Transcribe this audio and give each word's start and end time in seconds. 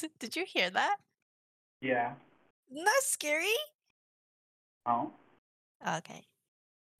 Did 0.18 0.36
you 0.36 0.44
hear 0.44 0.70
that? 0.70 0.96
Yeah. 1.80 2.12
Isn't 2.70 2.84
that 2.84 3.00
scary? 3.02 3.46
Oh. 4.86 5.10
Okay. 5.86 6.24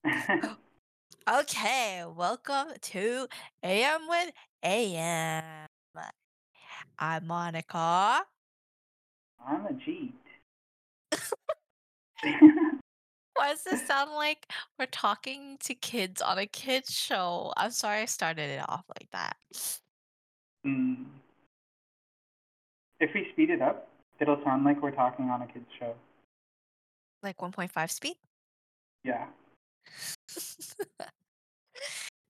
Okay, 1.31 2.03
welcome 2.17 2.69
to 2.81 3.29
AM 3.63 4.01
with 4.09 4.33
AM. 4.65 5.45
I'm 6.99 7.27
Monica. 7.29 8.23
I'm 9.47 9.65
a 9.67 9.73
Jeet. 9.75 10.13
Why 13.37 13.51
does 13.51 13.63
this 13.63 13.87
sound 13.87 14.11
like 14.11 14.51
we're 14.77 14.87
talking 14.87 15.57
to 15.61 15.75
kids 15.77 16.21
on 16.21 16.39
a 16.39 16.47
kids 16.47 16.93
show? 16.93 17.53
I'm 17.57 17.71
sorry 17.71 18.01
I 18.01 18.07
started 18.07 18.51
it 18.51 18.69
off 18.69 18.85
like 18.99 19.09
that. 19.13 19.37
mm. 20.67 21.05
If 22.99 23.11
we 23.15 23.29
speed 23.33 23.51
it 23.51 23.63
up, 23.63 23.87
it'll 24.19 24.43
sound 24.43 24.65
like 24.65 24.83
we're 24.83 24.91
talking 24.91 25.27
on 25.27 25.43
a 25.43 25.47
kid's 25.47 25.71
show. 25.79 25.95
Like 27.23 27.37
1.5 27.37 27.89
speed? 27.89 28.17
Yeah. 29.05 29.27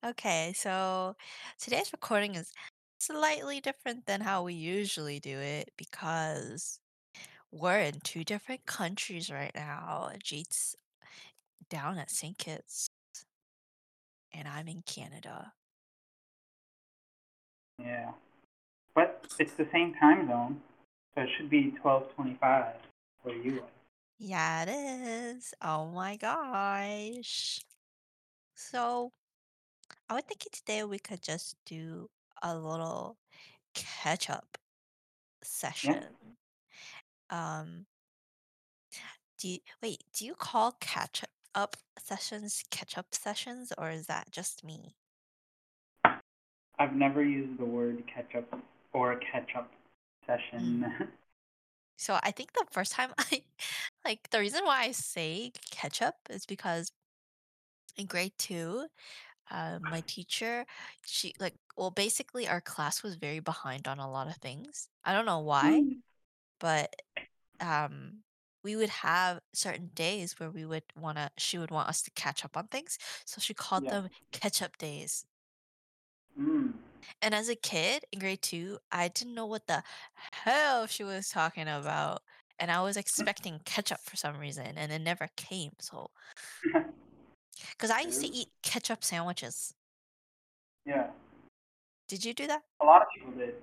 Okay, 0.05 0.53
so 0.57 1.15
today's 1.59 1.93
recording 1.93 2.35
is 2.35 2.53
slightly 2.99 3.61
different 3.61 4.07
than 4.07 4.23
how 4.23 4.43
we 4.43 4.55
usually 4.55 5.21
do 5.21 5.39
it 5.39 5.73
because 5.77 6.81
we're 7.53 7.81
in 7.81 8.01
two 8.01 8.25
different 8.25 8.65
countries 8.65 9.31
right 9.31 9.53
now. 9.55 10.11
Jeet's 10.23 10.75
down 11.69 11.99
at 11.99 12.11
St. 12.11 12.39
Kitts, 12.39 12.89
and 14.33 14.49
I'm 14.49 14.69
in 14.69 14.83
Canada. 14.83 15.53
Yeah. 17.79 18.13
But 18.95 19.27
it's 19.39 19.55
the 19.55 19.69
same 19.73 19.95
time 19.95 20.29
zone, 20.29 20.61
so 21.15 21.23
it 21.23 21.29
should 21.37 21.51
be 21.51 21.73
12:25 21.83 22.77
where 23.23 23.37
you 23.37 23.61
are. 23.61 23.69
Yeah, 24.19 24.65
it 24.65 24.69
is. 24.69 25.55
Oh 25.63 25.87
my 25.87 26.17
gosh. 26.17 27.61
So, 28.55 29.13
I 30.11 30.15
was 30.15 30.25
thinking 30.27 30.51
today 30.53 30.83
we 30.83 30.99
could 30.99 31.23
just 31.23 31.55
do 31.65 32.11
a 32.43 32.59
little 32.59 33.17
catch 33.75 34.29
up 34.29 34.59
Yeah. 35.85 35.93
session. 35.95 36.05
Um, 37.31 37.87
do 39.39 39.49
you, 39.49 39.59
wait, 39.81 40.03
do 40.13 40.27
you 40.27 40.35
call 40.35 40.73
catch 40.81 41.23
up 41.55 41.77
sessions 41.97 42.65
catch 42.73 42.99
up 42.99 43.15
sessions, 43.15 43.73
or 43.79 43.91
is 43.91 44.07
that 44.07 44.33
just 44.33 44.65
me? 44.65 44.97
I've 46.77 46.97
never 46.97 47.23
used 47.23 47.61
the 47.61 47.65
word 47.65 48.03
catch 48.13 48.35
up 48.35 48.61
or 48.93 49.21
catch 49.33 49.51
up 49.57 49.71
session. 50.27 50.87
Mm. 50.91 51.09
So 51.97 52.19
I 52.23 52.31
think 52.31 52.55
the 52.55 52.65
first 52.71 52.93
time 52.93 53.11
I 53.19 53.43
like 54.07 54.31
the 54.31 54.41
reason 54.41 54.65
why 54.65 54.85
I 54.85 54.93
say 54.93 55.53
catch 55.71 56.01
up 56.01 56.15
is 56.31 56.47
because 56.47 56.93
in 57.95 58.07
grade 58.07 58.33
two, 58.39 58.87
uh, 59.51 59.79
my 59.83 60.03
teacher, 60.07 60.65
she 61.07 61.35
like 61.41 61.55
well 61.77 61.91
basically 61.91 62.49
our 62.49 62.61
class 62.61 63.03
was 63.03 63.17
very 63.17 63.41
behind 63.41 63.89
on 63.89 63.99
a 63.99 64.11
lot 64.11 64.29
of 64.29 64.37
things. 64.37 64.89
I 65.05 65.13
don't 65.13 65.27
know 65.27 65.41
why, 65.41 65.83
Mm, 65.83 65.97
but 66.61 66.95
um 67.61 68.23
we 68.63 68.77
would 68.77 68.91
have 68.91 69.41
certain 69.55 69.91
days 69.95 70.39
where 70.39 70.51
we 70.51 70.65
would 70.67 70.83
want 70.97 71.17
to 71.17 71.31
she 71.39 71.59
would 71.59 71.71
want 71.71 71.89
us 71.89 72.03
to 72.03 72.11
catch 72.13 72.45
up 72.45 72.57
on 72.57 72.67
things. 72.69 72.99
So 73.25 73.41
she 73.41 73.55
called 73.55 73.85
yeah. 73.85 73.91
them 73.91 74.09
catch 74.33 74.63
up 74.63 74.77
days. 74.79 75.25
Mm. 76.39 76.73
And 77.23 77.35
as 77.35 77.49
a 77.49 77.55
kid 77.55 78.05
in 78.13 78.19
grade 78.19 78.43
two, 78.43 78.79
I 78.93 79.09
didn't 79.09 79.35
know 79.35 79.47
what 79.47 79.67
the 79.67 79.83
hell 80.33 80.87
she 80.87 81.05
was 81.05 81.29
talking 81.29 81.69
about. 81.69 82.23
And 82.59 82.71
I 82.71 82.83
was 82.83 82.97
expecting 82.97 83.61
ketchup 83.65 84.01
for 84.05 84.17
some 84.17 84.39
reason, 84.39 84.73
and 84.77 84.93
it 84.93 85.01
never 85.01 85.29
came. 85.37 85.73
So, 85.81 86.11
because 87.73 87.91
I 87.91 88.01
used 88.01 88.21
to 88.21 88.29
eat 88.29 88.49
ketchup 88.63 89.05
sandwiches. 89.05 89.75
Yeah. 90.87 91.09
Did 92.09 92.25
you 92.25 92.35
do 92.35 92.47
that? 92.47 92.63
A 92.83 92.85
lot 92.85 93.03
of 93.03 93.09
people 93.15 93.33
did. 93.33 93.55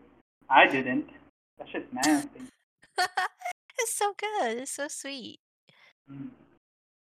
I 0.50 0.68
didn't. 0.68 1.10
That 1.58 1.68
shit's 1.70 1.92
nasty. 1.92 2.30
it's 3.80 3.94
so 3.94 4.14
good. 4.18 4.60
It's 4.60 4.72
so 4.72 4.88
sweet. 4.88 5.40
Mm. 6.12 6.30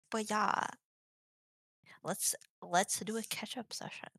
But 0.10 0.30
yeah, 0.30 0.66
let's 2.04 2.36
let's 2.62 3.00
do 3.02 3.18
a 3.18 3.22
ketchup 3.24 3.74
session. 3.74 4.10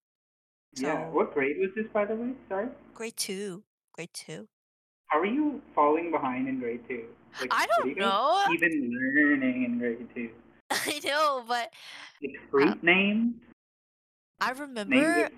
Yeah. 0.76 1.08
What 1.08 1.34
grade 1.34 1.56
was 1.58 1.70
this, 1.74 1.86
by 1.92 2.04
the 2.04 2.14
way? 2.14 2.32
Sorry. 2.48 2.68
grade 2.94 3.16
two, 3.16 3.64
grade 3.92 4.10
two. 4.12 4.46
How 5.06 5.18
are 5.18 5.26
you 5.26 5.62
falling 5.74 6.10
behind 6.10 6.46
in 6.48 6.60
grade 6.60 6.80
two? 6.86 7.04
Like, 7.40 7.52
I 7.52 7.62
you 7.62 7.94
don't 7.94 7.98
guys 7.98 8.06
know. 8.06 8.44
even 8.52 8.92
learning 9.14 9.64
in 9.64 9.78
grade 9.78 10.06
two? 10.14 10.30
I 10.70 11.00
know, 11.04 11.44
but 11.46 11.72
Like 12.22 12.36
uh, 12.36 12.50
fruit 12.50 12.82
names? 12.82 13.34
I 14.40 14.52
remember? 14.52 15.30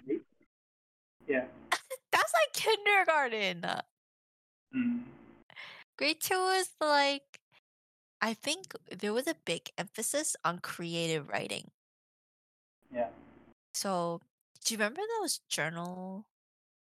Yeah. 1.27 1.45
that's 2.13 2.33
like 2.35 2.53
kindergarten. 2.53 3.65
Mm. 4.75 5.03
Grade 5.97 6.21
two 6.21 6.49
is 6.57 6.71
like 6.81 7.41
I 8.21 8.35
think 8.35 8.75
there 8.91 9.13
was 9.13 9.27
a 9.27 9.35
big 9.45 9.71
emphasis 9.79 10.37
on 10.45 10.59
creative 10.59 11.29
writing. 11.29 11.71
Yeah. 12.93 13.09
So, 13.73 14.21
do 14.65 14.75
you 14.75 14.79
remember 14.79 15.01
those 15.21 15.41
journal 15.49 16.27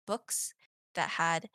books 0.06 0.54
that 0.96 1.10
had 1.12 1.50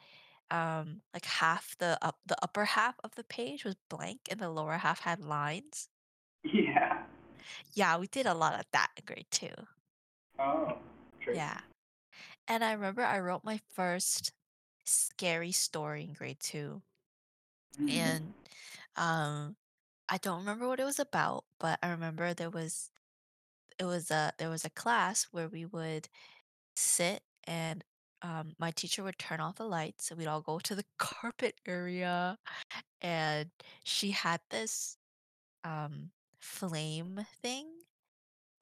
um 0.50 1.00
like 1.14 1.25
half 1.25 1.76
the 1.78 1.99
up 2.03 2.19
the 2.26 2.37
upper 2.43 2.66
half 2.66 2.97
of 3.03 3.14
the 3.14 3.25
page 3.25 3.64
was 3.64 3.76
blank 3.88 4.20
and 4.31 4.41
the 4.41 4.50
lower 4.50 4.76
half 4.78 5.00
had 5.00 5.20
lines? 5.20 5.88
Yeah. 6.53 7.03
Yeah, 7.75 7.97
we 7.98 8.06
did 8.08 8.26
a 8.26 8.34
lot 8.34 8.58
of 8.58 8.66
that 8.72 8.88
in 8.97 9.04
grade 9.06 9.26
two. 9.30 9.48
Oh, 10.38 10.76
true. 11.20 11.34
Yeah. 11.34 11.60
And 12.48 12.64
I 12.64 12.72
remember 12.72 13.03
I 13.03 13.20
wrote 13.20 13.44
my 13.44 13.60
first 13.72 14.32
scary 14.84 15.52
story 15.52 16.04
in 16.04 16.12
grade 16.12 16.41
two. 16.41 16.82
Mm. 17.81 17.91
And 17.91 18.34
um 18.97 19.56
I 20.08 20.19
don't 20.19 20.41
remember 20.41 20.69
what 20.69 20.81
it 20.81 20.84
was 20.84 20.98
about, 20.98 21.44
but 21.58 21.78
I 21.82 21.91
remember 21.91 22.34
there 22.34 22.50
was 22.50 22.91
it 23.78 23.84
was 23.84 24.10
a 24.10 24.32
there 24.38 24.50
was 24.50 24.64
a 24.64 24.70
class 24.70 25.28
where 25.32 25.48
we 25.48 25.64
would 25.64 26.08
sit 26.76 27.22
and 27.44 27.84
um, 28.22 28.54
my 28.58 28.70
teacher 28.70 29.02
would 29.02 29.19
turn 29.19 29.41
off 29.41 29.56
the 29.56 29.64
lights 29.64 30.10
and 30.10 30.19
we'd 30.19 30.28
all 30.28 30.41
go 30.41 30.58
to 30.60 30.75
the 30.75 30.84
carpet 30.98 31.56
area 31.66 32.38
and 33.00 33.50
she 33.84 34.10
had 34.12 34.41
this 34.50 34.97
um 35.64 36.10
flame 36.42 37.26
thing 37.42 37.66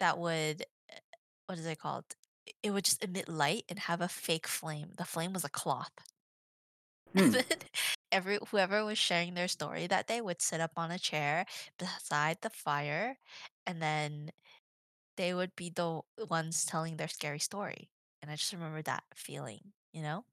that 0.01 0.19
would 0.19 0.63
uh, 0.93 0.99
what 1.47 1.59
is 1.59 1.67
it 1.67 1.79
called 1.79 2.05
it 2.63 2.71
would 2.71 2.85
just 2.85 3.05
emit 3.05 3.29
light 3.29 3.65
and 3.69 3.81
have 3.81 4.01
a 4.01 4.09
fake 4.09 4.47
flame 4.47 4.91
the 4.99 5.05
flame 5.05 5.33
was 5.33 5.45
a 5.45 5.51
cloth 5.51 5.93
Hmm. 7.17 7.33
every 8.13 8.39
whoever 8.51 8.85
was 8.85 8.99
sharing 8.99 9.35
their 9.35 9.49
story 9.49 9.87
that 9.89 10.07
day 10.07 10.21
would 10.21 10.41
sit 10.43 10.61
up 10.61 10.73
on 10.77 10.93
a 10.93 10.99
chair 10.99 11.45
beside 11.79 12.39
the 12.43 12.51
fire 12.51 13.19
and 13.67 13.83
then 13.83 14.31
they 15.17 15.35
would 15.35 15.55
be 15.57 15.71
the 15.71 16.01
ones 16.31 16.65
telling 16.65 16.97
their 16.97 17.09
scary 17.09 17.39
story. 17.39 17.91
And 18.23 18.31
I 18.31 18.37
just 18.37 18.53
remember 18.53 18.83
that 18.83 19.05
feeling, 19.15 19.61
you 19.93 20.03
know? 20.03 20.25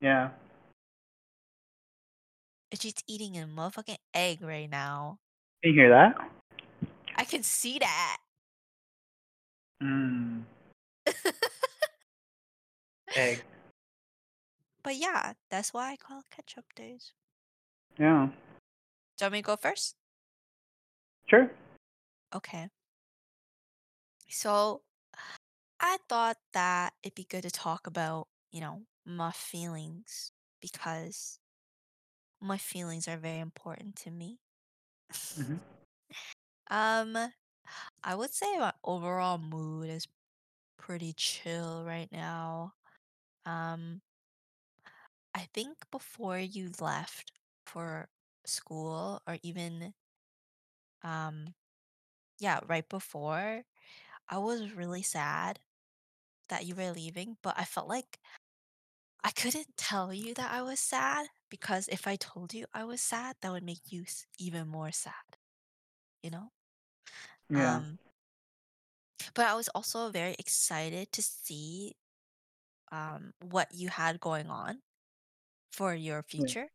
Yeah. 0.00 0.30
She's 2.74 2.94
eating 3.06 3.38
a 3.38 3.46
motherfucking 3.46 3.98
egg 4.14 4.42
right 4.42 4.68
now. 4.70 5.18
Can 5.62 5.72
you 5.72 5.80
hear 5.80 5.90
that? 5.90 6.14
I 7.22 7.24
can 7.24 7.44
see 7.44 7.78
that. 7.78 8.16
Mm. 9.80 10.42
Egg. 13.14 13.44
but 14.82 14.96
yeah, 14.96 15.34
that's 15.48 15.72
why 15.72 15.92
I 15.92 15.96
call 15.96 16.18
it 16.18 16.24
ketchup 16.34 16.64
days. 16.74 17.12
Yeah. 17.96 18.26
Do 18.26 18.32
you 18.32 19.26
want 19.26 19.32
me 19.34 19.38
to 19.38 19.46
go 19.46 19.54
first? 19.54 19.94
Sure. 21.28 21.48
Okay. 22.34 22.70
So 24.28 24.82
I 25.78 25.98
thought 26.08 26.38
that 26.54 26.94
it'd 27.04 27.14
be 27.14 27.22
good 27.22 27.44
to 27.44 27.52
talk 27.52 27.86
about, 27.86 28.26
you 28.50 28.60
know, 28.60 28.82
my 29.06 29.30
feelings 29.30 30.32
because 30.60 31.38
my 32.40 32.58
feelings 32.58 33.06
are 33.06 33.16
very 33.16 33.38
important 33.38 33.94
to 33.98 34.10
me. 34.10 34.40
hmm 35.36 35.54
Um, 36.72 37.16
I 38.04 38.14
would 38.16 38.32
say 38.34 38.58
my 38.58 38.72
overall 38.84 39.38
mood 39.38 39.90
is 39.90 40.08
pretty 40.78 41.14
chill 41.14 41.84
right 41.84 42.10
now. 42.12 42.74
Um, 43.46 44.02
I 45.34 45.46
think 45.52 45.90
before 45.90 46.38
you 46.38 46.72
left 46.80 47.32
for 47.66 48.08
school 48.46 49.20
or 49.26 49.38
even 49.42 49.92
um 51.02 51.54
yeah, 52.40 52.60
right 52.68 52.88
before, 52.88 53.62
I 54.28 54.38
was 54.38 54.72
really 54.72 55.02
sad 55.02 55.60
that 56.48 56.66
you 56.66 56.74
were 56.76 56.92
leaving, 56.92 57.36
but 57.42 57.54
I 57.58 57.64
felt 57.64 57.88
like 57.88 58.20
I 59.24 59.32
couldn't 59.32 59.76
tell 59.76 60.12
you 60.14 60.32
that 60.34 60.52
I 60.52 60.62
was 60.62 60.78
sad 60.78 61.26
because 61.48 61.88
if 61.88 62.06
I 62.06 62.14
told 62.14 62.54
you 62.54 62.66
I 62.72 62.84
was 62.84 63.00
sad, 63.00 63.34
that 63.40 63.50
would 63.50 63.64
make 63.64 63.90
you 63.90 64.04
even 64.38 64.68
more 64.68 64.92
sad, 64.92 65.38
you 66.22 66.30
know? 66.30 66.52
Yeah. 67.52 67.82
Um, 67.82 67.98
but 69.34 69.46
I 69.46 69.54
was 69.54 69.68
also 69.68 70.10
very 70.10 70.34
excited 70.38 71.12
to 71.12 71.22
see 71.22 71.94
um 72.92 73.32
what 73.40 73.68
you 73.72 73.88
had 73.88 74.20
going 74.20 74.48
on 74.50 74.80
for 75.72 75.94
your 75.94 76.22
Yeah. 76.36 76.54
future. 76.54 76.68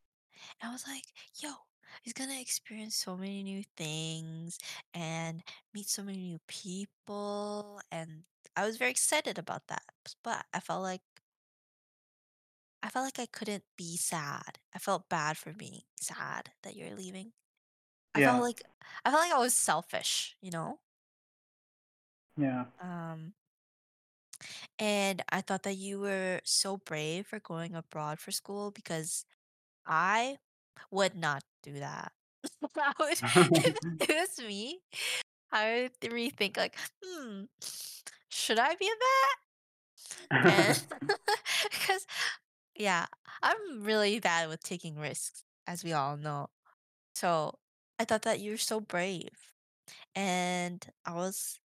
And 0.61 0.69
I 0.69 0.73
was 0.73 0.87
like, 0.87 1.03
yo, 1.41 1.51
he's 2.03 2.13
gonna 2.13 2.39
experience 2.41 2.95
so 2.95 3.17
many 3.17 3.43
new 3.43 3.63
things 3.77 4.59
and 4.93 5.43
meet 5.73 5.89
so 5.89 6.03
many 6.03 6.19
new 6.19 6.39
people. 6.47 7.81
And 7.91 8.23
I 8.55 8.65
was 8.65 8.77
very 8.77 8.91
excited 8.91 9.37
about 9.39 9.67
that. 9.69 9.83
But 10.23 10.45
I 10.53 10.59
felt 10.59 10.83
like 10.83 11.01
I 12.81 12.89
felt 12.89 13.05
like 13.05 13.19
I 13.19 13.27
couldn't 13.27 13.65
be 13.75 13.97
sad. 13.97 14.57
I 14.73 14.79
felt 14.79 15.09
bad 15.09 15.37
for 15.37 15.53
being 15.53 15.83
sad 15.95 16.53
that 16.63 16.75
you're 16.75 16.95
leaving. 16.95 17.33
I 18.17 18.21
felt 18.21 18.41
like 18.41 18.61
I 19.05 19.11
felt 19.11 19.21
like 19.23 19.33
I 19.33 19.39
was 19.39 19.53
selfish, 19.53 20.35
you 20.41 20.51
know? 20.51 20.79
Yeah. 22.37 22.65
Um, 22.81 23.33
and 24.79 25.21
I 25.31 25.41
thought 25.41 25.63
that 25.63 25.75
you 25.75 25.99
were 25.99 26.41
so 26.43 26.77
brave 26.77 27.27
for 27.27 27.39
going 27.39 27.75
abroad 27.75 28.19
for 28.19 28.31
school 28.31 28.71
because 28.71 29.25
I 29.85 30.37
would 30.91 31.15
not 31.15 31.43
do 31.63 31.79
that. 31.79 32.11
I 32.77 32.93
would, 32.99 33.21
if 33.53 33.75
it 33.99 34.09
was 34.09 34.45
me, 34.45 34.81
I 35.51 35.89
would 36.01 36.11
rethink 36.11 36.57
like, 36.57 36.77
hmm, 37.03 37.43
should 38.29 38.59
I 38.59 38.75
be 38.75 38.87
a 38.87 38.89
vet? 40.43 40.81
Because 41.71 42.05
yeah, 42.75 43.05
I'm 43.43 43.83
really 43.83 44.19
bad 44.19 44.49
with 44.49 44.63
taking 44.63 44.97
risks, 44.97 45.43
as 45.67 45.83
we 45.83 45.93
all 45.93 46.17
know. 46.17 46.49
So 47.15 47.59
I 47.99 48.05
thought 48.05 48.23
that 48.23 48.39
you're 48.39 48.57
so 48.57 48.79
brave. 48.79 49.29
And 50.15 50.85
I 51.05 51.13
was 51.13 51.59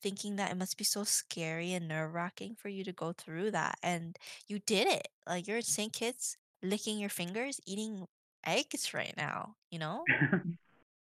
thinking 0.00 0.36
that 0.36 0.50
it 0.50 0.56
must 0.56 0.76
be 0.78 0.84
so 0.84 1.04
scary 1.04 1.72
and 1.72 1.88
nerve-wracking 1.88 2.56
for 2.56 2.68
you 2.68 2.84
to 2.84 2.92
go 2.92 3.12
through 3.12 3.50
that. 3.52 3.78
And 3.82 4.16
you 4.46 4.58
did 4.60 4.86
it. 4.86 5.08
Like 5.26 5.46
you're 5.46 5.58
at 5.58 5.64
St. 5.64 5.92
Kitts 5.92 6.36
licking 6.62 6.98
your 6.98 7.10
fingers, 7.10 7.60
eating 7.66 8.06
eggs 8.46 8.94
right 8.94 9.14
now, 9.16 9.54
you 9.70 9.78
know? 9.78 10.04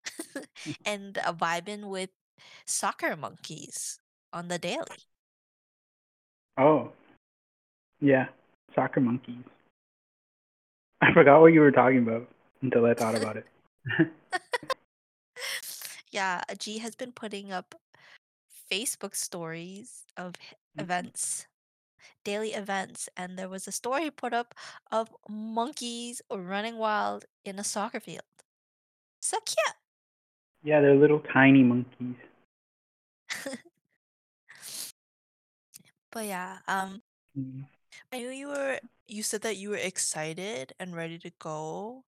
and 0.86 1.18
uh, 1.18 1.32
vibing 1.32 1.88
with 1.88 2.10
soccer 2.66 3.16
monkeys 3.16 3.98
on 4.32 4.48
the 4.48 4.58
daily. 4.58 4.86
oh, 6.58 6.92
yeah. 8.00 8.26
Soccer 8.74 9.00
monkeys. 9.00 9.44
I 11.00 11.12
forgot 11.12 11.40
what 11.40 11.52
you 11.52 11.60
were 11.60 11.70
talking 11.70 11.98
about 11.98 12.28
until 12.62 12.86
I 12.86 12.94
thought 12.94 13.14
about 13.20 13.36
it. 13.36 13.46
yeah, 16.10 16.42
G 16.58 16.78
has 16.78 16.94
been 16.94 17.12
putting 17.12 17.52
up 17.52 17.74
Facebook 18.70 19.14
stories 19.14 20.04
of 20.16 20.34
h- 20.40 20.56
events, 20.78 21.46
daily 22.24 22.52
events, 22.52 23.08
and 23.16 23.38
there 23.38 23.48
was 23.48 23.66
a 23.68 23.72
story 23.72 24.10
put 24.10 24.32
up 24.32 24.54
of 24.90 25.08
monkeys 25.28 26.22
running 26.30 26.78
wild 26.78 27.24
in 27.44 27.58
a 27.58 27.64
soccer 27.64 28.00
field. 28.00 28.22
So 29.20 29.38
cute. 29.44 29.76
yeah, 30.64 30.80
they're 30.80 30.94
little 30.94 31.20
tiny 31.32 31.62
monkeys. 31.62 32.16
but 36.10 36.26
yeah, 36.26 36.58
um, 36.68 37.02
Mm. 37.38 37.64
I 38.12 38.18
knew 38.18 38.28
you 38.30 38.48
were. 38.48 38.78
You 39.06 39.22
said 39.22 39.40
that 39.42 39.56
you 39.56 39.70
were 39.70 39.76
excited 39.76 40.74
and 40.78 40.94
ready 40.94 41.18
to 41.18 41.30
go. 41.38 42.04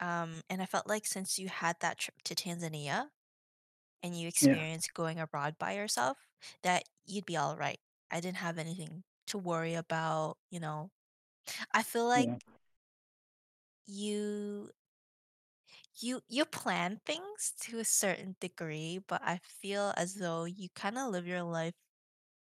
Um, 0.00 0.42
and 0.50 0.62
I 0.62 0.66
felt 0.66 0.86
like 0.88 1.06
since 1.06 1.38
you 1.38 1.48
had 1.48 1.76
that 1.80 1.98
trip 1.98 2.16
to 2.24 2.34
Tanzania 2.34 3.08
and 4.02 4.16
you 4.18 4.28
Yeah. 4.40 4.64
experienced 4.66 4.94
going 4.94 5.18
abroad 5.20 5.56
by 5.58 5.72
yourself, 5.74 6.18
that 6.62 6.84
you'd 7.06 7.26
be 7.26 7.36
all 7.36 7.56
right. 7.56 7.80
I 8.10 8.20
didn't 8.20 8.38
have 8.38 8.58
anything 8.58 9.04
to 9.28 9.38
worry 9.38 9.74
about, 9.74 10.38
you 10.50 10.60
know. 10.60 10.90
I 11.72 11.82
feel 11.82 12.06
like 12.06 12.30
Yeah. 12.30 12.38
you 13.86 14.70
you 16.00 16.20
you 16.28 16.44
plan 16.44 17.00
things 17.04 17.52
to 17.60 17.78
a 17.78 17.84
certain 17.84 18.36
degree, 18.40 18.98
but 19.06 19.20
I 19.22 19.38
feel 19.42 19.92
as 19.96 20.14
though 20.14 20.44
you 20.44 20.68
kind 20.74 20.98
of 20.98 21.10
live 21.10 21.26
your 21.26 21.42
life 21.42 21.74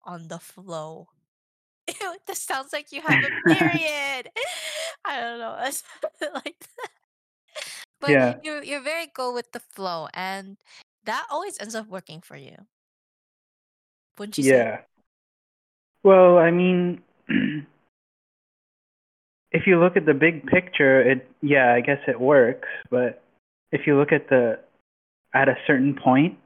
on 0.05 0.29
the 0.29 0.39
flow. 0.39 1.09
Ew, 1.89 2.17
this 2.27 2.41
sounds 2.43 2.73
like 2.73 2.93
you 2.93 3.03
have 3.03 3.23
a 3.23 3.33
period. 3.49 4.31
I 5.05 5.21
don't 5.21 5.39
know. 5.39 5.57
It's 5.63 5.83
like 6.45 6.57
But 8.01 8.11
yeah. 8.11 8.35
you're 8.43 8.63
you're 8.63 8.83
very 8.83 9.07
go 9.13 9.33
with 9.33 9.53
the 9.53 9.61
flow, 9.61 10.09
and 10.15 10.57
that 11.05 11.27
always 11.31 11.61
ends 11.61 11.75
up 11.75 11.89
working 11.89 12.21
for 12.21 12.37
you, 12.37 12.55
wouldn't 14.19 14.39
you 14.39 14.45
say? 14.45 14.51
Yeah. 14.51 14.81
Well, 16.05 16.39
I 16.39 16.51
mean, 16.51 17.03
if 19.51 19.67
you 19.67 19.81
look 19.81 19.97
at 19.97 20.07
the 20.07 20.15
big 20.15 20.47
picture, 20.47 21.01
it 21.01 21.29
yeah, 21.43 21.73
I 21.75 21.81
guess 21.81 22.01
it 22.07 22.21
works, 22.21 22.69
but 22.91 23.23
if 23.73 23.87
you 23.87 23.97
look 23.97 24.13
at 24.13 24.29
the 24.29 24.59
at 25.35 25.49
a 25.49 25.57
certain 25.67 25.95
point, 25.95 26.39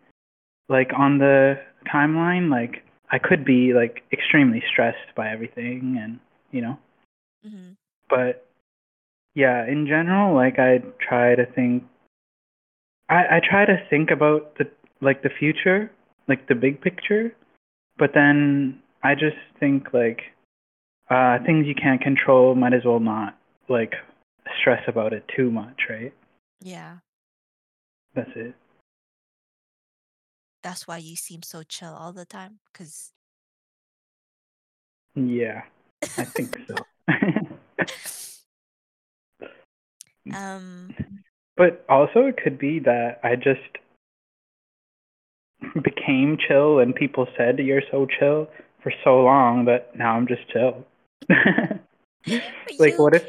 like 0.68 0.90
on 0.96 1.18
the 1.18 1.60
timeline, 1.86 2.50
like 2.50 2.82
I 3.10 3.18
could 3.18 3.44
be 3.44 3.74
like 3.74 4.02
extremely 4.12 4.62
stressed 4.70 5.14
by 5.14 5.28
everything 5.30 5.98
and, 6.00 6.18
you 6.50 6.62
know, 6.62 6.78
Mhm. 7.46 7.76
but 8.08 8.48
yeah, 9.34 9.66
in 9.66 9.86
general, 9.86 10.34
like 10.34 10.58
I 10.58 10.82
try 11.00 11.34
to 11.34 11.46
think 11.54 11.84
I 13.08 13.36
I 13.36 13.40
try 13.48 13.64
to 13.64 13.76
think 13.88 14.10
about 14.10 14.56
the 14.58 14.64
like 15.00 15.22
the 15.22 15.30
future, 15.30 15.90
like 16.28 16.48
the 16.48 16.54
big 16.54 16.80
picture, 16.80 17.34
but 17.98 18.10
then 18.14 18.80
I 19.02 19.14
just 19.14 19.36
think 19.58 19.92
like 19.92 20.20
uh 21.10 21.38
things 21.44 21.66
you 21.66 21.74
can't 21.74 22.00
control 22.00 22.54
might 22.54 22.74
as 22.74 22.84
well 22.84 23.00
not 23.00 23.38
like 23.68 23.94
stress 24.60 24.82
about 24.86 25.12
it 25.12 25.24
too 25.34 25.50
much, 25.50 25.80
right? 25.88 26.12
Yeah. 26.60 26.98
That's 28.14 28.30
it. 28.36 28.54
That's 30.62 30.86
why 30.86 30.98
you 30.98 31.16
seem 31.16 31.42
so 31.42 31.62
chill 31.62 31.92
all 31.92 32.12
the 32.12 32.26
time 32.26 32.60
because 32.72 33.12
Yeah, 35.14 35.62
I 36.18 36.24
think 36.24 36.56
so. 36.68 36.74
Um, 40.30 40.94
but 41.56 41.84
also 41.88 42.26
it 42.26 42.36
could 42.42 42.58
be 42.58 42.78
that 42.80 43.20
I 43.22 43.36
just 43.36 43.60
became 45.82 46.38
chill 46.46 46.78
and 46.78 46.94
people 46.94 47.26
said 47.36 47.58
you're 47.58 47.82
so 47.90 48.06
chill 48.18 48.48
for 48.82 48.92
so 49.04 49.22
long 49.22 49.64
that 49.66 49.96
now 49.96 50.14
I'm 50.16 50.26
just 50.26 50.48
chill. 50.52 50.84
like 51.28 52.98
you 52.98 52.98
what 52.98 53.14
if 53.14 53.22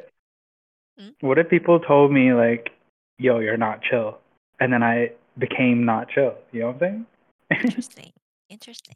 Mm, 1.00 1.16
what 1.22 1.40
if 1.40 1.50
people 1.50 1.80
told 1.80 2.12
me 2.12 2.34
like, 2.34 2.70
yo, 3.18 3.40
you're 3.40 3.58
not 3.58 3.82
chill 3.82 4.20
and 4.60 4.72
then 4.72 4.84
I 4.84 5.12
became 5.38 5.86
not 5.86 6.10
chill, 6.10 6.36
you 6.52 6.62
know 6.62 6.68
what 6.68 6.84
I'm 6.84 7.06
saying? 7.50 7.64
interesting, 7.64 8.14
interesting. 8.50 8.96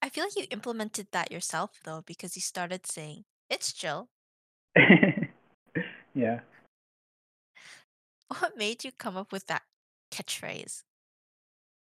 I 0.00 0.08
feel 0.08 0.24
like 0.24 0.36
you 0.36 0.46
implemented 0.50 1.08
that 1.12 1.30
yourself, 1.32 1.80
though, 1.84 2.02
because 2.06 2.36
you 2.36 2.42
started 2.42 2.86
saying, 2.86 3.24
"It's 3.50 3.72
chill." 3.72 4.08
yeah. 6.14 6.40
What 8.28 8.56
made 8.56 8.84
you 8.84 8.92
come 8.92 9.16
up 9.16 9.32
with 9.32 9.46
that 9.46 9.62
catchphrase? 10.10 10.82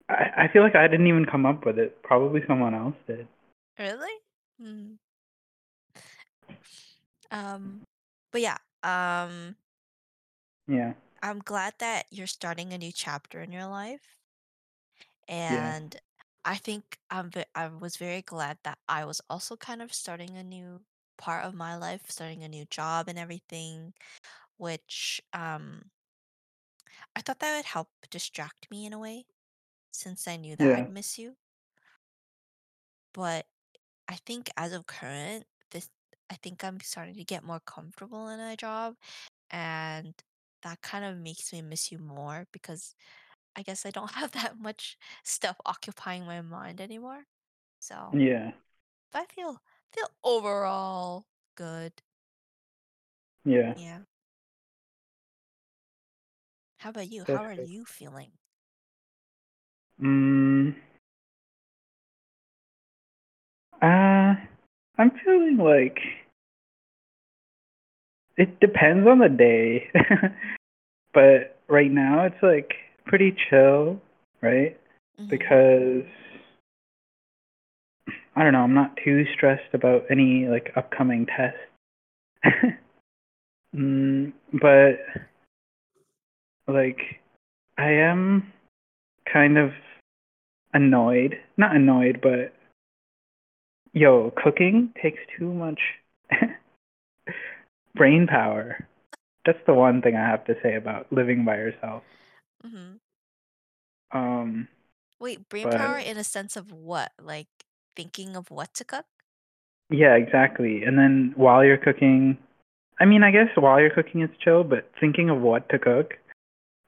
I, 0.08 0.30
I 0.44 0.48
feel 0.48 0.62
like 0.62 0.74
I 0.76 0.88
didn't 0.88 1.06
even 1.06 1.26
come 1.26 1.44
up 1.46 1.66
with 1.66 1.78
it. 1.78 2.02
Probably 2.02 2.42
someone 2.46 2.74
else 2.74 2.94
did. 3.06 3.26
Really? 3.78 4.12
Hmm. 4.60 4.94
Um, 7.30 7.82
but 8.32 8.40
yeah, 8.40 8.58
um, 8.82 9.56
Yeah. 10.66 10.92
I'm 11.22 11.40
glad 11.40 11.74
that 11.78 12.06
you're 12.10 12.26
starting 12.26 12.72
a 12.72 12.78
new 12.78 12.92
chapter 12.92 13.40
in 13.42 13.52
your 13.52 13.66
life. 13.66 14.18
Yeah. 15.28 15.74
And 15.74 15.96
I 16.44 16.56
think 16.56 16.98
I'm 17.10 17.30
ve- 17.30 17.44
I 17.54 17.68
was 17.68 17.96
very 17.96 18.22
glad 18.22 18.58
that 18.64 18.78
I 18.88 19.04
was 19.04 19.20
also 19.28 19.56
kind 19.56 19.82
of 19.82 19.92
starting 19.92 20.36
a 20.36 20.42
new 20.44 20.80
part 21.18 21.44
of 21.44 21.54
my 21.54 21.76
life, 21.76 22.02
starting 22.08 22.44
a 22.44 22.48
new 22.48 22.64
job 22.66 23.08
and 23.08 23.18
everything, 23.18 23.92
which 24.58 25.20
um 25.32 25.90
I 27.16 27.20
thought 27.22 27.40
that 27.40 27.56
would 27.56 27.66
help 27.66 27.90
distract 28.10 28.70
me 28.70 28.86
in 28.86 28.92
a 28.94 28.98
way 28.98 29.26
since 29.92 30.28
I 30.28 30.36
knew 30.36 30.56
that 30.56 30.72
Yeah. 30.72 30.74
I'd 30.74 30.88
miss 30.88 31.18
you. 31.18 31.36
but 33.12 33.46
I 34.08 34.16
think 34.26 34.50
as 34.56 34.72
of 34.72 34.86
current, 34.86 35.46
this 35.70 35.90
I 36.30 36.36
think 36.36 36.64
I'm 36.64 36.80
starting 36.80 37.14
to 37.16 37.24
get 37.24 37.44
more 37.44 37.60
comfortable 37.60 38.28
in 38.28 38.40
a 38.40 38.56
job, 38.56 38.96
and 39.50 40.14
that 40.62 40.82
kind 40.82 41.04
of 41.06 41.18
makes 41.18 41.52
me 41.52 41.62
miss 41.62 41.92
you 41.92 41.98
more 41.98 42.46
because 42.52 42.94
I 43.56 43.62
guess 43.62 43.86
I 43.86 43.90
don't 43.92 44.12
have 44.20 44.32
that 44.32 44.58
much 44.60 44.98
stuff 45.24 45.56
occupying 45.66 46.26
my 46.26 46.42
mind 46.42 46.80
anymore. 46.80 47.24
So, 47.80 48.18
Yeah. 48.18 48.52
but 49.12 49.22
I 49.22 49.26
feel 49.34 49.62
feel 49.92 50.08
overall 50.24 51.26
good. 51.56 51.94
Yeah. 53.44 53.74
Yeah. 53.74 54.00
How 56.78 56.90
about 56.90 57.10
you? 57.10 57.24
How 57.26 57.42
are 57.42 57.52
you 57.54 57.84
feeling? 57.84 58.30
Mm, 60.00 60.76
uh, 63.82 64.34
I'm 64.96 65.10
feeling 65.24 65.56
like 65.58 65.98
it 68.36 68.60
depends 68.60 69.08
on 69.08 69.18
the 69.18 69.28
day. 69.28 69.90
but 71.12 71.58
right 71.68 71.90
now 71.90 72.24
it's 72.24 72.42
like 72.42 72.74
pretty 73.06 73.34
chill, 73.50 74.00
right? 74.40 74.78
Mm-hmm. 75.20 75.30
Because 75.30 76.04
I 78.36 78.44
don't 78.44 78.52
know, 78.52 78.60
I'm 78.60 78.74
not 78.74 78.96
too 79.04 79.24
stressed 79.34 79.74
about 79.74 80.04
any 80.10 80.46
like 80.46 80.70
upcoming 80.76 81.26
tests. 81.26 81.58
mm, 83.74 84.32
but 84.52 85.00
like 86.68 87.20
I 87.76 87.90
am 87.90 88.52
kind 89.32 89.58
of 89.58 89.70
annoyed. 90.72 91.36
Not 91.56 91.74
annoyed, 91.74 92.20
but 92.22 92.52
yo, 93.92 94.32
cooking 94.42 94.92
takes 95.02 95.20
too 95.38 95.52
much 95.52 95.80
brain 97.94 98.26
power. 98.28 98.86
That's 99.46 99.58
the 99.66 99.74
one 99.74 100.02
thing 100.02 100.14
I 100.14 100.28
have 100.28 100.44
to 100.46 100.54
say 100.62 100.74
about 100.74 101.12
living 101.12 101.44
by 101.44 101.56
yourself. 101.56 102.02
Mm-hmm. 102.66 104.18
Um, 104.18 104.68
Wait, 105.20 105.48
brain 105.48 105.70
power 105.70 105.98
in 105.98 106.16
a 106.16 106.24
sense 106.24 106.56
of 106.56 106.70
what? 106.70 107.12
Like 107.20 107.48
thinking 107.96 108.36
of 108.36 108.50
what 108.50 108.74
to 108.74 108.84
cook? 108.84 109.06
yeah, 109.90 110.14
exactly. 110.14 110.82
And 110.82 110.98
then 110.98 111.32
while 111.36 111.64
you're 111.64 111.78
cooking, 111.78 112.36
I 113.00 113.04
mean, 113.04 113.22
I 113.22 113.30
guess 113.30 113.48
while 113.54 113.80
you're 113.80 113.90
cooking 113.90 114.20
it's 114.20 114.36
chill, 114.42 114.64
but 114.64 114.90
thinking 115.00 115.30
of 115.30 115.40
what 115.40 115.68
to 115.70 115.78
cook 115.78 116.14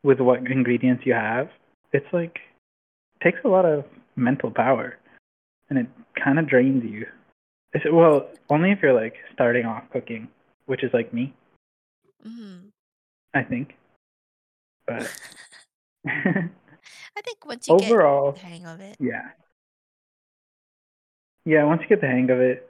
with 0.03 0.21
what 0.21 0.47
ingredients 0.51 1.05
you 1.07 1.13
have, 1.15 1.49
it's 1.93 2.07
like 2.13 2.39
takes 3.23 3.39
a 3.45 3.49
lot 3.49 3.65
of 3.65 3.85
mental 4.17 4.51
power, 4.51 4.97
and 5.69 5.79
it 5.79 5.87
kind 6.23 6.39
of 6.39 6.49
drains 6.49 6.85
you. 6.85 7.07
It's, 7.73 7.85
well, 7.91 8.29
only 8.49 8.73
if 8.73 8.79
you're 8.83 8.93
like 8.99 9.15
starting 9.33 9.65
off 9.67 9.85
cooking, 9.93 10.29
which 10.67 10.83
is 10.83 10.91
like 10.93 11.13
me, 11.13 11.35
Mm-hmm. 12.27 12.69
I 13.33 13.43
think. 13.45 13.75
But 14.87 15.11
I 16.07 17.21
think 17.25 17.47
once 17.47 17.69
you 17.69 17.79
get 17.79 17.91
overall, 17.91 18.33
the 18.33 18.41
hang 18.41 18.67
of 18.67 18.81
it. 18.81 18.97
yeah, 19.01 19.31
yeah. 21.45 21.65
Once 21.65 21.81
you 21.83 21.89
get 21.89 22.01
the 22.01 22.07
hang 22.09 22.31
of 22.31 22.41
it, 22.41 22.69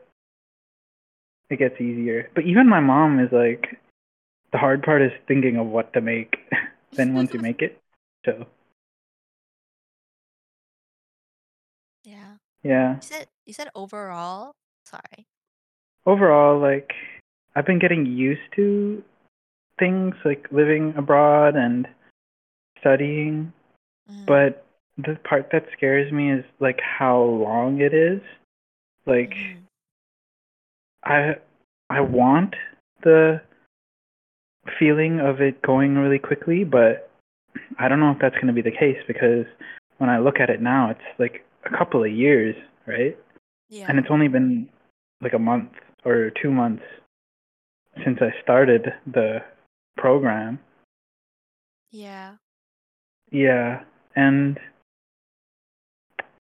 it 1.48 1.58
gets 1.58 1.80
easier. 1.80 2.30
But 2.34 2.44
even 2.44 2.68
my 2.68 2.80
mom 2.80 3.18
is 3.20 3.32
like, 3.32 3.80
the 4.52 4.58
hard 4.58 4.82
part 4.82 5.02
is 5.02 5.12
thinking 5.26 5.56
of 5.56 5.66
what 5.66 5.92
to 5.94 6.00
make. 6.00 6.36
then 6.96 7.14
once 7.14 7.32
you 7.32 7.40
make 7.40 7.62
it, 7.62 7.78
so 8.24 8.46
Yeah. 12.04 12.36
yeah. 12.62 12.96
You 12.96 13.02
said 13.02 13.26
you 13.46 13.52
said 13.54 13.68
overall? 13.74 14.54
Sorry. 14.84 15.26
Overall, 16.06 16.58
like 16.58 16.92
I've 17.54 17.66
been 17.66 17.78
getting 17.78 18.06
used 18.06 18.40
to 18.56 19.02
things 19.78 20.14
like 20.24 20.46
living 20.50 20.94
abroad 20.96 21.56
and 21.56 21.88
studying, 22.80 23.52
Mm-hmm. 24.10 24.24
but 24.26 24.64
the 24.98 25.16
part 25.24 25.50
that 25.52 25.66
scares 25.76 26.10
me 26.12 26.32
is 26.32 26.44
like 26.60 26.80
how 26.80 27.20
long 27.22 27.80
it 27.80 27.94
is. 27.94 28.20
Like 29.06 29.34
Mm-hmm. 29.34 29.64
I 31.04 31.36
I 31.88 32.00
want 32.00 32.54
the 33.02 33.40
feeling 34.78 35.20
of 35.20 35.40
it 35.40 35.62
going 35.62 35.96
really 35.96 36.18
quickly, 36.18 36.64
but 36.64 37.10
I 37.78 37.88
don't 37.88 38.00
know 38.00 38.10
if 38.12 38.18
that's 38.20 38.34
going 38.34 38.48
to 38.48 38.52
be 38.52 38.62
the 38.62 38.70
case 38.70 38.98
because 39.06 39.46
when 39.98 40.10
I 40.10 40.18
look 40.18 40.40
at 40.40 40.50
it 40.50 40.60
now, 40.60 40.90
it's 40.90 41.00
like 41.18 41.44
a 41.64 41.76
couple 41.76 42.04
of 42.04 42.10
years, 42.10 42.54
right? 42.86 43.16
Yeah. 43.68 43.86
And 43.88 43.98
it's 43.98 44.08
only 44.10 44.28
been 44.28 44.68
like 45.22 45.32
a 45.32 45.38
month 45.38 45.72
or 46.04 46.30
two 46.42 46.50
months 46.50 46.82
since 48.04 48.18
I 48.20 48.30
started 48.42 48.92
the 49.06 49.38
program. 49.96 50.58
Yeah. 51.90 52.34
Yeah, 53.30 53.82
and 54.16 54.58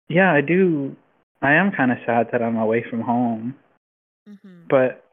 yeah, 0.07 0.31
I 0.31 0.41
do. 0.41 0.95
I 1.41 1.53
am 1.53 1.71
kind 1.71 1.91
of 1.91 1.97
sad 2.05 2.29
that 2.31 2.41
I'm 2.41 2.57
away 2.57 2.83
from 2.89 3.01
home, 3.01 3.55
Mm-hmm. 4.29 4.67
but 4.69 5.03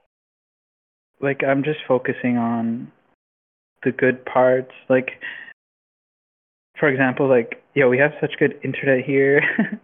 like 1.20 1.42
I'm 1.44 1.62
just 1.62 1.80
focusing 1.86 2.36
on 2.36 2.90
the 3.84 3.92
good 3.92 4.24
parts. 4.24 4.72
Like, 4.88 5.10
for 6.78 6.88
example, 6.88 7.28
like 7.28 7.62
yeah, 7.74 7.86
we 7.86 7.98
have 7.98 8.12
such 8.20 8.32
good 8.38 8.58
internet 8.64 9.04
here 9.04 9.40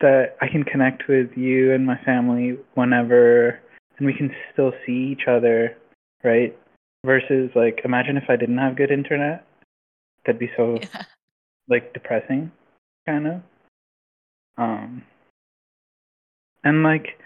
that 0.00 0.36
I 0.40 0.48
can 0.48 0.64
connect 0.64 1.08
with 1.08 1.30
you 1.36 1.72
and 1.72 1.86
my 1.86 1.98
family 2.04 2.58
whenever, 2.74 3.60
and 3.98 4.06
we 4.06 4.14
can 4.14 4.30
still 4.52 4.72
see 4.84 5.12
each 5.12 5.26
other, 5.28 5.76
right? 6.24 6.56
Versus 7.04 7.50
like, 7.54 7.80
imagine 7.84 8.16
if 8.16 8.24
I 8.28 8.36
didn't 8.36 8.58
have 8.58 8.76
good 8.76 8.90
internet. 8.90 9.46
That'd 10.24 10.38
be 10.38 10.50
so 10.56 10.78
Yeah. 10.94 11.02
like 11.68 11.92
depressing, 11.94 12.52
kind 13.06 13.26
of. 13.26 13.40
Um, 14.58 15.02
and 16.64 16.82
like 16.82 17.18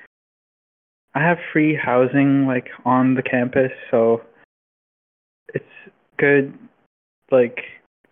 I 1.16 1.20
have 1.20 1.38
free 1.50 1.74
housing 1.74 2.46
like 2.46 2.68
on 2.84 3.14
the 3.14 3.22
campus, 3.22 3.72
so 3.90 4.20
it's 5.54 5.64
good, 6.18 6.52
like 7.30 7.60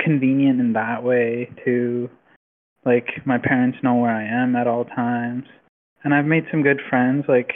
convenient 0.00 0.58
in 0.58 0.72
that 0.72 1.04
way 1.04 1.50
too. 1.66 2.08
Like 2.86 3.08
my 3.26 3.36
parents 3.36 3.76
know 3.82 3.96
where 3.96 4.10
I 4.10 4.24
am 4.24 4.56
at 4.56 4.66
all 4.66 4.86
times, 4.86 5.44
and 6.02 6.14
I've 6.14 6.24
made 6.24 6.46
some 6.50 6.62
good 6.62 6.80
friends 6.88 7.26
like 7.28 7.52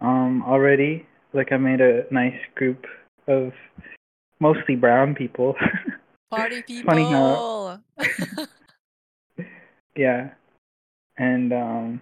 um 0.00 0.42
already. 0.44 1.06
Like 1.32 1.52
I 1.52 1.56
made 1.56 1.80
a 1.80 2.02
nice 2.10 2.40
group 2.56 2.84
of 3.28 3.52
mostly 4.40 4.74
brown 4.74 5.14
people. 5.14 5.54
Party 6.30 6.64
it's 6.66 6.82
funny 6.82 7.04
how 7.04 7.80
people. 7.96 8.46
yeah, 9.96 10.30
and 11.16 11.52
um 11.52 12.00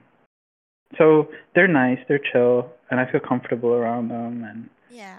so 0.98 1.28
they're 1.54 1.68
nice, 1.68 1.98
they're 2.08 2.20
chill, 2.32 2.70
and 2.90 3.00
I 3.00 3.10
feel 3.10 3.20
comfortable 3.20 3.70
around 3.72 4.08
them 4.08 4.44
and 4.44 4.68
Yeah. 4.90 5.18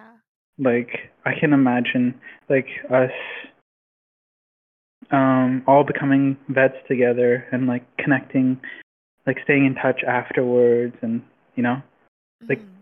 like 0.57 1.11
I 1.25 1.33
can 1.39 1.53
imagine 1.53 2.19
like 2.49 2.67
us 2.91 3.11
um 5.11 5.63
all 5.67 5.83
becoming 5.83 6.37
vets 6.49 6.75
together 6.87 7.45
and 7.51 7.67
like 7.67 7.85
connecting 7.97 8.59
like 9.25 9.37
staying 9.43 9.65
in 9.65 9.75
touch 9.75 10.01
afterwards 10.03 10.95
and 11.01 11.21
you 11.55 11.63
know 11.63 11.81
like 12.49 12.59
Mm-hmm. 12.59 12.81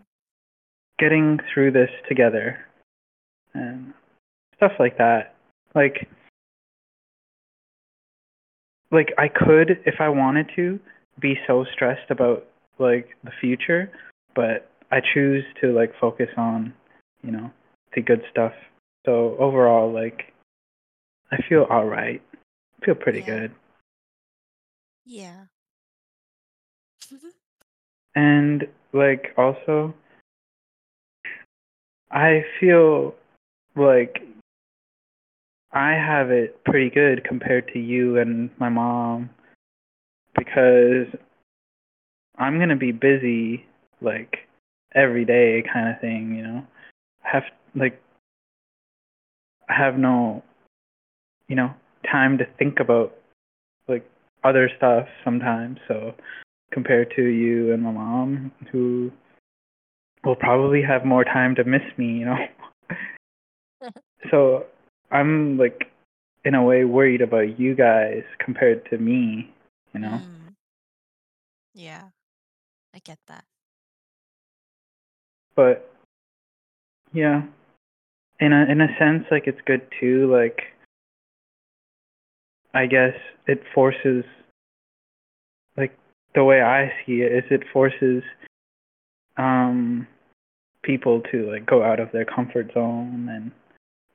getting 0.98 1.38
through 1.52 1.70
this 1.72 1.90
together 2.08 2.58
and 3.54 3.92
stuff 4.56 4.72
like 4.78 4.96
that 4.98 5.34
like 5.74 6.08
like 8.90 9.12
I 9.18 9.28
could 9.28 9.82
if 9.84 9.96
I 10.00 10.08
wanted 10.08 10.50
to 10.56 10.78
be 11.20 11.34
so 11.46 11.64
stressed 11.72 12.10
about 12.10 12.46
like 12.78 13.08
the 13.24 13.30
future 13.40 13.90
but 14.34 14.70
I 14.90 15.00
choose 15.14 15.44
to 15.60 15.72
like 15.72 15.92
focus 16.00 16.28
on 16.36 16.72
you 17.22 17.32
know 17.32 17.50
the 17.94 18.02
good 18.02 18.22
stuff 18.30 18.52
so 19.04 19.36
overall 19.38 19.92
like 19.92 20.32
I 21.32 21.38
feel 21.48 21.66
all 21.70 21.86
right 21.86 22.22
I 22.80 22.84
feel 22.84 22.94
pretty 22.94 23.20
Yeah. 23.20 23.24
good 23.26 23.52
Yeah. 25.04 25.44
and 28.14 28.66
like 28.92 29.32
also 29.36 29.94
I 32.10 32.44
feel 32.60 33.14
like 33.74 34.22
I 35.72 35.92
have 35.92 36.30
it 36.30 36.64
pretty 36.64 36.90
good 36.90 37.24
compared 37.24 37.68
to 37.72 37.78
you 37.78 38.18
and 38.18 38.50
my 38.58 38.68
mom 38.68 39.30
because 40.36 41.06
I'm 42.38 42.58
gonna 42.58 42.76
be 42.76 42.92
busy 42.92 43.64
like 44.00 44.38
every 44.94 45.24
day 45.24 45.64
kind 45.72 45.88
of 45.88 46.00
thing, 46.00 46.34
you 46.36 46.42
know. 46.42 46.66
I 47.24 47.28
have 47.32 47.44
like 47.74 48.00
I 49.68 49.74
have 49.74 49.98
no 49.98 50.42
you 51.48 51.56
know 51.56 51.72
time 52.10 52.38
to 52.38 52.46
think 52.58 52.80
about 52.80 53.14
like 53.88 54.08
other 54.44 54.70
stuff 54.76 55.08
sometimes, 55.24 55.78
so 55.88 56.14
compared 56.72 57.12
to 57.16 57.22
you 57.22 57.72
and 57.72 57.82
my 57.82 57.90
mom, 57.90 58.52
who 58.70 59.10
will 60.24 60.36
probably 60.36 60.82
have 60.82 61.04
more 61.04 61.24
time 61.24 61.54
to 61.54 61.64
miss 61.64 61.82
me, 61.96 62.18
you 62.18 62.26
know. 62.26 62.36
so 64.30 64.66
I'm 65.10 65.56
like, 65.56 65.90
in 66.44 66.54
a 66.54 66.62
way, 66.62 66.84
worried 66.84 67.22
about 67.22 67.58
you 67.58 67.74
guys 67.74 68.22
compared 68.38 68.88
to 68.90 68.98
me, 68.98 69.52
you 69.94 70.00
know. 70.00 70.20
Mm, 70.22 70.54
yeah, 71.74 72.02
I 72.96 73.00
get 73.04 73.18
that. 73.28 73.44
But 75.54 75.92
yeah, 77.12 77.42
in 78.40 78.54
a 78.54 78.64
in 78.70 78.80
a 78.80 78.88
sense, 78.98 79.24
like 79.30 79.46
it's 79.46 79.60
good 79.66 79.82
too. 80.00 80.32
Like 80.32 80.62
I 82.72 82.86
guess 82.86 83.12
it 83.46 83.62
forces, 83.74 84.24
like 85.76 85.96
the 86.34 86.42
way 86.42 86.62
I 86.62 86.90
see 87.04 87.20
it 87.20 87.32
is, 87.32 87.44
it 87.50 87.64
forces 87.70 88.22
um 89.36 90.06
people 90.82 91.20
to 91.32 91.50
like 91.50 91.66
go 91.66 91.82
out 91.82 92.00
of 92.00 92.10
their 92.12 92.24
comfort 92.24 92.70
zone 92.72 93.28
and 93.30 93.50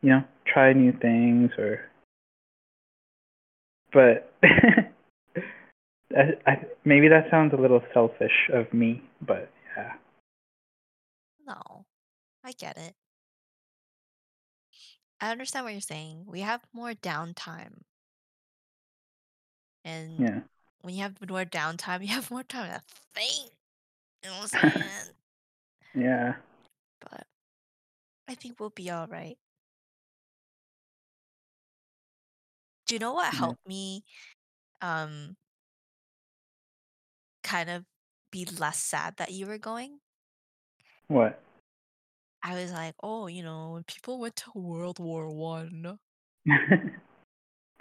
you 0.01 0.09
know 0.09 0.23
try 0.51 0.73
new 0.73 0.91
things 0.91 1.51
or 1.59 1.81
but 3.93 4.33
I, 6.17 6.51
I, 6.51 6.65
maybe 6.85 7.07
that 7.09 7.29
sounds 7.31 7.53
a 7.53 7.57
little 7.57 7.81
selfish 7.93 8.49
of 8.53 8.73
me 8.73 9.01
but 9.21 9.49
yeah 9.77 9.93
No, 11.45 11.85
I 12.43 12.51
get 12.53 12.77
it. 12.77 12.95
I 15.21 15.31
understand 15.31 15.65
what 15.65 15.71
you're 15.71 15.81
saying. 15.81 16.25
We 16.25 16.41
have 16.41 16.67
more 16.73 16.93
downtime, 16.93 17.83
and 19.85 20.27
yeah 20.27 20.39
when 20.81 20.95
you 20.95 21.01
have 21.03 21.17
more 21.29 21.45
downtime, 21.45 22.01
you 22.07 22.07
have 22.09 22.31
more 22.31 22.43
time 22.43 22.71
to 22.73 22.81
think. 23.15 23.51
You 24.23 24.29
know 24.29 24.35
what 24.37 24.41
I'm 24.43 24.47
saying? 24.59 25.15
yeah 25.95 26.33
But 27.01 27.27
I 28.27 28.35
think 28.35 28.59
we'll 28.59 28.69
be 28.71 28.89
all 28.89 29.07
right. 29.07 29.37
Do 32.87 32.95
you 32.95 32.99
know 32.99 33.13
what 33.13 33.33
yeah 33.33 33.39
helped 33.39 33.65
me 33.67 34.03
um 34.81 35.37
kind 37.51 37.69
of 37.69 37.85
be 38.31 38.45
less 38.45 38.77
sad 38.79 39.17
that 39.17 39.31
you 39.31 39.45
were 39.45 39.57
going? 39.57 39.99
what 41.07 41.41
I 42.43 42.55
was 42.55 42.71
like, 42.71 42.95
oh, 43.03 43.27
you 43.27 43.43
know, 43.43 43.73
when 43.73 43.83
people 43.83 44.19
went 44.19 44.35
to 44.37 44.51
World 44.55 44.99
War 44.99 45.29
One, 45.29 45.99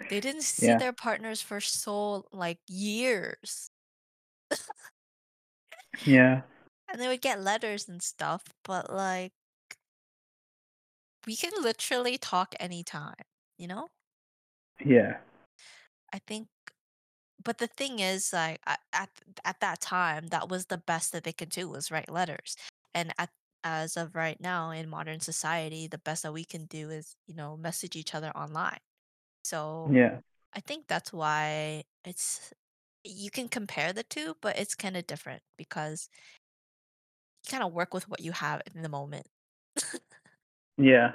they 0.09 0.19
didn't 0.19 0.43
see 0.43 0.67
yeah 0.67 0.77
their 0.77 0.93
partners 0.93 1.41
for 1.41 1.59
so 1.61 2.25
like 2.31 2.59
years. 2.67 3.71
yeah 6.05 6.41
And 6.91 7.01
they 7.01 7.07
would 7.07 7.21
get 7.21 7.41
letters 7.41 7.87
and 7.87 8.01
stuff, 8.03 8.43
but 8.65 8.91
like 8.93 9.31
we 11.25 11.35
can 11.35 11.51
literally 11.61 12.17
talk 12.17 12.53
anytime, 12.59 13.23
you 13.57 13.67
know? 13.67 13.87
yeah 14.83 15.17
I 16.13 16.19
think 16.19 16.47
but 17.43 17.57
the 17.57 17.67
thing 17.67 17.99
is 17.99 18.33
like 18.33 18.59
at, 18.65 18.79
at 18.93 19.09
at 19.45 19.59
that 19.61 19.81
time 19.81 20.27
that 20.27 20.49
was 20.49 20.65
the 20.65 20.77
best 20.77 21.11
that 21.11 21.23
they 21.23 21.33
could 21.33 21.49
do 21.49 21.69
was 21.69 21.91
write 21.91 22.11
letters. 22.11 22.55
And 22.93 23.13
at 23.17 23.29
as 23.63 23.95
of 23.95 24.15
right 24.15 24.39
now 24.41 24.71
in 24.71 24.89
modern 24.89 25.19
society, 25.19 25.87
the 25.87 25.99
best 25.99 26.23
that 26.23 26.33
we 26.33 26.43
can 26.43 26.65
do 26.65 26.89
is, 26.89 27.15
you 27.27 27.35
know, 27.35 27.55
message 27.57 27.95
each 27.95 28.15
other 28.15 28.31
online. 28.35 28.79
So 29.43 29.89
yeah 29.93 30.19
I 30.53 30.59
think 30.59 30.87
that's 30.87 31.13
why 31.13 31.83
it's 32.03 32.53
you 33.03 33.31
can 33.31 33.47
compare 33.47 33.93
the 33.93 34.03
two, 34.03 34.35
but 34.41 34.59
it's 34.59 34.75
kind 34.75 34.97
of 34.97 35.07
different 35.07 35.41
because 35.57 36.09
you 37.43 37.51
kind 37.51 37.63
of 37.63 37.73
work 37.73 37.93
with 37.93 38.07
what 38.09 38.19
you 38.19 38.31
have 38.31 38.61
in 38.73 38.81
the 38.81 38.89
moment. 38.89 39.27
yeah 40.77 41.13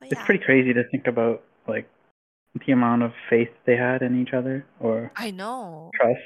But 0.00 0.10
it's 0.10 0.20
yeah, 0.20 0.24
pretty 0.24 0.44
crazy 0.44 0.72
to 0.72 0.84
think 0.90 1.06
about 1.06 1.42
like 1.68 1.88
the 2.66 2.72
amount 2.72 3.02
of 3.02 3.12
faith 3.28 3.50
they 3.66 3.76
had 3.76 4.02
in 4.02 4.20
each 4.20 4.32
other 4.32 4.66
or 4.80 5.12
I 5.16 5.30
know. 5.30 5.90
trust 5.94 6.20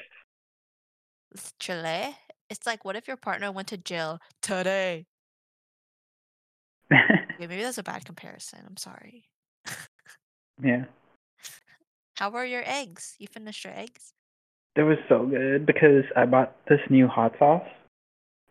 It's 1.33 1.53
Chile. 1.59 2.15
It's 2.49 2.65
like, 2.65 2.85
what 2.85 2.95
if 2.95 3.07
your 3.07 3.17
partner 3.17 3.51
went 3.51 3.67
to 3.69 3.77
jail 3.77 4.19
today? 4.41 5.05
Okay, 7.37 7.47
maybe 7.47 7.63
that's 7.63 7.77
a 7.77 7.83
bad 7.83 8.05
comparison. 8.05 8.59
I'm 8.65 8.77
sorry. 8.77 9.25
yeah 10.63 10.85
How 12.15 12.29
were 12.29 12.45
your 12.45 12.63
eggs? 12.65 13.15
You 13.19 13.27
finished 13.27 13.63
your 13.65 13.73
eggs? 13.73 14.13
It 14.75 14.83
was 14.83 14.97
so 15.09 15.25
good 15.25 15.65
because 15.65 16.03
I 16.15 16.25
bought 16.25 16.55
this 16.67 16.79
new 16.89 17.07
hot 17.07 17.33
sauce. 17.39 17.67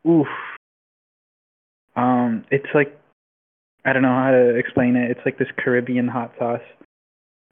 Oof. 0.06 0.26
Um, 1.96 2.44
it's 2.50 2.68
like 2.74 2.98
I 3.84 3.92
don't 3.92 4.02
know 4.02 4.14
how 4.14 4.30
to 4.30 4.56
explain 4.56 4.96
it. 4.96 5.10
It's 5.10 5.20
like 5.24 5.38
this 5.38 5.48
Caribbean 5.56 6.08
hot 6.08 6.32
sauce 6.38 6.62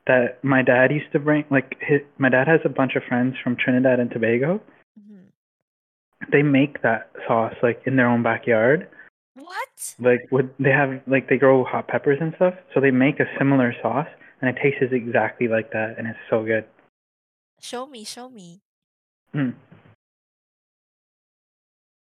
that 0.07 0.43
my 0.43 0.63
dad 0.63 0.91
used 0.91 1.13
to 1.13 1.19
bring. 1.19 1.45
Like 1.51 1.77
his, 1.81 2.01
my 2.19 2.29
dad 2.29 2.49
has 2.49 2.61
a 2.65 2.69
bunch 2.69 2.97
of 2.97 3.03
friends 3.05 3.37
from 3.43 3.57
Trinidad 3.57 4.01
and 4.01 4.11
Tobago. 4.11 4.61
hmm 4.99 5.25
They 6.31 6.43
make 6.43 6.83
that 6.83 7.11
sauce 7.27 7.55
like 7.63 7.83
in 7.87 7.97
their 7.97 8.09
own 8.09 8.23
backyard. 8.23 8.89
What? 9.35 9.95
Like 9.99 10.27
would 10.31 10.51
they 10.59 10.71
have 10.71 11.01
like 11.07 11.29
they 11.29 11.39
grow 11.39 11.65
hot 11.65 11.89
peppers 11.89 12.19
and 12.21 12.33
stuff, 12.37 12.55
so 12.75 12.81
they 12.81 12.91
make 12.91 13.21
a 13.21 13.27
similar 13.39 13.75
sauce 13.83 14.09
and 14.41 14.51
it 14.51 14.61
tastes 14.63 14.93
exactly 14.93 15.49
like 15.49 15.73
that 15.73 15.95
and 15.99 16.07
it's 16.07 16.19
so 16.29 16.45
good. 16.45 16.65
Show 17.61 17.87
me, 17.87 18.05
show 18.05 18.29
me. 18.29 18.61
Mm. 19.35 19.55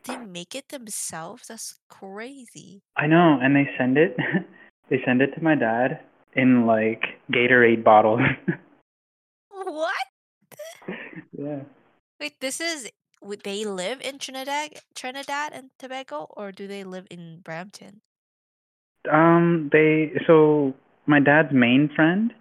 They 0.05 0.17
make 0.17 0.55
it 0.55 0.69
themselves? 0.69 1.47
That's 1.47 1.79
crazy. 1.89 2.81
I 2.97 3.07
know, 3.07 3.39
and 3.41 3.55
they 3.55 3.69
send 3.77 3.97
it 3.97 4.17
they 4.89 5.01
send 5.05 5.21
it 5.21 5.33
to 5.35 5.43
my 5.43 5.55
dad 5.55 5.99
in 6.33 6.65
like 6.65 7.03
Gatorade 7.31 7.83
bottles. 7.83 8.21
What? 9.65 9.95
yeah. 11.31 11.61
Wait, 12.19 12.39
this 12.41 12.59
is 12.59 12.89
would 13.21 13.43
they 13.43 13.63
live 13.63 14.01
in 14.01 14.19
Trinidad, 14.19 14.71
Trinidad 14.93 15.53
and 15.53 15.69
Tobago, 15.79 16.27
or 16.35 16.51
do 16.51 16.67
they 16.67 16.83
live 16.83 17.07
in 17.09 17.39
Brampton? 17.39 18.01
Um 19.09 19.69
they 19.71 20.11
so 20.27 20.73
my 21.05 21.19
dad's 21.19 21.53
main 21.53 21.89
friend, 21.95 22.33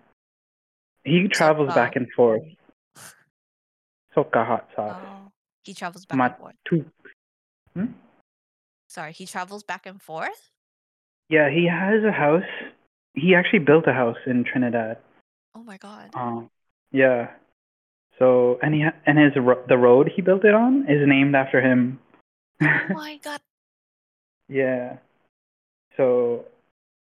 he 1.05 1.29
travels 1.29 1.71
Soca. 1.71 1.75
back 1.75 1.97
and 1.97 2.09
forth. 2.17 2.43
Soca 4.17 4.47
hot 4.47 4.69
sauce. 4.75 5.03
Oh, 5.05 5.33
he 5.63 5.75
travels 5.75 6.05
back 6.05 6.19
and 6.19 6.37
forth. 6.39 6.87
Hmm? 7.75 7.93
Sorry, 8.89 9.13
he 9.13 9.27
travels 9.27 9.63
back 9.63 9.87
and 9.87 10.01
forth? 10.01 10.51
Yeah, 11.29 11.49
he 11.51 11.67
has 11.67 12.05
a 12.05 12.13
house. 12.13 12.43
He 13.15 13.35
actually 13.35 13.61
built 13.61 13.87
a 13.87 13.93
house 13.93 14.19
in 14.27 14.45
Trinidad. 14.45 14.99
Oh 15.55 15.63
my 15.63 15.77
god. 15.79 16.11
Um 16.15 16.51
yeah. 16.91 17.31
So 18.19 18.59
and 18.63 18.75
he 18.75 18.83
ha- 18.83 18.97
and 19.07 19.19
his 19.19 19.33
ro- 19.37 19.65
the 19.69 19.79
road 19.79 20.11
he 20.15 20.23
built 20.23 20.45
it 20.45 20.55
on 20.55 20.87
is 20.89 21.07
named 21.07 21.35
after 21.35 21.61
him. 21.61 21.99
Oh 22.63 22.67
my 22.91 23.19
god. 23.23 23.41
Yeah. 24.49 24.99
So 25.97 26.45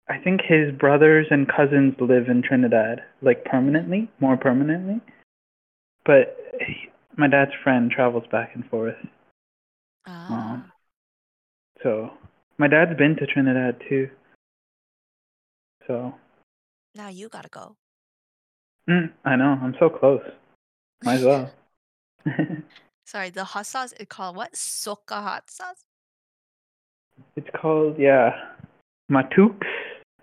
I 0.09 0.19
think 0.19 0.43
his 0.43 0.73
brothers 0.73 1.27
and 1.31 1.49
cousins 1.49 1.95
live 1.99 2.29
in 2.29 2.43
Trinidad, 2.43 3.03
like 3.23 3.45
permanently, 3.45 4.11
more 4.21 4.37
permanently. 4.37 5.01
But 6.05 6.37
he, 6.61 6.89
my 7.17 7.27
dad's 7.29 7.53
friend 7.63 7.91
travels 7.91 8.25
back 8.31 8.51
and 8.55 8.67
forth. 8.67 8.97
Ah. 10.07 10.53
Um, 10.55 10.73
so 11.83 12.11
my 12.59 12.69
dad's 12.69 12.97
been 12.97 13.17
to 13.17 13.27
Trinidad 13.27 13.81
too. 13.89 14.09
So 15.87 16.15
Now 16.95 17.09
you 17.09 17.29
gotta 17.29 17.49
go. 17.49 17.77
mm, 18.89 19.11
I 19.25 19.37
know 19.37 19.59
I'm 19.63 19.75
so 19.79 19.89
close. 19.91 20.23
Might 21.05 21.17
as 21.21 21.25
well. 21.25 21.51
Sorry, 23.07 23.31
the 23.31 23.45
hot 23.45 23.67
sauce 23.67 23.93
is 23.93 24.07
called 24.09 24.37
what? 24.37 24.53
Soca 24.53 25.23
hot 25.23 25.51
sauce? 25.51 25.85
it's 27.37 27.49
called 27.61 27.99
yeah. 27.99 28.31
Matouk's 29.11 29.67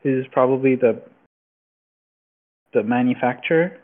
is 0.04 0.26
probably 0.32 0.76
the 0.76 1.02
the 2.74 2.84
manufacturer. 2.84 3.78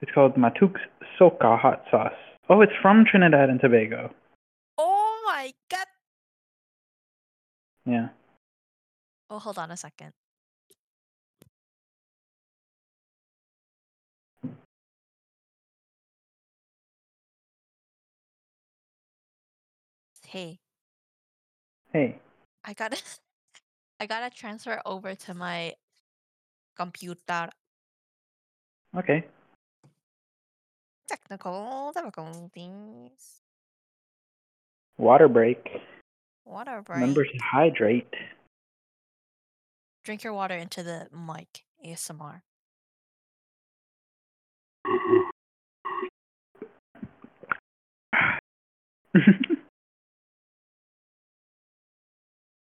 It's 0.00 0.10
called 0.12 0.34
Matouk's 0.36 0.80
Soca 1.18 1.58
hot 1.58 1.84
sauce. 1.90 2.12
Oh, 2.48 2.60
it's 2.60 2.72
from 2.82 3.04
Trinidad 3.08 3.48
and 3.48 3.60
Tobago. 3.60 4.12
My 5.44 5.52
god. 5.68 5.86
Yeah. 7.84 8.08
Oh, 9.28 9.38
hold 9.38 9.58
on 9.58 9.70
a 9.72 9.76
second. 9.76 10.12
Hey, 20.26 20.60
Hey. 21.92 22.16
I 22.64 22.72
gotta 22.72 22.96
I 24.00 24.06
gotta 24.06 24.34
transfer 24.34 24.80
over 24.86 25.14
to 25.14 25.34
my 25.34 25.74
computer. 26.74 27.50
Okay. 28.96 29.28
Technical 31.06 31.92
difficulties. 31.94 33.43
Water 34.96 35.28
break. 35.28 35.80
Water 36.44 36.82
break. 36.84 37.00
Remember 37.00 37.24
to 37.24 37.38
hydrate. 37.38 38.12
Drink 40.04 40.22
your 40.22 40.32
water 40.32 40.54
into 40.54 40.82
the 40.82 41.08
mic. 41.12 41.64
ASMR. 41.84 42.42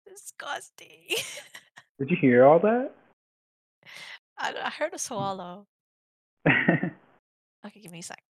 Disgusting. 0.06 1.06
Did 1.98 2.10
you 2.10 2.16
hear 2.20 2.44
all 2.44 2.58
that? 2.60 2.92
I, 4.38 4.54
I 4.64 4.70
heard 4.70 4.94
a 4.94 4.98
swallow. 4.98 5.66
Okay, 7.66 7.80
give 7.80 7.92
me 7.92 7.98
a 7.98 8.02
sec. 8.02 8.22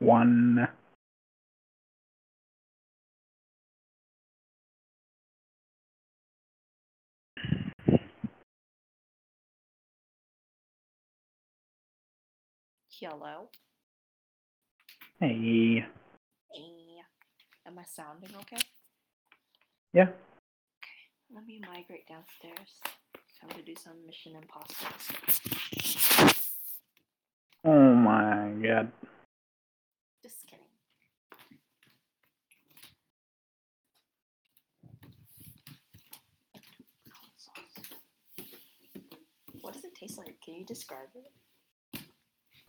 One. 0.00 0.68
Hello. 13.02 13.48
Hey. 15.18 15.84
Hey. 16.54 17.02
Am 17.66 17.76
I 17.76 17.82
sounding 17.82 18.30
okay? 18.42 18.62
Yeah. 19.92 20.04
Okay, 20.04 21.34
Let 21.34 21.44
me 21.44 21.60
migrate 21.66 22.06
downstairs. 22.06 22.78
Time 23.40 23.50
to 23.56 23.62
do 23.62 23.74
some 23.76 23.94
Mission 24.06 24.34
Impossible. 24.36 24.94
Oh 27.64 27.92
my 27.92 28.52
god. 28.62 28.92
Just 30.22 30.46
kidding. 30.46 30.64
What 39.60 39.74
does 39.74 39.82
it 39.82 39.96
taste 39.96 40.18
like? 40.18 40.36
Can 40.44 40.54
you 40.54 40.64
describe 40.64 41.08
it? 41.16 41.32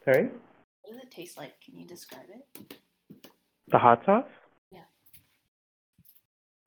Sorry? 0.05 0.23
What 0.25 0.93
does 0.93 0.97
it 1.01 1.11
taste 1.11 1.37
like? 1.37 1.53
Can 1.63 1.77
you 1.79 1.85
describe 1.87 2.25
it? 2.29 2.77
The 3.69 3.77
hot 3.77 4.01
sauce? 4.05 4.25
Yeah. 4.71 4.81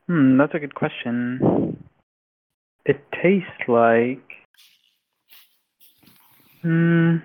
Hmm, 0.06 0.38
that's 0.38 0.54
a 0.54 0.58
good 0.58 0.74
question. 0.74 1.84
It 2.86 3.04
tastes 3.22 3.68
like. 3.68 4.22
Hmm. 6.62 7.16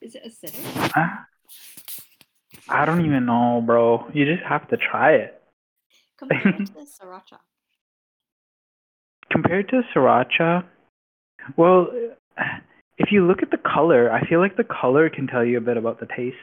Is 0.00 0.14
it 0.14 0.22
acidic? 0.24 0.92
I, 0.96 1.18
I 2.68 2.84
don't 2.86 3.04
even 3.04 3.26
know, 3.26 3.62
bro. 3.64 4.06
You 4.14 4.24
just 4.24 4.44
have 4.48 4.66
to 4.68 4.76
try 4.78 5.12
it. 5.12 5.42
Compare 6.16 6.48
it 6.48 6.66
to 6.66 6.72
sriracha. 6.72 7.38
Compared 9.30 9.68
to 9.68 9.82
sriracha, 9.94 10.64
well, 11.56 11.88
if 12.98 13.10
you 13.10 13.26
look 13.26 13.42
at 13.42 13.50
the 13.50 13.58
color, 13.58 14.10
I 14.12 14.26
feel 14.28 14.40
like 14.40 14.56
the 14.56 14.64
color 14.64 15.08
can 15.10 15.26
tell 15.26 15.44
you 15.44 15.58
a 15.58 15.60
bit 15.60 15.76
about 15.76 16.00
the 16.00 16.06
taste. 16.06 16.36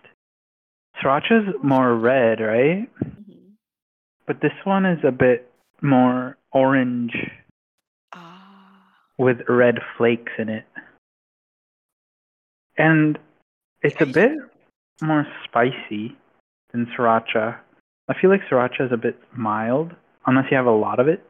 Sriracha's 1.02 1.56
more 1.64 1.96
red, 1.96 2.40
right? 2.42 2.88
Mm-hmm. 3.04 3.54
But 4.28 4.42
this 4.42 4.52
one 4.64 4.86
is 4.86 5.00
a 5.04 5.12
bit 5.12 5.50
more 5.82 6.38
orange 6.52 7.16
Ah. 8.14 8.84
with 9.18 9.38
red 9.48 9.80
flakes 9.98 10.32
in 10.38 10.50
it. 10.50 10.66
And 12.78 13.18
it's 13.82 14.02
a 14.02 14.06
bit 14.06 14.32
more 15.02 15.26
spicy 15.46 16.18
than 16.72 16.88
sriracha. 16.88 17.58
I 18.08 18.14
feel 18.20 18.30
like 18.30 18.42
sriracha 18.50 18.86
is 18.88 18.92
a 18.92 18.98
bit 18.98 19.18
mild, 19.36 19.96
unless 20.26 20.46
you 20.52 20.58
have 20.58 20.66
a 20.66 20.72
lot 20.72 21.00
of 21.00 21.08
it. 21.08 21.26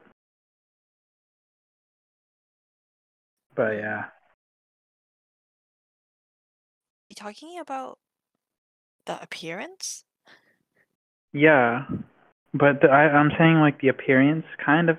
But 3.60 3.76
yeah. 3.76 4.06
You 7.10 7.16
talking 7.18 7.60
about 7.60 8.00
the 9.06 9.22
appearance? 9.22 10.06
Yeah. 11.34 11.86
But 12.54 12.80
the, 12.80 12.88
I, 12.88 13.10
I'm 13.10 13.32
saying 13.38 13.56
like 13.56 13.82
the 13.82 13.90
appearance 13.90 14.46
kind 14.66 14.90
of 14.90 14.98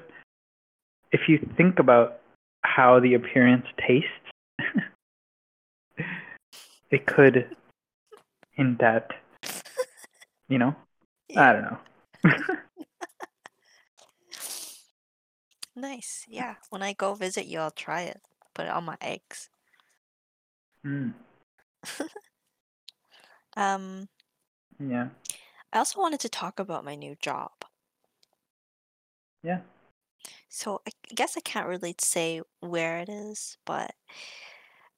if 1.11 1.23
you 1.27 1.39
think 1.57 1.79
about 1.79 2.21
how 2.61 3.01
the 3.01 3.15
appearance 3.15 3.65
tastes 3.79 4.11
it 6.91 7.07
could 7.07 7.57
in 8.59 8.77
that 8.79 9.11
you 10.51 10.59
know 10.59 10.75
I 11.35 11.53
don't 11.55 11.63
know. 11.63 11.79
Nice. 15.77 16.27
Yeah. 16.29 16.57
When 16.69 16.83
I 16.83 16.93
go 16.93 17.15
visit 17.15 17.47
you, 17.47 17.61
I'll 17.61 17.71
try 17.71 18.03
it. 18.03 18.21
Put 18.55 18.67
it 18.67 18.73
on 18.73 18.85
my 18.85 18.97
eggs. 19.01 19.49
mm, 20.85 21.15
Um, 23.57 24.09
yeah. 24.79 25.09
I 25.73 25.79
also 25.79 26.01
wanted 26.01 26.21
to 26.21 26.29
talk 26.29 26.59
about 26.59 26.85
my 26.85 26.95
new 26.95 27.17
job. 27.21 27.53
Yeah. 29.43 29.61
So 30.49 30.83
I 30.87 30.91
guess 31.15 31.37
I 31.37 31.41
can't 31.41 31.69
really 31.69 31.95
say 31.99 32.43
where 32.61 32.99
it 32.99 33.09
is, 33.09 33.57
but 33.65 33.95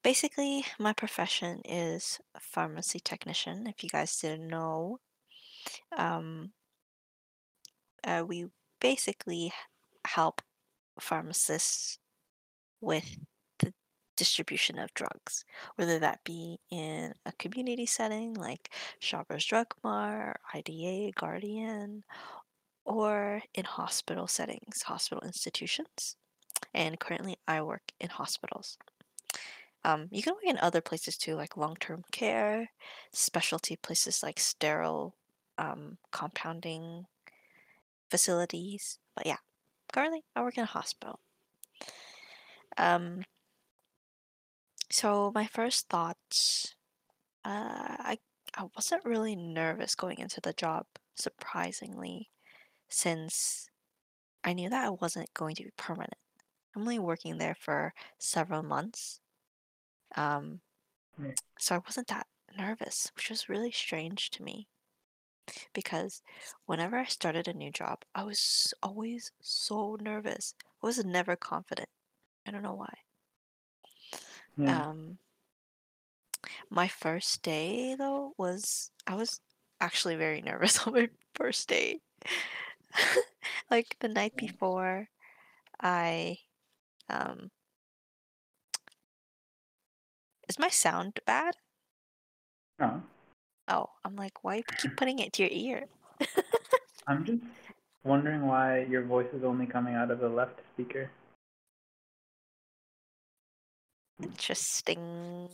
basically 0.03 0.65
my 0.79 0.93
profession 0.93 1.61
is 1.65 2.21
a 2.35 2.41
pharmacy 2.41 3.01
technician. 3.01 3.67
If 3.67 3.83
you 3.83 3.91
guys 3.91 4.19
didn't 4.19 4.49
know, 4.49 4.99
um, 5.97 6.53
uh, 8.05 8.25
we 8.27 8.47
basically 8.81 9.53
help 10.07 10.43
pharmacists 11.01 11.99
with 12.81 13.17
distribution 14.17 14.79
of 14.79 14.93
drugs, 14.95 15.45
whether 15.77 15.99
that 15.99 16.25
be 16.25 16.59
in 16.71 17.13
a 17.27 17.33
community 17.39 17.87
setting 17.87 18.35
like 18.35 18.73
Shoppers 18.99 19.45
Drug 19.45 19.67
Mart, 19.83 20.41
IDA, 20.55 21.13
Guardian, 21.19 22.05
or 22.85 23.43
in 23.55 23.65
hospital 23.65 24.27
settings, 24.27 24.83
hospital 24.83 25.23
institutions. 25.25 26.17
And 26.75 26.99
currently, 26.99 27.37
I 27.47 27.63
work 27.63 27.83
in 28.01 28.09
hospitals. 28.09 28.79
Um, 29.85 30.09
you 30.11 30.23
can 30.23 30.35
work 30.35 30.45
in 30.45 30.59
other 30.59 30.81
places 30.81 31.17
too, 31.17 31.35
like 31.35 31.57
long 31.57 31.77
term 31.81 32.05
care, 32.13 32.71
specialty 33.13 33.77
places 33.77 34.23
like 34.23 34.39
sterile 34.39 35.17
um, 35.59 35.99
compounding 36.13 37.07
facilities. 38.11 38.99
But 39.17 39.27
yeah, 39.27 39.39
currently, 39.93 40.23
I 40.37 40.43
work 40.43 40.57
in 40.57 40.65
a 40.65 40.67
hospital. 40.67 41.19
Um, 42.79 43.25
so 44.93 45.33
my 45.35 45.47
first 45.49 45.89
thoughts, 45.89 46.77
uh, 47.45 47.97
I 48.01 48.19
I 48.57 48.65
wasn't 48.77 49.05
really 49.05 49.37
nervous 49.37 49.95
going 49.97 50.19
into 50.19 50.41
the 50.41 50.53
job, 50.55 50.87
surprisingly, 51.17 52.31
since 52.91 53.71
I 54.45 54.55
knew 54.55 54.71
that 54.71 54.87
I 54.87 54.91
wasn't 54.91 55.35
going 55.35 55.57
to 55.57 55.65
be 55.65 55.73
permanent. 55.77 56.19
I'm 56.77 56.83
only 56.83 56.99
working 57.01 57.39
there 57.39 57.57
for 57.57 57.95
several 58.19 58.63
months. 58.63 59.21
Um, 60.17 60.63
Yeah. 61.19 61.33
so 61.59 61.77
I 61.77 61.79
wasn't 61.79 62.09
that 62.09 62.27
nervous, 62.59 63.11
which 63.17 63.31
was 63.31 63.49
really 63.49 63.73
strange 63.73 64.31
to 64.33 64.43
me 64.43 64.69
because 65.75 66.23
whenever 66.67 66.97
I 66.97 67.05
started 67.05 67.49
a 67.49 67.53
new 67.55 67.71
job, 67.71 68.03
I 68.15 68.25
was 68.25 68.73
always 68.83 69.33
so 69.41 69.97
nervous. 70.01 70.55
I 70.83 70.87
was 70.87 71.05
never 71.05 71.37
confident. 71.37 71.89
I 72.47 72.51
don't 72.51 72.63
know 72.63 72.75
why. 72.75 72.95
Yeah. 74.57 74.83
Um, 74.83 75.19
my 76.71 76.89
first 76.89 77.43
day 77.43 77.95
though 77.97 78.35
was 78.37 78.91
I 79.07 79.15
was 79.15 79.41
actually 79.81 80.17
very 80.17 80.41
nervous 80.47 80.87
on 80.87 80.95
my 80.95 81.09
first 81.35 81.69
day. 81.69 82.01
like 83.71 83.97
the 84.01 84.09
night 84.09 84.37
before, 84.37 85.09
I 85.81 86.39
um 87.09 87.51
is 90.49 90.59
my 90.59 90.69
sound 90.69 91.21
bad? 91.27 91.57
No. 92.79 93.03
Oh, 93.69 93.87
I'm 94.05 94.17
like, 94.17 94.43
why 94.45 94.57
you 94.57 94.65
keep 94.77 94.97
putting 94.97 95.19
it 95.19 95.33
to 95.35 95.43
your 95.43 95.53
ear? 95.53 95.87
I'm 97.07 97.25
just 97.25 97.43
wondering 98.05 98.47
why 98.47 98.85
your 98.85 99.03
voice 99.03 99.29
is 99.33 99.45
only 99.45 99.67
coming 99.67 99.95
out 99.95 100.11
of 100.11 100.21
the 100.21 100.29
left 100.29 100.61
speaker. 100.75 101.11
Interesting. 104.23 105.49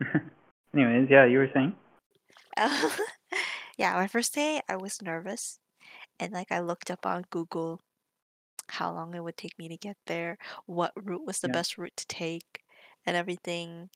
Anyways, 0.74 1.08
yeah, 1.10 1.24
you 1.26 1.38
were 1.38 1.50
saying? 1.54 1.74
yeah, 3.78 3.94
my 3.94 4.06
first 4.06 4.34
day 4.34 4.60
I 4.68 4.76
was 4.76 5.02
nervous 5.02 5.58
and 6.20 6.32
like 6.32 6.52
I 6.52 6.60
looked 6.60 6.90
up 6.90 7.06
on 7.06 7.24
Google 7.30 7.80
how 8.68 8.92
long 8.92 9.14
it 9.14 9.22
would 9.22 9.36
take 9.36 9.58
me 9.58 9.68
to 9.68 9.76
get 9.76 9.96
there, 10.06 10.38
what 10.66 10.92
route 10.96 11.26
was 11.26 11.40
the 11.40 11.48
Yeah. 11.48 11.52
best 11.54 11.76
route 11.78 11.96
to 11.96 12.06
take, 12.06 12.60
and 13.06 13.16
everything. 13.16 13.90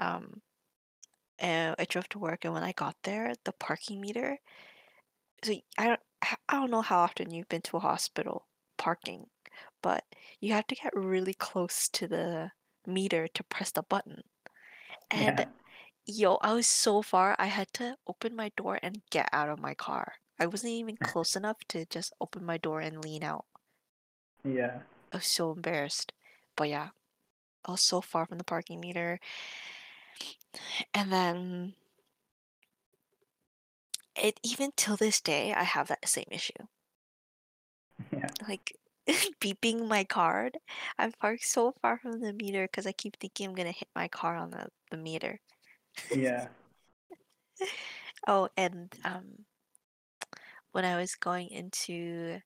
Um, 0.00 0.42
and 1.38 1.74
I 1.78 1.84
drove 1.84 2.08
to 2.10 2.18
work, 2.18 2.44
and 2.44 2.54
when 2.54 2.62
I 2.62 2.72
got 2.72 2.96
there, 3.02 3.34
the 3.44 3.52
parking 3.52 4.00
meter. 4.00 4.38
So 5.44 5.54
I 5.78 5.86
don't, 5.88 6.00
I 6.48 6.54
don't 6.54 6.70
know 6.70 6.82
how 6.82 6.98
often 7.00 7.30
you've 7.30 7.48
been 7.48 7.62
to 7.62 7.76
a 7.76 7.80
hospital 7.80 8.46
parking, 8.78 9.26
but 9.84 10.02
you 10.40 10.54
have 10.54 10.66
to 10.68 10.74
get 10.74 10.96
really 10.96 11.34
close 11.34 11.90
to 11.90 12.08
the 12.08 12.52
meter 12.86 13.28
to 13.28 13.44
press 13.44 13.70
the 13.70 13.82
button. 13.82 14.22
And 15.10 15.40
Yeah. 15.40 15.46
yo, 16.06 16.36
I 16.36 16.54
was 16.54 16.66
so 16.66 17.02
far, 17.02 17.36
I 17.38 17.46
had 17.48 17.70
to 17.74 17.98
open 18.06 18.34
my 18.34 18.48
door 18.56 18.80
and 18.82 19.02
get 19.10 19.28
out 19.30 19.50
of 19.50 19.60
my 19.60 19.74
car. 19.74 20.14
I 20.40 20.46
wasn't 20.46 20.72
even 20.72 20.96
mm. 20.96 21.06
close 21.06 21.36
enough 21.36 21.58
to 21.68 21.84
just 21.84 22.14
open 22.18 22.46
my 22.46 22.56
door 22.56 22.80
and 22.80 23.04
lean 23.04 23.22
out. 23.22 23.44
Yeah. 24.42 24.80
I 25.12 25.18
was 25.18 25.26
so 25.26 25.52
embarrassed. 25.52 26.14
But 26.56 26.70
yeah, 26.70 26.88
I 27.66 27.72
was 27.72 27.82
so 27.82 28.00
far 28.00 28.24
from 28.24 28.38
the 28.38 28.44
parking 28.44 28.80
meter. 28.80 29.20
And 30.94 31.12
then 31.12 31.74
it 34.16 34.40
even 34.42 34.72
till 34.76 34.96
this 34.96 35.20
day, 35.20 35.52
I 35.52 35.64
have 35.64 35.88
that 35.88 36.08
same 36.08 36.30
issue. 36.30 36.64
Yeah. 38.12 38.30
Like 38.48 38.76
beeping 39.40 39.88
my 39.88 40.04
card. 40.04 40.58
I'm 40.98 41.12
parked 41.12 41.44
so 41.46 41.72
far 41.82 41.98
from 41.98 42.20
the 42.20 42.32
meter 42.32 42.64
because 42.66 42.86
I 42.86 42.92
keep 42.92 43.16
thinking 43.18 43.48
I'm 43.48 43.54
gonna 43.54 43.72
hit 43.72 43.88
my 43.94 44.08
car 44.08 44.36
on 44.36 44.50
the, 44.50 44.68
the 44.90 44.96
meter. 44.96 45.40
Yeah. 46.10 46.48
Oh, 48.26 48.48
and 48.56 48.92
um, 49.04 49.44
when 50.72 50.84
I 50.84 50.96
was 50.96 51.14
going 51.14 51.48
into 51.50 52.40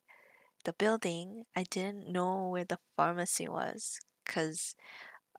the 0.64 0.72
building, 0.74 1.44
I 1.56 1.64
didn't 1.64 2.08
know 2.08 2.48
where 2.48 2.64
the 2.64 2.78
pharmacy 2.96 3.48
was 3.48 4.00
because 4.24 4.74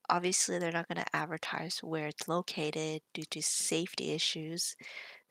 obviously 0.09 0.59
they're 0.59 0.71
not 0.71 0.87
going 0.87 1.03
to 1.03 1.15
advertise 1.17 1.79
where 1.83 2.07
it's 2.07 2.27
located 2.27 3.01
due 3.13 3.25
to 3.31 3.41
safety 3.43 4.11
issues. 4.11 4.75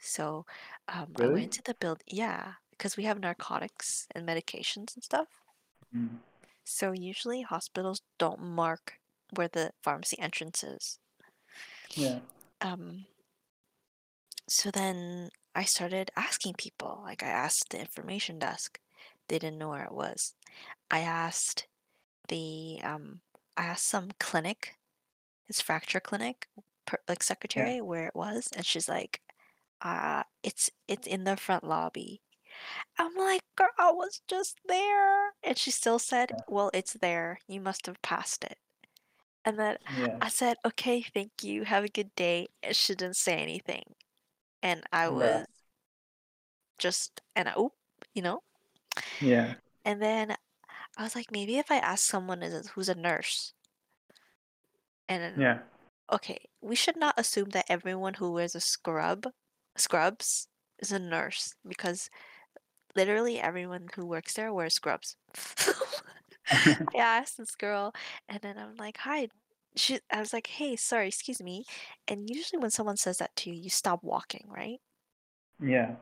So 0.00 0.46
um, 0.88 1.14
I 1.20 1.28
went 1.28 1.44
Really? 1.44 1.46
into 1.46 1.62
the 1.64 1.74
build, 1.80 2.02
yeah, 2.06 2.54
because 2.72 2.96
we 2.96 3.04
have 3.04 3.20
narcotics 3.20 4.06
and 4.14 4.26
medications 4.28 4.94
and 4.96 5.04
stuff. 5.04 5.28
Mm. 5.94 6.18
So 6.64 6.92
usually 6.92 7.42
hospitals 7.42 8.02
don't 8.16 8.40
mark 8.40 9.00
where 9.34 9.48
the 9.48 9.72
pharmacy 9.82 10.18
entrance 10.20 10.62
is. 10.62 11.00
Yeah. 11.94 12.20
Um, 12.60 13.06
so 14.48 14.70
then 14.70 15.30
I 15.54 15.64
started 15.64 16.10
asking 16.16 16.54
people. 16.54 17.00
Like 17.04 17.22
I 17.22 17.28
asked 17.28 17.70
the 17.70 17.80
information 17.80 18.38
desk, 18.38 18.78
they 19.28 19.38
didn't 19.38 19.58
know 19.58 19.70
where 19.70 19.84
it 19.84 19.92
was. 19.92 20.34
I 20.90 21.00
asked 21.00 21.66
the 22.28 22.80
um, 22.84 23.20
I 23.56 23.66
asked 23.66 23.86
some 23.88 24.10
clinic, 24.20 24.76
his 25.46 25.60
fracture 25.60 26.00
clinic, 26.00 26.48
per, 26.86 26.98
like 27.08 27.22
Yeah. 27.54 27.72
secretary, 27.72 27.80
where 27.80 28.06
it 28.08 28.16
was, 28.16 28.48
and 28.56 28.66
she's 28.66 28.88
like, 28.88 29.20
uh, 29.82 30.24
it's 30.42 30.70
it's 30.88 31.06
in 31.06 31.24
the 31.24 31.36
front 31.36 31.64
lobby. 31.64 32.22
I'm 32.98 33.14
like, 33.16 33.42
girl, 33.56 33.70
I 33.78 33.92
was 33.92 34.22
just 34.28 34.58
there, 34.68 35.17
and 35.42 35.58
she 35.58 35.70
still 35.70 35.98
said, 35.98 36.32
well, 36.46 36.70
it's 36.74 36.94
there. 36.94 37.40
You 37.48 37.60
must 37.60 37.86
have 37.86 38.02
passed 38.02 38.44
it. 38.44 38.58
And 39.44 39.58
then 39.58 39.78
Yeah. 39.96 40.18
I 40.20 40.28
said, 40.28 40.58
okay, 40.64 41.02
thank 41.02 41.32
you. 41.42 41.64
Have 41.64 41.84
a 41.84 41.88
good 41.88 42.14
day. 42.16 42.48
And 42.62 42.76
she 42.76 42.94
didn't 42.94 43.16
say 43.16 43.36
anything. 43.38 43.94
And 44.62 44.84
I 44.92 45.08
was 45.08 45.46
just, 46.78 47.20
and 47.36 47.48
I, 47.48 47.54
oop, 47.58 47.72
you 48.14 48.22
know? 48.22 48.42
Yeah. 49.20 49.54
And 49.84 50.00
then 50.00 50.36
I 50.96 51.02
was 51.04 51.14
like, 51.16 51.32
maybe 51.32 51.58
if 51.58 51.70
I 51.70 51.78
ask 51.78 52.04
someone 52.04 52.42
is 52.42 52.68
who's 52.70 52.88
a 52.88 52.94
nurse, 52.94 53.54
and 55.08 55.40
Yeah. 55.40 55.58
okay, 56.12 56.38
we 56.60 56.76
should 56.76 56.96
not 56.96 57.14
assume 57.18 57.50
that 57.50 57.66
everyone 57.68 58.14
who 58.14 58.32
wears 58.32 58.54
a 58.54 58.60
scrub, 58.60 59.28
scrubs, 59.76 60.48
is 60.80 60.92
a 60.92 60.98
nurse 60.98 61.54
because 61.66 62.10
literally 62.98 63.40
everyone 63.40 63.88
who 63.94 64.04
works 64.06 64.34
there 64.34 64.52
wears 64.52 64.74
scrubs. 64.74 65.16
I 66.50 66.98
asked 66.98 67.38
this 67.38 67.54
girl, 67.56 67.92
and 68.28 68.40
then 68.42 68.58
I'm 68.58 68.76
like, 68.76 68.98
"Hi." 68.98 69.28
She, 69.76 70.00
I 70.10 70.20
was 70.20 70.32
like, 70.32 70.46
"Hey, 70.48 70.76
sorry, 70.76 71.08
excuse 71.08 71.40
me." 71.42 71.64
And 72.08 72.28
usually 72.28 72.60
when 72.60 72.70
someone 72.70 72.96
says 72.96 73.18
that 73.18 73.36
to 73.36 73.50
you, 73.50 73.56
you 73.56 73.70
stop 73.70 74.02
walking, 74.02 74.46
right? 74.48 74.80
Yeah. 75.60 75.96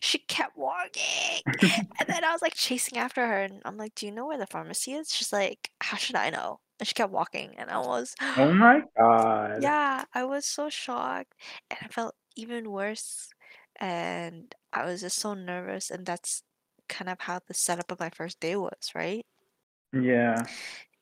She 0.00 0.18
kept 0.18 0.56
walking, 0.56 1.42
and 1.62 2.08
then 2.08 2.24
I 2.24 2.32
was 2.32 2.42
like 2.42 2.54
chasing 2.54 2.98
after 2.98 3.26
her, 3.26 3.42
and 3.42 3.62
I'm 3.64 3.76
like, 3.76 3.94
"Do 3.94 4.06
you 4.06 4.12
know 4.12 4.26
where 4.26 4.38
the 4.38 4.46
pharmacy 4.46 4.92
is?" 4.94 5.12
She's 5.14 5.32
like, 5.32 5.70
"How 5.80 5.96
should 5.96 6.16
I 6.16 6.30
know?" 6.30 6.60
And 6.78 6.86
she 6.88 6.94
kept 6.94 7.12
walking, 7.12 7.54
and 7.58 7.70
I 7.70 7.78
was, 7.78 8.14
Oh 8.20 8.52
my 8.52 8.82
god. 8.98 9.62
yeah, 9.62 10.04
I 10.14 10.24
was 10.24 10.46
so 10.46 10.68
shocked, 10.70 11.34
and 11.70 11.78
I 11.82 11.88
felt 11.88 12.14
even 12.36 12.70
worse, 12.70 13.30
and 13.80 14.54
I 14.72 14.84
was 14.84 15.00
just 15.00 15.18
so 15.18 15.34
nervous, 15.34 15.90
and 15.90 16.06
that's 16.06 16.42
kind 16.88 17.08
of 17.08 17.20
how 17.20 17.40
the 17.46 17.54
setup 17.54 17.90
of 17.90 18.00
my 18.00 18.10
first 18.10 18.40
day 18.40 18.56
was, 18.56 18.92
right? 18.94 19.24
Yeah. 19.92 20.44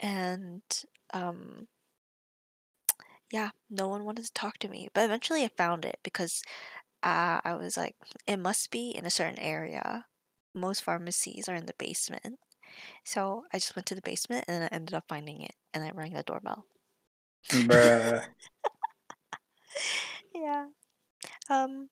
And 0.01 0.63
um, 1.13 1.69
yeah, 3.31 3.51
no 3.71 3.89
one 3.89 4.05
wanted 4.05 4.25
to 4.25 4.33
talk 4.33 4.59
to 4.59 4.69
me, 4.69 4.89
but 4.95 5.05
eventually 5.05 5.45
I 5.45 5.51
found 5.57 5.85
it 5.85 5.99
because 6.03 6.43
uh, 7.03 7.41
I 7.45 7.55
was 7.55 7.77
like, 7.77 7.97
it 8.27 8.39
must 8.39 8.71
be 8.71 8.91
in 8.91 9.07
a 9.07 9.11
certain 9.11 9.39
area. 9.39 10.07
Most 10.55 10.83
pharmacies 10.83 11.49
are 11.49 11.55
in 11.55 11.67
the 11.67 11.75
basement. 11.79 12.39
So 13.05 13.45
I 13.53 13.59
just 13.59 13.77
went 13.77 13.87
to 13.87 13.95
the 13.95 14.03
basement 14.03 14.45
and 14.49 14.65
I 14.65 14.69
ended 14.69 14.95
up 14.95 15.05
finding 15.09 15.43
it 15.43 15.55
and 15.73 15.85
I 15.85 15.91
rang 15.95 16.13
the 16.13 16.23
doorbell. 16.23 16.65
Bruh. 17.51 18.25
Yeah. 20.35 20.67
Um, 21.49 21.89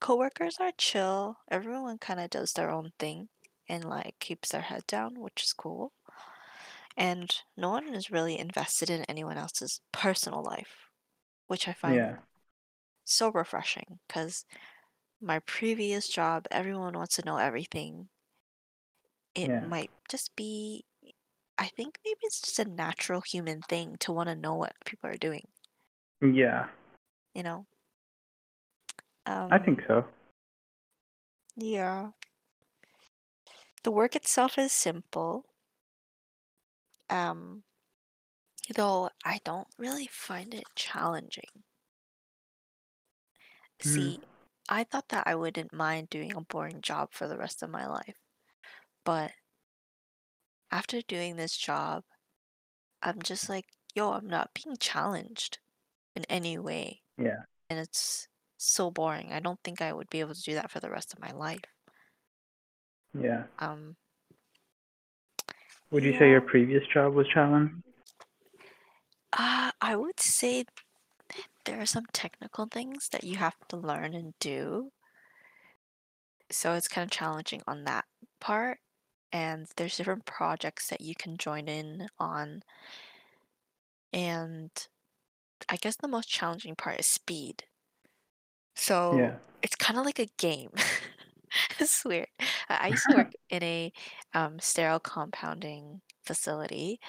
coworkers 0.00 0.58
are 0.60 0.72
chill. 0.78 1.38
Everyone 1.50 1.98
kind 1.98 2.20
of 2.20 2.30
does 2.30 2.52
their 2.52 2.70
own 2.70 2.92
thing 2.98 3.28
and 3.68 3.84
like 3.84 4.18
keeps 4.20 4.50
their 4.50 4.62
head 4.62 4.86
down, 4.86 5.20
which 5.20 5.42
is 5.44 5.52
cool. 5.52 5.92
And 6.98 7.34
no 7.56 7.70
one 7.70 7.94
is 7.94 8.10
really 8.10 8.38
invested 8.38 8.90
in 8.90 9.04
anyone 9.04 9.38
else's 9.38 9.80
personal 9.90 10.42
life, 10.42 10.90
which 11.46 11.68
I 11.68 11.72
find 11.72 11.96
Yeah. 11.96 12.16
so 13.04 13.30
refreshing 13.30 14.00
because 14.06 14.44
my 15.20 15.40
previous 15.40 16.08
job, 16.08 16.46
everyone 16.50 16.94
wants 16.94 17.16
to 17.16 17.24
know 17.26 17.38
everything. 17.38 18.10
It 19.34 19.48
Yeah. 19.48 19.60
might 19.62 19.90
just 20.10 20.36
be, 20.36 20.84
I 21.58 21.68
think 21.68 21.98
maybe 22.04 22.18
it's 22.22 22.40
just 22.42 22.58
a 22.58 22.64
natural 22.66 23.22
human 23.22 23.62
thing 23.62 23.96
to 24.00 24.12
want 24.12 24.28
to 24.28 24.34
know 24.36 24.54
what 24.54 24.74
people 24.84 25.08
are 25.10 25.16
doing, 25.16 25.48
Yeah. 26.20 26.68
you 27.34 27.42
know? 27.42 27.66
I 29.50 29.58
Um, 29.58 29.58
think 29.58 29.80
so. 29.86 30.04
yeah. 31.56 32.12
The 33.82 33.90
work 33.90 34.14
itself 34.14 34.56
is 34.56 34.72
simple. 34.72 35.44
Um, 37.10 37.64
though 38.74 39.10
I 39.24 39.40
don't 39.44 39.68
really 39.78 40.06
find 40.06 40.54
it 40.54 40.64
challenging. 40.74 41.64
Mm. 43.84 43.90
See, 43.94 44.20
I 44.68 44.84
thought 44.84 45.08
that 45.08 45.26
I 45.26 45.34
wouldn't 45.34 45.72
mind 45.72 46.10
doing 46.10 46.34
a 46.34 46.40
boring 46.40 46.80
job 46.82 47.12
for 47.12 47.26
the 47.28 47.38
rest 47.38 47.62
of 47.62 47.70
my 47.70 47.86
life, 47.86 48.16
but 49.04 49.32
after 50.70 51.00
doing 51.02 51.36
this 51.36 51.56
job, 51.56 52.04
I'm 53.02 53.22
just 53.22 53.48
like, 53.48 53.66
yo, 53.94 54.12
I'm 54.12 54.28
not 54.28 54.50
being 54.54 54.76
challenged 54.78 55.58
in 56.14 56.24
any 56.26 56.58
way. 56.58 57.02
Yeah. 57.16 57.42
And 57.70 57.78
it's 57.78 58.28
so 58.58 58.90
boring. 58.90 59.32
I 59.32 59.40
don't 59.40 59.58
think 59.64 59.80
I 59.80 59.92
would 59.92 60.10
be 60.10 60.20
able 60.20 60.34
to 60.34 60.42
do 60.42 60.54
that 60.54 60.70
for 60.70 60.80
the 60.80 60.90
rest 60.90 61.14
of 61.14 61.20
my 61.20 61.32
life. 61.32 61.64
Yeah. 63.18 63.44
Um, 63.58 63.96
Would 65.90 66.04
you 66.04 66.18
say 66.18 66.28
your 66.28 66.42
previous 66.42 66.86
job 66.92 67.14
was 67.14 67.26
challenging? 67.28 67.82
Uh, 69.32 69.70
I 69.80 69.96
would 69.96 70.20
say 70.20 70.64
there 71.64 71.80
are 71.80 71.86
some 71.86 72.06
technical 72.12 72.66
things 72.66 73.08
that 73.12 73.24
you 73.24 73.36
have 73.36 73.56
to 73.68 73.76
learn 73.76 74.14
and 74.14 74.34
do. 74.40 74.90
So 76.50 76.72
it's 76.74 76.88
kind 76.88 77.04
of 77.04 77.10
challenging 77.10 77.62
on 77.66 77.84
that 77.84 78.04
part. 78.40 78.78
And 79.32 79.66
there's 79.76 79.96
different 79.96 80.24
projects 80.24 80.88
that 80.88 81.02
you 81.02 81.14
can 81.14 81.36
join 81.36 81.68
in 81.68 82.08
on. 82.18 82.62
And 84.12 84.70
I 85.68 85.76
guess 85.76 85.96
the 85.96 86.08
most 86.08 86.28
challenging 86.28 86.74
part 86.74 87.00
is 87.00 87.06
speed. 87.06 87.64
So 88.78 89.30
Yeah. 89.30 89.38
it's 89.62 89.76
kind 89.76 89.98
of 90.00 90.06
like 90.06 90.20
a 90.20 90.28
game. 90.38 90.72
It's 91.80 92.04
weird. 92.04 92.28
I 92.68 92.76
I 92.82 92.88
used 92.90 93.08
to 93.10 93.16
work 93.16 93.32
in 93.50 93.62
a 93.64 93.92
um, 94.34 94.60
sterile 94.60 95.00
compounding 95.00 96.02
facility, 96.24 97.00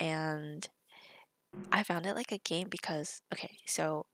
and 0.00 0.68
I 1.72 1.82
found 1.82 2.06
it 2.06 2.14
like 2.14 2.32
a 2.32 2.38
game 2.38 2.68
because, 2.70 3.20
okay, 3.32 3.58
so 3.66 4.06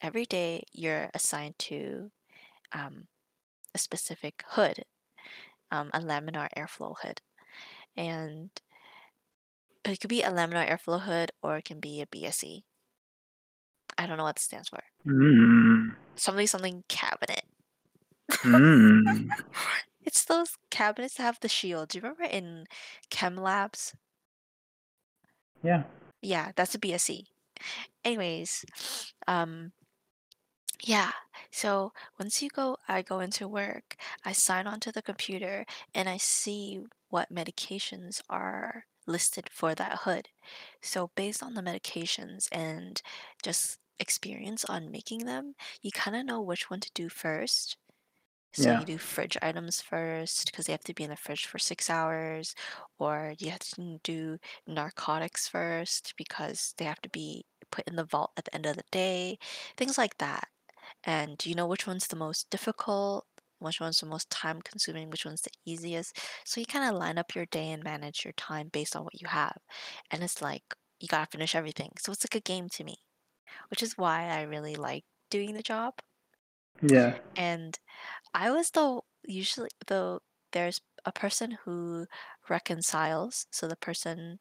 every 0.00 0.24
day 0.24 0.62
you're 0.72 1.10
assigned 1.14 1.58
to 1.60 2.12
um, 2.72 3.08
a 3.74 3.78
specific 3.78 4.44
hood, 4.48 4.84
um, 5.70 5.90
a 5.94 6.00
laminar 6.00 6.48
airflow 6.56 6.96
hood, 7.00 7.22
and 7.96 8.50
it 9.84 9.98
could 9.98 10.08
be 10.08 10.22
a 10.22 10.30
laminar 10.30 10.68
airflow 10.70 11.00
hood 11.00 11.32
or 11.42 11.56
it 11.56 11.64
can 11.64 11.80
be 11.80 12.00
a 12.00 12.06
BSC. 12.06 12.64
I 13.98 14.06
don't 14.06 14.16
know 14.16 14.24
what 14.24 14.36
it 14.38 14.42
stands 14.42 14.68
for. 14.70 14.82
Mm. 15.06 15.96
Something 16.18 16.46
something 16.46 16.84
cabinet. 16.88 17.44
Mm. 18.30 19.28
It's 20.08 20.24
those 20.24 20.56
cabinets 20.70 21.16
that 21.16 21.24
have 21.24 21.40
the 21.40 21.50
shield. 21.50 21.90
Do 21.90 21.98
you 21.98 22.02
remember 22.02 22.24
in 22.24 22.64
Chem 23.10 23.36
Labs? 23.36 23.94
Yeah. 25.62 25.82
Yeah, 26.22 26.52
that's 26.56 26.74
a 26.74 26.78
BSC. 26.78 27.24
Anyways, 28.06 28.64
um, 29.26 29.72
yeah. 30.82 31.10
So 31.50 31.92
once 32.18 32.40
you 32.40 32.48
go, 32.48 32.78
I 32.88 33.02
go 33.02 33.20
into 33.20 33.46
work, 33.46 33.96
I 34.24 34.32
sign 34.32 34.66
onto 34.66 34.90
the 34.90 35.02
computer, 35.02 35.66
and 35.94 36.08
I 36.08 36.16
see 36.16 36.80
what 37.10 37.30
medications 37.30 38.22
are 38.30 38.84
listed 39.06 39.50
for 39.52 39.74
that 39.74 39.98
hood. 40.04 40.28
So 40.80 41.10
based 41.16 41.42
on 41.42 41.52
the 41.52 41.62
medications 41.62 42.48
and 42.50 43.02
just 43.42 43.78
experience 44.00 44.64
on 44.66 44.90
making 44.90 45.24
them, 45.26 45.54
you 45.82 45.90
kind 45.92 46.16
of 46.16 46.26
know 46.26 46.40
which 46.42 46.70
one 46.70 46.80
to 46.80 46.90
do 46.94 47.08
first. 47.08 47.76
So 48.54 48.70
Yeah. 48.70 48.72
you 48.72 48.86
do 48.86 48.98
fridge 48.98 49.36
items 49.42 49.80
first 49.82 50.46
because 50.46 50.66
they 50.66 50.72
have 50.72 50.84
to 50.84 50.94
be 50.94 51.04
in 51.04 51.10
the 51.10 51.16
fridge 51.16 51.46
for 51.46 51.58
six 51.58 51.90
hours, 51.90 52.54
or 52.98 53.34
you 53.38 53.50
have 53.50 53.60
to 53.60 54.00
do 54.02 54.38
narcotics 54.66 55.48
first 55.48 56.14
because 56.16 56.74
they 56.78 56.84
have 56.86 57.00
to 57.02 57.10
be 57.10 57.46
put 57.70 57.86
in 57.88 57.96
the 57.96 58.04
vault 58.06 58.32
at 58.36 58.44
the 58.46 58.54
end 58.54 58.66
of 58.66 58.76
the 58.76 58.84
day, 58.90 59.38
things 59.76 59.98
like 59.98 60.18
that. 60.18 60.48
And 61.04 61.36
do 61.38 61.48
you 61.48 61.54
know 61.56 61.66
which 61.66 61.86
one's 61.86 62.06
the 62.06 62.16
most 62.16 62.50
difficult? 62.50 63.26
Which 63.58 63.80
one's 63.80 64.00
the 64.00 64.06
most 64.06 64.30
time 64.30 64.62
consuming? 64.62 65.10
Which 65.10 65.24
one's 65.24 65.42
the 65.42 65.50
easiest? 65.64 66.18
So 66.44 66.60
you 66.60 66.66
kind 66.66 66.88
of 66.88 66.98
line 67.00 67.18
up 67.18 67.34
your 67.34 67.46
day 67.46 67.70
and 67.70 67.82
manage 67.82 68.24
your 68.24 68.32
time 68.34 68.68
based 68.68 68.94
on 68.96 69.04
what 69.04 69.20
you 69.20 69.28
have. 69.28 69.58
And 70.10 70.22
it's 70.22 70.40
like 70.42 70.62
you 71.00 71.08
gotta 71.08 71.26
finish 71.30 71.54
everything. 71.54 71.92
So 71.98 72.12
it's 72.12 72.24
like 72.24 72.34
a 72.36 72.40
game 72.40 72.68
to 72.70 72.84
me, 72.84 72.96
which 73.70 73.82
is 73.82 73.98
why 73.98 74.24
I 74.28 74.42
really 74.42 74.76
like 74.76 75.04
doing 75.30 75.54
the 75.54 75.62
job. 75.62 75.94
Yeah. 76.82 77.18
And 77.36 77.78
I 78.34 78.50
was 78.50 78.70
the 78.70 79.00
usually 79.26 79.70
though 79.88 80.20
there's 80.52 80.80
a 81.04 81.12
person 81.12 81.52
who 81.64 82.06
reconciles, 82.48 83.46
so 83.52 83.68
the 83.68 83.76
person 83.76 84.40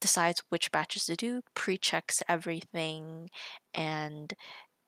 decides 0.00 0.42
which 0.48 0.70
batches 0.70 1.06
to 1.06 1.16
do, 1.16 1.42
pre-checks 1.54 2.22
everything, 2.28 3.30
and 3.74 4.34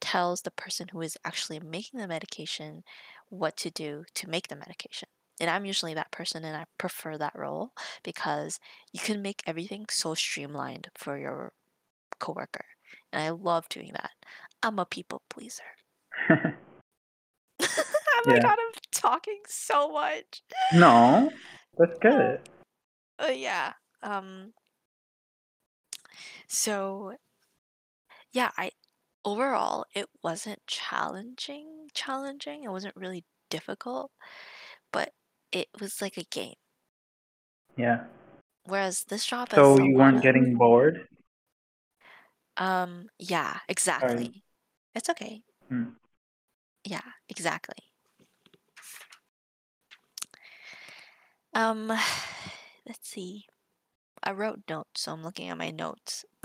tells 0.01 0.43
the 0.43 0.51
person 0.53 0.89
who 0.89 1.01
is 1.03 1.19
actually 1.25 1.61
making 1.61 2.01
the 2.01 2.09
medication 2.09 2.85
what 3.31 3.57
to 3.59 3.71
do 3.71 4.05
to 4.15 4.29
make 4.31 4.49
the 4.49 4.57
medication. 4.57 5.09
And 5.41 5.51
I'm 5.51 5.65
usually 5.67 5.95
that 5.95 6.13
person 6.13 6.45
and 6.45 6.57
I 6.57 6.67
prefer 6.79 7.19
that 7.19 7.37
role 7.37 7.73
because 8.05 8.61
you 8.93 9.01
can 9.01 9.23
make 9.23 9.43
everything 9.47 9.87
so 9.91 10.15
streamlined 10.15 10.89
for 10.97 11.19
your 11.19 11.53
coworker. 12.21 12.67
And 13.13 13.23
I 13.23 13.31
love 13.31 13.69
doing 13.69 13.91
that. 13.93 14.11
I'm 14.63 14.79
a 14.79 14.85
people 14.85 15.23
pleaser. 15.31 15.63
oh 16.29 18.23
my 18.27 18.37
Yeah. 18.37 18.43
god, 18.43 18.59
I'm 18.59 18.73
talking 18.93 19.41
so 19.47 19.93
much. 19.93 20.43
no, 20.75 21.31
that's 21.79 21.99
good. 22.01 22.41
Uh, 23.19 23.29
yeah. 23.29 23.73
Um 24.03 24.53
so 26.49 27.15
yeah, 28.33 28.51
I 28.57 28.71
overall 29.25 29.85
it 29.95 30.07
wasn't 30.23 30.61
challenging 30.67 31.89
challenging. 31.95 32.65
It 32.65 32.71
wasn't 32.71 32.97
really 32.97 33.25
difficult, 33.51 34.11
but 34.93 35.11
it 35.53 35.69
was 35.81 36.01
like 36.01 36.17
a 36.17 36.25
game. 36.25 36.55
Yeah. 37.77 38.05
Whereas 38.65 39.05
this 39.09 39.27
job 39.27 39.49
So 39.55 39.79
you 39.79 39.95
weren't 39.97 40.19
of 40.19 40.23
getting 40.23 40.55
bored? 40.57 41.09
Um 42.61 43.09
yeah, 43.19 43.55
Sorry. 43.55 43.61
exactly. 43.69 44.45
It's 44.95 45.09
okay. 45.09 45.43
Mm. 45.73 45.95
Yeah, 46.85 47.01
exactly. 47.29 47.77
Um 51.55 51.89
let's 52.87 53.09
see. 53.09 53.47
I 54.23 54.33
wrote 54.33 54.61
notes, 54.69 55.01
so 55.01 55.13
I'm 55.13 55.25
looking 55.25 55.49
at 55.49 55.57
my 55.57 55.71
notes. 55.71 56.25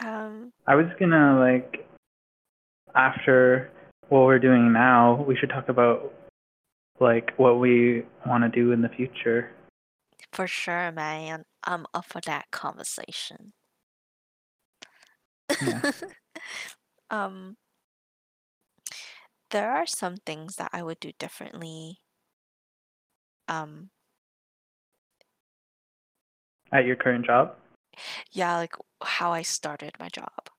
um 0.00 0.52
I 0.66 0.76
was 0.76 0.86
gonna 0.98 1.38
like 1.38 1.86
after 2.94 3.70
what 4.08 4.20
we're 4.20 4.38
doing 4.38 4.72
now, 4.72 5.24
we 5.26 5.36
should 5.36 5.48
talk 5.48 5.68
about 5.68 6.12
like 7.00 7.32
what 7.36 7.58
we 7.58 8.04
want 8.24 8.44
to 8.44 8.48
do 8.48 8.70
in 8.70 8.80
the 8.82 8.88
future. 8.88 9.50
for 10.32 10.46
sure, 10.46 10.92
man. 10.92 11.44
I'm 11.66 11.86
up 11.94 12.06
for 12.06 12.20
that 12.22 12.50
conversation. 12.50 13.52
Yeah. 15.60 15.80
um 17.10 17.56
there 19.50 19.70
are 19.70 19.86
some 19.86 20.16
things 20.16 20.56
that 20.56 20.70
I 20.72 20.82
would 20.82 21.00
do 21.00 21.12
differently. 21.18 22.00
Um 23.48 23.90
At 26.72 26.84
your 26.84 26.96
current 26.96 27.24
job? 27.24 27.56
yeah, 28.32 28.56
like 28.56 28.74
how 29.02 29.32
I 29.32 29.42
started 29.42 29.94
my 29.98 30.08
job. 30.08 30.50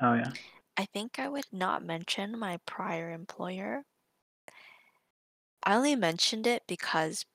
Oh 0.00 0.14
yeah. 0.14 0.32
I 0.76 0.86
think 0.86 1.18
I 1.18 1.28
would 1.28 1.52
not 1.52 1.82
mention 1.84 2.38
my 2.38 2.58
prior 2.66 3.10
employer. 3.12 3.84
I 5.62 5.74
only 5.74 5.96
mentioned 5.96 6.46
it 6.46 6.62
because 6.66 7.26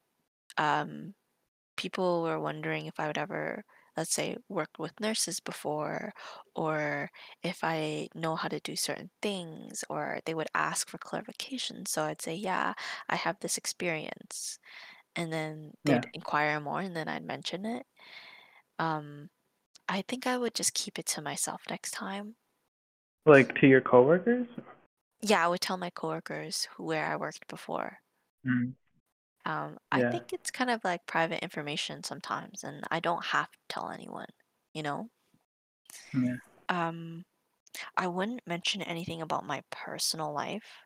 um 0.57 1.15
people 1.81 2.23
were 2.23 2.39
wondering 2.39 2.85
if 2.85 2.99
I 2.99 3.07
would 3.07 3.17
ever, 3.17 3.63
let's 3.97 4.13
say, 4.13 4.37
worked 4.49 4.79
with 4.79 4.99
nurses 4.99 5.39
before, 5.41 6.13
or 6.55 7.09
if 7.43 7.63
I 7.63 8.09
know 8.15 8.35
how 8.35 8.49
to 8.49 8.59
do 8.61 8.75
certain 8.75 9.09
things, 9.21 9.83
or 9.89 10.19
they 10.25 10.33
would 10.35 10.49
ask 10.55 10.89
for 10.89 10.97
clarification. 10.99 11.85
So 11.87 12.03
I'd 12.03 12.21
say, 12.21 12.35
yeah, 12.35 12.73
I 13.09 13.15
have 13.15 13.37
this 13.39 13.57
experience. 13.57 14.59
And 15.15 15.33
then 15.33 15.73
Yeah. 15.85 16.01
they'd 16.01 16.07
inquire 16.13 16.59
more, 16.59 16.81
and 16.81 16.95
then 16.95 17.07
I'd 17.07 17.25
mention 17.25 17.65
it. 17.65 17.85
Um, 18.79 19.29
I 19.89 20.03
think 20.07 20.27
I 20.27 20.37
would 20.37 20.55
just 20.55 20.73
keep 20.73 20.99
it 20.99 21.07
to 21.07 21.21
myself 21.21 21.63
next 21.69 21.91
time. 21.91 22.35
Like 23.25 23.55
to 23.59 23.67
your 23.67 23.81
coworkers? 23.81 24.47
Yeah, 25.21 25.45
I 25.45 25.47
would 25.47 25.61
tell 25.61 25.77
my 25.77 25.89
coworkers 25.89 26.67
who, 26.75 26.83
where 26.83 27.05
I 27.05 27.15
worked 27.15 27.47
before. 27.47 27.99
Mm. 28.45 28.73
Um, 29.45 29.77
I 29.91 30.01
Yeah. 30.01 30.11
think 30.11 30.33
it's 30.33 30.51
kind 30.51 30.69
of 30.69 30.83
like 30.83 31.05
private 31.07 31.43
information 31.43 32.03
sometimes, 32.03 32.63
and 32.63 32.83
I 32.91 32.99
don't 32.99 33.25
have 33.25 33.51
to 33.51 33.59
tell 33.69 33.89
anyone, 33.91 34.27
you 34.73 34.83
know? 34.83 35.09
Yeah. 36.13 36.35
Um, 36.69 37.25
I 37.97 38.07
wouldn't 38.07 38.47
mention 38.47 38.81
anything 38.83 39.21
about 39.21 39.45
my 39.45 39.63
personal 39.71 40.33
life. 40.33 40.83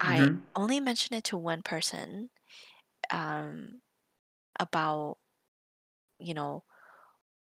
I 0.00 0.28
Mhm. 0.28 0.44
only 0.54 0.78
mention 0.80 1.14
it 1.16 1.24
to 1.24 1.36
one 1.38 1.62
person, 1.62 2.30
um, 3.10 3.82
about, 4.60 5.18
you 6.18 6.34
know, 6.34 6.64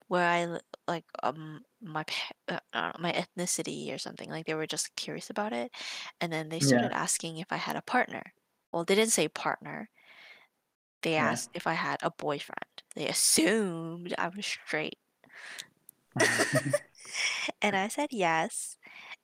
where 0.07 0.27
I 0.29 0.45
li- 0.45 0.61
like 0.87 1.05
um 1.23 1.63
my 1.81 2.03
pa- 2.05 2.31
uh, 2.49 2.59
uh, 2.73 2.93
my 2.99 3.11
ethnicity 3.13 3.93
or 3.93 3.99
something. 3.99 4.29
Like 4.29 4.45
they 4.47 4.55
were 4.55 4.67
just 4.67 4.95
curious 4.97 5.29
about 5.29 5.53
it, 5.53 5.71
and 6.21 6.33
then 6.33 6.49
they 6.49 6.59
Yeah. 6.59 6.61
started 6.61 6.93
asking 6.93 7.37
if 7.39 7.47
I 7.51 7.57
had 7.57 7.75
a 7.77 7.83
partner. 7.83 8.33
Well, 8.73 8.86
they 8.86 8.95
didn't 8.95 9.13
say 9.13 9.29
partner. 9.29 9.89
They 11.03 11.15
Yeah. 11.17 11.17
asked 11.17 11.51
if 11.53 11.67
I 11.67 11.73
had 11.73 11.99
a 12.01 12.09
boyfriend. 12.09 12.81
They 12.95 13.07
assumed 13.09 14.15
I 14.17 14.29
was 14.29 14.47
straight. 14.47 14.97
and 17.61 17.76
I 17.76 17.88
said 17.88 18.09
yes. 18.11 18.78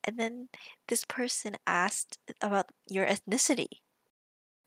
And 0.04 0.18
then 0.20 0.50
this 0.88 1.06
person 1.06 1.58
asked 1.68 2.20
about 2.41 2.68
your 2.89 3.06
ethnicity. 3.08 3.68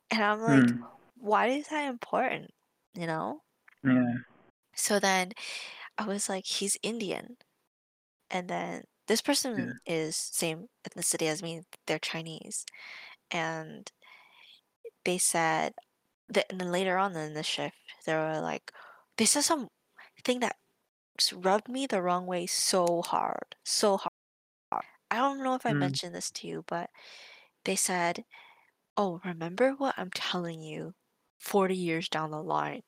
And 0.09 0.23
I'm 0.23 0.41
like, 0.41 0.71
Hmm. 0.71 0.85
why 1.15 1.47
is 1.47 1.67
that 1.67 1.89
important? 1.89 2.51
You 2.93 3.07
know? 3.07 3.43
Yeah. 3.83 4.23
So 4.75 4.99
then 4.99 5.31
I 5.97 6.05
was 6.07 6.29
like, 6.29 6.45
he's 6.45 6.77
Indian. 6.83 7.37
And 8.31 8.49
then 8.49 8.85
this 9.07 9.21
person 9.21 9.73
is 9.85 10.15
same 10.17 10.67
ethnicity 10.87 11.27
as 11.27 11.43
me, 11.43 11.63
they're 11.87 11.99
Chinese. 11.99 12.65
And 13.31 13.91
they 15.05 15.17
said 15.17 15.73
that 16.29 16.47
and 16.51 16.61
then 16.61 16.71
later 16.71 16.97
on 16.97 17.15
in 17.15 17.33
the 17.33 17.43
shift, 17.43 17.77
they 18.05 18.13
were 18.15 18.41
like 18.41 18.71
they 19.17 19.25
said 19.25 19.43
some 19.43 19.69
thing 20.25 20.39
that 20.41 20.57
rubbed 21.33 21.69
me 21.69 21.87
the 21.87 22.01
wrong 22.01 22.25
way 22.27 22.45
so 22.47 23.01
hard. 23.03 23.55
So 23.65 23.97
hard. 23.97 24.11
I 25.11 25.17
don't 25.17 25.43
know 25.43 25.55
if 25.55 25.65
I 25.65 25.71
Hmm. 25.71 25.73
mentioned 25.73 26.13
this 26.15 26.29
to 26.31 26.47
you, 26.47 26.63
but 26.67 26.89
they 27.65 27.75
said, 27.75 28.25
Oh, 28.97 29.21
remember 29.25 29.73
what 29.73 29.95
I'm 29.97 30.11
telling 30.11 30.61
you 30.61 30.95
40 31.39 31.77
years 31.77 32.09
down 32.09 32.31
the 32.31 32.43
line? 32.43 32.83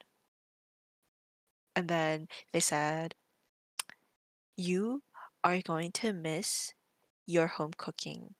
And 1.74 1.88
then 1.88 2.28
they 2.52 2.60
said, 2.60 3.16
You 4.58 5.02
are 5.46 5.62
going 5.62 5.94
to 5.94 6.12
miss 6.12 6.74
your 7.26 7.48
home 7.48 7.74
cooking. 7.78 8.36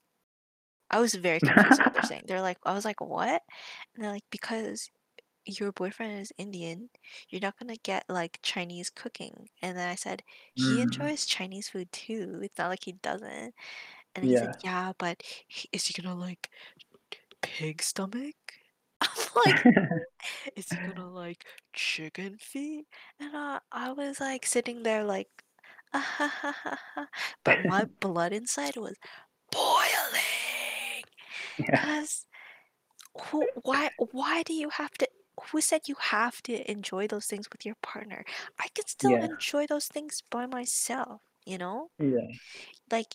I 0.90 1.00
was 1.00 1.14
very 1.14 1.40
confused 1.40 1.80
what 1.80 1.92
they're 1.92 2.02
saying. 2.02 2.24
They're 2.26 2.42
like, 2.42 2.58
I 2.64 2.74
was 2.74 2.84
like, 2.84 3.00
what? 3.00 3.42
And 3.94 4.04
they're 4.04 4.12
like, 4.12 4.24
because 4.30 4.90
your 5.46 5.72
boyfriend 5.72 6.20
is 6.20 6.32
Indian, 6.38 6.90
you're 7.30 7.40
not 7.42 7.58
gonna 7.58 7.76
get 7.76 8.04
like 8.08 8.38
Chinese 8.42 8.90
cooking. 8.90 9.48
And 9.62 9.76
then 9.78 9.88
I 9.88 9.94
said, 9.96 10.22
he 10.54 10.80
Mm, 10.80 10.80
enjoys 10.80 11.26
Chinese 11.26 11.68
food 11.70 11.92
too. 11.92 12.40
It's 12.42 12.58
not 12.58 12.68
like 12.70 12.84
he 12.84 12.92
doesn't. 12.94 13.54
And 14.16 14.24
he 14.26 14.36
said, 14.36 14.52
yeah. 14.52 14.62
yeah, 14.64 14.92
but 14.98 15.22
he, 15.48 15.68
is 15.72 15.86
he 15.86 16.00
gonna 16.02 16.16
like 16.16 16.50
pig 17.42 17.82
stomach? 17.82 18.36
I'm 19.00 19.08
like, 19.36 19.66
is 20.56 20.70
he 20.72 20.78
gonna 20.78 21.08
like 21.10 21.44
chicken 21.72 22.38
feet? 22.38 22.86
And 23.20 23.36
I, 23.36 23.60
I 23.72 23.92
was 23.92 24.20
like 24.20 24.46
sitting 24.46 24.82
there 24.82 25.04
like, 25.04 25.28
ah, 25.94 26.00
ha, 26.18 26.28
ha, 26.42 26.78
ha. 26.94 27.06
but 27.44 27.60
my 27.64 27.86
blood 28.00 28.32
inside 28.32 28.76
was 28.76 28.96
boiling. 29.52 30.22
Yeah. 31.58 32.04
Who, 33.30 33.46
why, 33.62 33.90
why 34.12 34.42
do 34.42 34.52
you 34.52 34.68
have 34.70 34.92
to? 34.98 35.08
Who 35.52 35.60
said 35.60 35.82
you 35.86 35.96
have 36.00 36.42
to 36.42 36.70
enjoy 36.70 37.06
those 37.06 37.26
things 37.26 37.48
with 37.52 37.64
your 37.64 37.76
partner? 37.82 38.24
I 38.58 38.68
can 38.74 38.86
still 38.86 39.12
Yeah. 39.12 39.24
enjoy 39.24 39.66
those 39.66 39.86
things 39.86 40.22
by 40.30 40.46
myself. 40.46 41.20
You 41.44 41.58
know, 41.58 41.90
Yeah. 41.98 42.26
like 42.90 43.14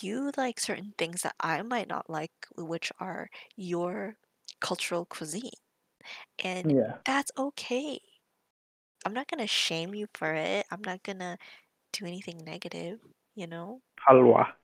you 0.00 0.32
like 0.36 0.58
certain 0.60 0.94
things 0.96 1.22
that 1.22 1.34
I 1.40 1.62
might 1.62 1.88
not 1.88 2.08
like, 2.08 2.32
which 2.56 2.90
are 2.98 3.28
your 3.56 4.16
cultural 4.60 5.04
cuisine, 5.04 5.50
and 6.42 6.72
Yeah. 6.72 6.96
that's 7.04 7.30
okay. 7.36 8.00
I'm 9.04 9.12
not 9.12 9.28
gonna 9.28 9.46
shame 9.46 9.94
you 9.94 10.06
for 10.14 10.32
it. 10.34 10.66
I'm 10.70 10.82
not 10.82 11.02
gonna 11.02 11.38
do 11.92 12.06
anything 12.06 12.38
negative, 12.44 12.98
you 13.34 13.46
know? 13.46 13.80
Halwa. 14.08 14.54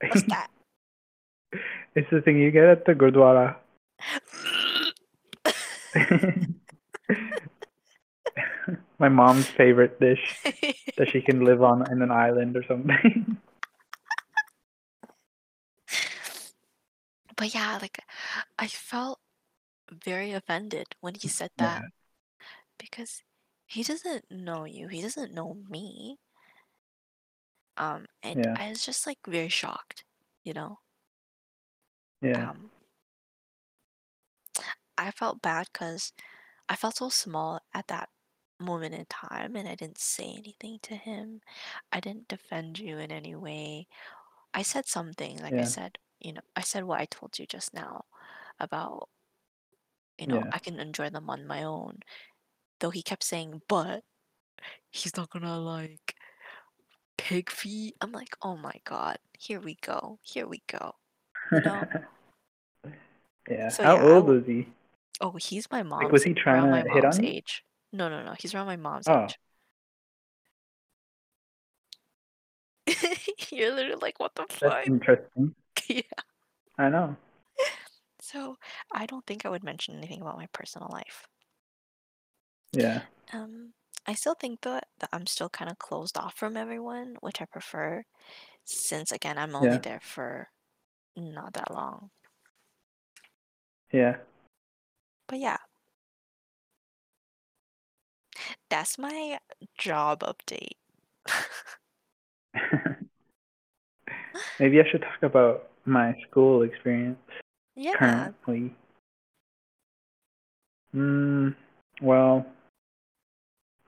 What's 0.00 0.22
that? 0.24 0.50
It's 1.94 2.10
the 2.10 2.20
thing 2.20 2.38
you 2.38 2.50
get 2.50 2.64
at 2.64 2.84
the 2.84 2.94
Gurdwara. 2.94 3.56
My 8.98 9.08
mom's 9.08 9.46
favorite 9.46 9.98
dish 9.98 10.38
that 10.98 11.08
she 11.10 11.22
can 11.22 11.44
live 11.44 11.62
on 11.62 11.90
in 11.90 12.02
an 12.02 12.10
island 12.10 12.56
or 12.56 12.64
something. 12.64 13.38
but 17.36 17.54
yeah, 17.54 17.78
like 17.80 18.02
I 18.58 18.66
felt 18.66 19.18
very 19.90 20.32
offended 20.32 20.86
when 21.00 21.14
he 21.14 21.28
said 21.28 21.50
yeah. 21.58 21.80
that 21.80 21.84
because 22.78 23.22
he 23.66 23.82
doesn't 23.82 24.30
know 24.30 24.64
you. 24.64 24.88
He 24.88 25.00
doesn't 25.00 25.32
know 25.32 25.56
me. 25.68 26.18
Um, 27.76 28.06
and 28.22 28.44
Yeah. 28.44 28.54
I 28.58 28.68
was 28.68 28.84
just 28.84 29.06
like 29.06 29.18
very 29.26 29.48
shocked, 29.48 30.04
you 30.44 30.52
know? 30.52 30.78
Yeah. 32.22 32.50
Um, 32.50 32.70
I 34.96 35.10
felt 35.10 35.42
bad 35.42 35.68
because 35.72 36.12
I 36.68 36.76
felt 36.76 36.96
so 36.98 37.08
small 37.10 37.60
at 37.74 37.88
that 37.88 38.10
moment 38.60 38.94
in 38.94 39.06
time 39.06 39.56
and 39.56 39.68
I 39.68 39.74
didn't 39.76 39.98
say 39.98 40.32
anything 40.34 40.80
to 40.84 40.96
him. 40.96 41.42
I 41.92 42.00
didn't 42.00 42.28
defend 42.28 42.78
you 42.78 42.98
in 42.98 43.12
any 43.12 43.34
way. 43.36 43.88
I 44.54 44.62
said 44.62 44.86
something, 44.86 45.38
like 45.40 45.58
I 45.58 45.64
said, 45.64 45.98
you 46.20 46.34
know, 46.34 46.42
I 46.56 46.62
said 46.62 46.84
what 46.84 47.00
I 47.00 47.06
told 47.06 47.38
you 47.38 47.46
just 47.46 47.74
now 47.74 48.06
about, 48.60 49.10
you 50.18 50.26
know, 50.26 50.44
Yeah. 50.44 50.52
I 50.52 50.58
can 50.58 50.78
enjoy 50.78 51.10
them 51.10 51.30
on 51.30 51.46
my 51.46 51.62
own. 51.62 52.00
Though 52.80 52.90
he 52.90 53.02
kept 53.02 53.24
saying, 53.24 53.62
but 53.68 54.04
he's 54.90 55.16
not 55.16 55.30
gonna 55.30 55.58
like 55.60 56.16
pig 57.18 57.50
feet. 57.50 57.96
I'm 58.00 58.12
like, 58.12 58.36
oh 58.42 58.56
my 58.56 58.80
god, 58.84 59.18
here 59.38 59.60
we 59.60 59.76
go, 59.76 60.18
here 60.22 60.46
we 60.48 60.62
go. 60.66 60.96
Know? 61.52 61.88
yeah. 63.50 63.70
So 63.70 63.82
How 63.82 64.00
yeah, 64.00 64.06
old 64.06 64.26
was 64.28 64.46
he? 64.46 64.66
oh, 65.20 65.32
he's 65.32 65.70
my 65.70 65.82
Like, 66.00 66.10
was 66.10 66.24
he 66.24 66.34
trying 66.34 66.62
around 66.62 66.70
my 66.70 66.82
to 66.82 66.90
hit 66.90 67.04
mom's 67.04 67.04
on 67.04 67.22
you? 67.22 67.34
age. 67.34 67.64
No, 67.92 68.08
no, 68.08 68.22
no, 68.24 68.34
he's 68.38 68.54
around 68.54 68.66
my 68.66 68.76
mom's 68.76 69.08
Oh, 69.08 69.10
age. 69.10 69.38
You're 73.50 73.74
literally 73.74 74.00
like, 74.00 74.18
what 74.20 74.34
the 74.34 74.46
that's 74.60 74.76
fuck? 74.76 74.86
interesting. 74.86 75.54
yeah. 75.88 76.02
I 76.78 76.88
know. 76.88 77.16
So 78.20 78.56
I 78.92 79.04
don't 79.04 79.26
think 79.26 79.44
I 79.44 79.50
would 79.50 79.62
mention 79.62 79.96
anything 79.98 80.22
about 80.22 80.38
my 80.38 80.46
personal 80.52 80.88
life. 80.90 81.26
Yeah. 82.72 83.02
Um, 83.32 83.74
I 84.06 84.14
still 84.14 84.34
think 84.34 84.60
that 84.62 84.88
that 85.00 85.10
I'm 85.12 85.26
still 85.26 85.48
kind 85.48 85.70
of 85.70 85.78
closed 85.78 86.16
off 86.16 86.34
from 86.36 86.56
everyone, 86.56 87.16
which 87.20 87.40
I 87.40 87.44
prefer, 87.44 88.04
since 88.64 89.12
again 89.12 89.38
I'm 89.38 89.56
only 89.56 89.78
Yeah. 89.78 89.80
there 89.80 90.00
for 90.00 90.48
not 91.16 91.54
that 91.54 91.72
long. 91.72 92.10
Yeah. 93.92 94.16
But 95.28 95.38
yeah, 95.38 95.58
that's 98.68 98.98
my 98.98 99.38
job 99.78 100.20
update. 100.20 100.76
Maybe 104.58 104.80
I 104.80 104.84
should 104.90 105.02
talk 105.02 105.22
about 105.22 105.70
my 105.84 106.14
school 106.28 106.62
experience 106.62 107.18
yeah. 107.76 107.94
currently. 107.96 108.74
Mm, 110.94 111.54
well, 112.02 112.44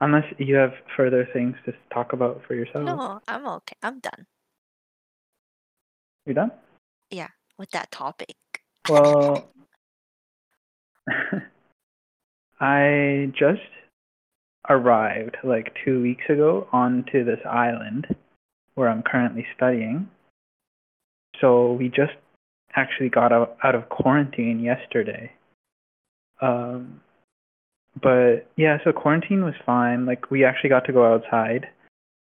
unless 0.01 0.25
you 0.37 0.55
have 0.55 0.73
further 0.95 1.27
things 1.33 1.55
to 1.65 1.73
talk 1.93 2.13
about 2.13 2.41
for 2.47 2.55
yourself. 2.55 2.85
No, 2.85 3.19
I'm 3.27 3.45
okay. 3.47 3.75
I'm 3.83 3.99
done 3.99 4.25
You 6.25 6.33
done? 6.33 6.51
With 7.57 7.71
that 7.71 7.91
topic. 7.91 8.35
Well, 8.89 9.47
I 12.59 13.31
just 13.37 13.61
arrived 14.69 15.37
like 15.43 15.75
two 15.83 16.01
weeks 16.01 16.23
ago 16.29 16.67
onto 16.71 17.23
this 17.23 17.39
island 17.49 18.07
where 18.75 18.89
I'm 18.89 19.03
currently 19.03 19.45
studying. 19.55 20.09
So 21.41 21.73
we 21.73 21.89
just 21.89 22.13
actually 22.75 23.09
got 23.09 23.31
out, 23.31 23.57
out 23.63 23.75
of 23.75 23.89
quarantine 23.89 24.59
yesterday. 24.59 25.31
Um, 26.41 27.01
but 28.01 28.47
yeah, 28.55 28.77
so 28.83 28.91
quarantine 28.91 29.43
was 29.43 29.53
fine. 29.65 30.05
Like 30.05 30.31
we 30.31 30.43
actually 30.43 30.69
got 30.69 30.85
to 30.85 30.93
go 30.93 31.13
outside 31.13 31.67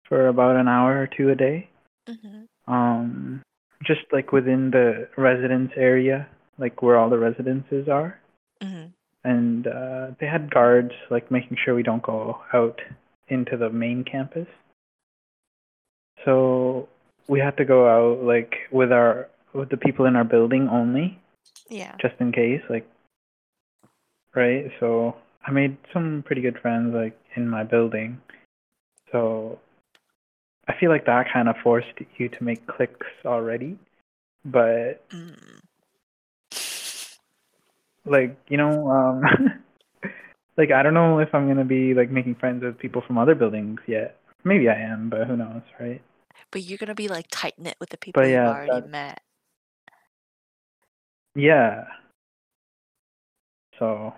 for 0.09 0.29
about 0.29 0.57
an 0.57 0.69
hour 0.69 1.01
or 1.01 1.07
two 1.07 1.31
a 1.31 1.35
day. 1.35 1.69
hmm 2.07 2.43
Um, 2.67 3.43
just 3.87 4.01
like 4.13 4.33
within 4.33 4.71
the 4.71 5.09
residence 5.17 5.73
area, 5.77 6.29
like 6.59 6.83
where 6.83 6.97
all 6.97 7.11
the 7.11 7.19
residences 7.19 7.89
are. 7.89 8.19
hmm 8.63 8.87
And 9.25 9.67
uh, 9.67 10.07
they 10.21 10.27
had 10.27 10.53
guards 10.53 10.93
like 11.11 11.31
making 11.31 11.57
sure 11.63 11.75
we 11.75 11.83
don't 11.83 12.03
go 12.03 12.41
out 12.53 12.81
into 13.29 13.57
the 13.57 13.71
main 13.71 14.05
campus. 14.05 14.49
So 16.25 16.89
we 17.29 17.41
had 17.41 17.57
to 17.57 17.65
go 17.65 17.89
out 17.89 18.25
like 18.25 18.55
with 18.71 18.93
our 18.93 19.29
with 19.55 19.69
the 19.71 19.77
people 19.77 20.07
in 20.07 20.17
our 20.17 20.25
building 20.25 20.69
only, 20.69 21.19
Yeah. 21.69 21.95
just 22.01 22.15
in 22.21 22.33
case, 22.33 22.63
like 22.71 22.87
right? 24.35 24.71
So 24.81 25.15
I 25.47 25.51
made 25.51 25.77
some 25.93 26.23
pretty 26.27 26.43
good 26.43 26.59
friends 26.59 26.95
like 26.95 27.19
in 27.37 27.49
my 27.49 27.65
building. 27.65 28.21
So 29.11 29.59
I 30.69 30.75
feel 30.79 30.91
like 30.91 31.07
that 31.07 31.27
kind 31.33 31.49
of 31.49 31.57
forced 31.63 31.89
you 32.19 32.29
to 32.29 32.45
make 32.45 32.67
clicks 32.67 33.07
already. 33.25 33.79
But 34.45 35.09
Mm. 35.11 35.61
like, 38.05 38.37
you 38.49 38.57
know, 38.57 38.91
um 38.91 39.23
like 40.57 40.71
I 40.73 40.83
don't 40.83 40.95
know 40.95 41.19
if 41.19 41.35
I'm 41.35 41.47
going 41.47 41.57
to 41.59 41.65
be 41.65 41.95
like 41.95 42.11
making 42.11 42.35
friends 42.37 42.63
with 42.63 42.79
people 42.79 43.03
from 43.07 43.19
other 43.19 43.35
buildings 43.35 43.81
yet. 43.87 44.19
Maybe 44.45 44.69
I 44.69 44.75
am, 44.75 45.09
but 45.09 45.27
who 45.27 45.37
knows, 45.37 45.63
right? 45.79 46.03
But 46.51 46.63
you're 46.63 46.79
gonna 46.79 46.95
be 46.97 47.09
like 47.09 47.27
tight 47.31 47.55
knit 47.59 47.77
with 47.81 47.91
the 47.91 47.97
people 47.97 48.21
But 48.23 48.27
you've 48.29 48.33
yeah, 48.35 48.49
already 48.51 48.81
that- 48.81 48.91
met. 48.91 49.21
Yeah. 51.35 51.85
So 53.79 54.13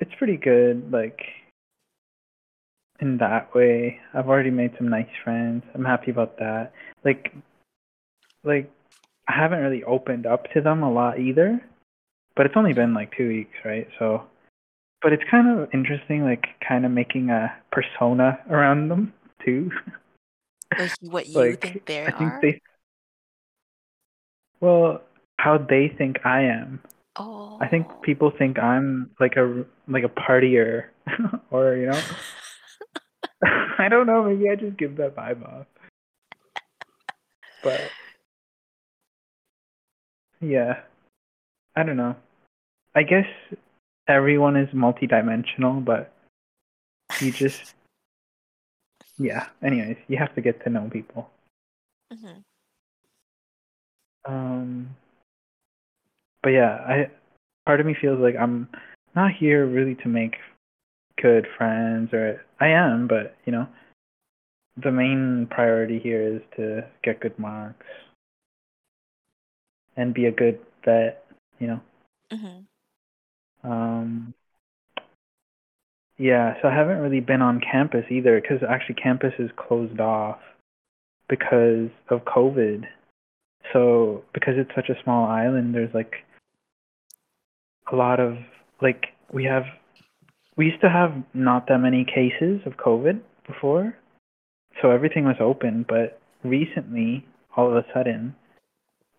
it's 0.00 0.10
pretty 0.18 0.36
good, 0.36 0.90
like 0.90 1.20
in 3.00 3.18
that 3.18 3.54
way. 3.54 4.00
I've 4.12 4.28
already 4.28 4.50
made 4.50 4.72
some 4.76 4.88
nice 4.88 5.08
friends. 5.22 5.62
I'm 5.74 5.84
happy 5.84 6.10
about 6.10 6.38
that. 6.38 6.72
Like 7.04 7.34
like 8.42 8.70
I 9.28 9.32
haven't 9.32 9.60
really 9.60 9.84
opened 9.84 10.26
up 10.26 10.52
to 10.52 10.60
them 10.60 10.82
a 10.82 10.92
lot 10.92 11.18
either. 11.18 11.60
But 12.36 12.46
it's 12.46 12.56
only 12.56 12.72
been 12.72 12.94
like 12.94 13.12
two 13.16 13.28
weeks, 13.28 13.56
right? 13.64 13.88
So 13.98 14.24
but 15.02 15.12
it's 15.12 15.22
kind 15.30 15.60
of 15.60 15.68
interesting, 15.74 16.24
like 16.24 16.46
kind 16.66 16.86
of 16.86 16.90
making 16.90 17.30
a 17.30 17.52
persona 17.70 18.38
around 18.48 18.88
them 18.88 19.12
too. 19.44 19.70
Like 20.78 20.92
what 21.00 21.26
you 21.28 21.38
like 21.38 21.60
think 21.60 21.86
they 21.86 22.06
I 22.06 22.10
think 22.10 22.32
are. 22.32 22.40
they 22.42 22.60
well, 24.60 25.02
how 25.38 25.58
they 25.58 25.92
think 25.98 26.24
I 26.24 26.44
am. 26.44 26.80
Oh. 27.16 27.58
I 27.60 27.68
think 27.68 27.86
oh. 27.90 27.94
people 28.02 28.32
think 28.36 28.58
I'm 28.58 29.10
like 29.20 29.36
a 29.36 29.64
like 29.86 30.04
a 30.04 30.08
partier, 30.08 30.84
or 31.50 31.76
you 31.76 31.86
know, 31.86 32.00
I 33.78 33.88
don't 33.88 34.06
know. 34.06 34.24
Maybe 34.24 34.48
I 34.48 34.56
just 34.56 34.76
give 34.76 34.96
that 34.96 35.16
vibe 35.16 35.46
off. 35.46 35.66
But 37.62 37.80
yeah. 40.40 40.80
I 41.76 41.82
don't 41.82 41.96
know. 41.96 42.14
I 42.94 43.02
guess 43.02 43.26
everyone 44.06 44.56
is 44.56 44.68
multidimensional, 44.70 45.84
but 45.84 46.12
you 47.20 47.32
just 47.32 47.74
yeah. 49.18 49.48
Anyways, 49.62 49.96
you 50.08 50.16
have 50.18 50.34
to 50.34 50.40
get 50.40 50.62
to 50.64 50.70
know 50.70 50.88
people. 50.90 51.30
hmm 52.12 52.40
Um, 54.26 54.96
but 56.42 56.50
yeah, 56.50 56.76
I 56.86 57.10
part 57.66 57.80
of 57.80 57.86
me 57.86 57.94
feels 58.00 58.20
like 58.20 58.36
I'm 58.36 58.68
not 59.16 59.32
here 59.32 59.66
really 59.66 59.96
to 59.96 60.08
make 60.08 60.36
good 61.20 61.46
friends, 61.56 62.12
or 62.12 62.44
I 62.60 62.68
am, 62.68 63.06
but 63.08 63.36
you 63.44 63.52
know, 63.52 63.66
the 64.82 64.90
main 64.90 65.46
priority 65.50 65.98
here 65.98 66.36
is 66.36 66.42
to 66.56 66.86
get 67.02 67.20
good 67.20 67.38
marks 67.38 67.86
and 69.96 70.14
be 70.14 70.26
a 70.26 70.32
good 70.32 70.58
vet. 70.84 71.24
You 71.58 71.66
know. 71.68 71.80
hmm 72.32 73.70
Um, 73.70 74.34
yeah, 76.18 76.54
so 76.60 76.68
I 76.68 76.74
haven't 76.74 76.98
really 76.98 77.20
been 77.20 77.42
on 77.42 77.60
campus 77.60 78.04
either 78.10 78.40
because 78.40 78.62
actually 78.68 78.96
campus 78.96 79.32
is 79.38 79.50
closed 79.56 80.00
off 80.00 80.38
because 81.28 81.90
of 82.08 82.24
COVID. 82.24 82.84
So 83.72 84.24
because 84.32 84.54
it's 84.56 84.70
such 84.74 84.90
a 84.90 85.02
small 85.02 85.26
island, 85.26 85.74
there's 85.74 85.94
like 85.94 86.12
a 87.90 87.96
lot 87.96 88.20
of 88.20 88.36
like 88.80 89.06
we 89.32 89.44
have 89.44 89.64
we 90.56 90.66
used 90.66 90.80
to 90.82 90.90
have 90.90 91.12
not 91.32 91.66
that 91.68 91.78
many 91.78 92.04
cases 92.04 92.60
of 92.66 92.74
COVID 92.74 93.20
before, 93.46 93.96
so 94.80 94.90
everything 94.90 95.24
was 95.24 95.36
open. 95.40 95.84
But 95.88 96.20
recently, 96.42 97.26
all 97.56 97.68
of 97.68 97.76
a 97.76 97.84
sudden, 97.94 98.34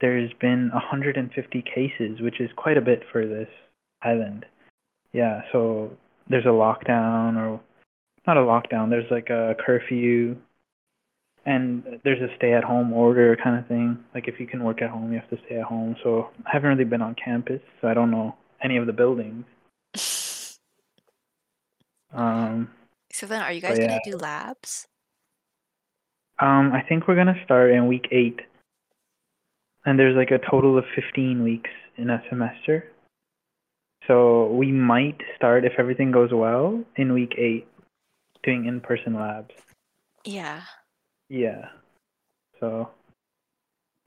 there's 0.01 0.31
been 0.39 0.69
150 0.73 1.61
cases, 1.63 2.21
which 2.21 2.39
is 2.39 2.49
quite 2.55 2.77
a 2.77 2.81
bit 2.81 3.03
for 3.11 3.25
this 3.25 3.49
island. 4.03 4.45
Yeah, 5.13 5.41
so 5.51 5.91
there's 6.29 6.45
a 6.45 6.49
lockdown 6.49 7.37
or 7.37 7.61
not 8.27 8.37
a 8.37 8.41
lockdown. 8.41 8.89
There's 8.89 9.09
like 9.11 9.29
a 9.29 9.55
curfew, 9.65 10.35
and 11.45 11.83
there's 12.03 12.21
a 12.21 12.35
stay-at-home 12.37 12.91
order 12.91 13.37
kind 13.41 13.59
of 13.59 13.67
thing. 13.67 13.99
Like 14.13 14.27
if 14.27 14.39
you 14.39 14.47
can 14.47 14.63
work 14.63 14.81
at 14.81 14.89
home, 14.89 15.13
you 15.13 15.19
have 15.19 15.29
to 15.29 15.37
stay 15.45 15.57
at 15.57 15.65
home. 15.65 15.95
So 16.03 16.29
I 16.45 16.49
haven't 16.53 16.69
really 16.69 16.83
been 16.83 17.01
on 17.01 17.15
campus, 17.15 17.61
so 17.81 17.87
I 17.87 17.93
don't 17.93 18.11
know 18.11 18.35
any 18.63 18.77
of 18.77 18.87
the 18.87 18.93
buildings. 18.93 19.45
Um, 22.15 22.71
So 23.11 23.27
then, 23.27 23.41
are 23.41 23.51
you 23.51 23.61
But 23.61 23.75
guys 23.75 23.79
gonna 23.79 24.01
do 24.03 24.17
labs? 24.17 24.87
um, 26.39 26.71
I 26.73 26.81
think 26.81 27.07
we're 27.07 27.15
gonna 27.15 27.41
start 27.45 27.71
in 27.71 27.87
week 27.87 28.07
eight, 28.11 28.39
and 29.85 29.99
there's 29.99 30.15
like 30.15 30.31
a 30.31 30.39
total 30.49 30.77
of 30.77 30.85
15 30.95 31.43
weeks 31.43 31.69
in 31.97 32.09
a 32.09 32.23
semester. 32.29 32.91
So 34.07 34.47
we 34.51 34.71
might 34.71 35.19
start 35.35 35.65
if 35.65 35.73
everything 35.79 36.11
goes 36.11 36.31
well 36.31 36.83
in 36.95 37.13
week 37.13 37.33
eight, 37.37 37.67
doing 38.43 38.65
in-person 38.65 39.15
labs. 39.15 39.55
Yeah. 40.23 40.61
Yeah. 41.29 41.69
So 42.59 42.89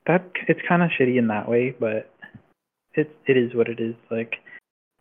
that 0.07 0.25
it's 0.47 0.61
kind 0.69 0.83
of 0.83 0.91
shitty 0.91 1.19
in 1.19 1.27
that 1.29 1.49
way, 1.49 1.71
but 1.79 2.13
it 2.95 3.15
it 3.27 3.37
is 3.37 3.55
what 3.55 3.69
it 3.69 3.81
is. 3.81 3.95
Like 4.11 4.37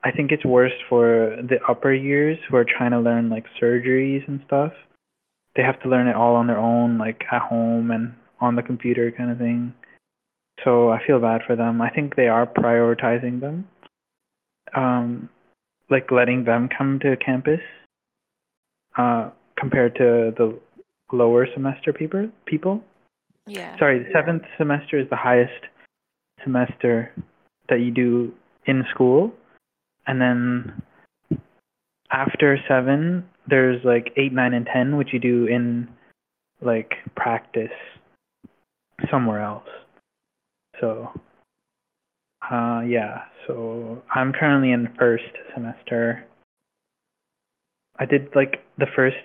I 0.08 0.12
think 0.12 0.32
it's 0.32 0.45
worse 0.45 0.72
for 0.88 1.36
the 1.41 1.58
upper 1.68 1.93
years 1.93 2.38
who 2.49 2.55
are 2.55 2.64
trying 2.64 2.91
to 2.91 2.99
learn 2.99 3.30
like 3.30 3.43
surgeries 3.62 4.26
and 4.26 4.39
stuff. 4.47 4.72
They 5.58 5.64
have 5.64 5.82
to 5.82 5.89
learn 5.89 6.08
it 6.08 6.16
all 6.16 6.36
on 6.36 6.47
their 6.47 6.58
own, 6.58 6.97
like 6.97 7.24
at 7.30 7.41
home 7.41 7.91
and 7.91 8.14
on 8.39 8.55
the 8.55 8.64
computer 8.64 9.12
kind 9.12 9.32
of 9.32 9.38
thing. 9.38 9.74
So 10.64 10.91
I 10.91 11.05
feel 11.05 11.20
bad 11.20 11.41
for 11.45 11.58
them. 11.58 11.82
I 11.82 11.89
think 11.89 12.16
they 12.16 12.30
are 12.30 12.47
prioritizing 12.47 13.41
them. 13.41 13.68
Um 14.74 15.30
like 15.89 16.10
letting 16.10 16.45
them 16.45 16.70
come 16.70 16.99
to 16.99 17.18
campus 17.18 17.62
uh 18.97 19.30
compared 19.58 19.95
to 19.95 20.34
the 20.38 20.58
lower 21.12 21.47
semester 21.53 21.91
people 21.91 22.30
people. 22.45 22.82
Yeah. 23.45 23.78
Sorry, 23.78 23.99
the 23.99 24.10
seventh 24.14 24.43
semester 24.58 24.97
is 24.99 25.10
the 25.10 25.18
highest 25.18 25.64
semester 26.45 27.12
that 27.68 27.82
you 27.82 27.91
do 27.91 28.34
in 28.66 28.86
school, 28.93 29.34
and 30.08 30.22
then 30.22 30.82
after 32.12 32.58
seven, 32.68 33.28
there's 33.47 33.84
like 33.84 34.14
eight, 34.18 34.34
nine, 34.34 34.53
and 34.53 34.66
ten, 34.66 34.97
which 34.97 35.14
you 35.14 35.20
do 35.20 35.45
in 35.45 35.88
like 36.62 36.93
practice 37.16 37.70
somewhere 39.12 39.41
else. 39.41 39.68
So, 40.80 41.12
uh, 42.49 42.82
yeah. 42.88 43.24
So 43.45 44.01
I'm 44.14 44.34
currently 44.34 44.72
in 44.72 44.89
first 44.97 45.24
semester. 45.53 46.26
I 47.99 48.05
did 48.05 48.30
like 48.36 48.64
the 48.78 48.88
first 48.95 49.18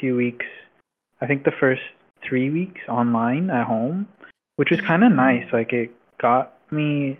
few 0.00 0.16
weeks. 0.16 0.46
I 1.20 1.26
think 1.26 1.44
the 1.44 1.52
first 1.58 1.82
three 2.28 2.50
weeks 2.50 2.80
online 2.88 3.50
at 3.50 3.66
home, 3.66 4.06
which 4.56 4.70
was 4.70 4.80
kind 4.80 5.02
of 5.02 5.12
nice. 5.12 5.46
Like 5.52 5.72
it 5.72 5.90
got 6.20 6.54
me, 6.70 7.18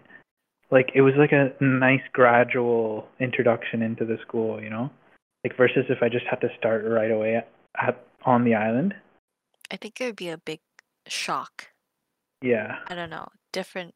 like 0.71 0.91
it 0.95 1.01
was 1.03 1.15
like 1.17 1.33
a 1.33 1.53
nice 1.63 2.03
gradual 2.13 3.09
introduction 3.21 3.83
into 3.83 4.05
the 4.05 4.19
school, 4.27 4.63
you 4.63 4.71
know, 4.71 4.91
like 5.45 5.57
versus 5.57 5.87
if 5.89 6.03
I 6.03 6.09
just 6.09 6.27
had 6.27 6.41
to 6.43 6.49
start 6.59 6.85
right 6.85 7.11
away 7.11 7.37
at, 7.37 7.49
at 7.81 8.05
on 8.25 8.45
the 8.45 8.55
island. 8.55 8.95
I 9.71 9.77
think 9.77 10.01
it 10.01 10.07
would 10.07 10.17
be 10.17 10.29
a 10.29 10.39
big 10.39 10.61
shock. 11.07 11.69
Yeah, 12.43 12.77
I 12.89 12.95
don't 12.95 13.11
know. 13.11 13.29
Different. 13.53 13.95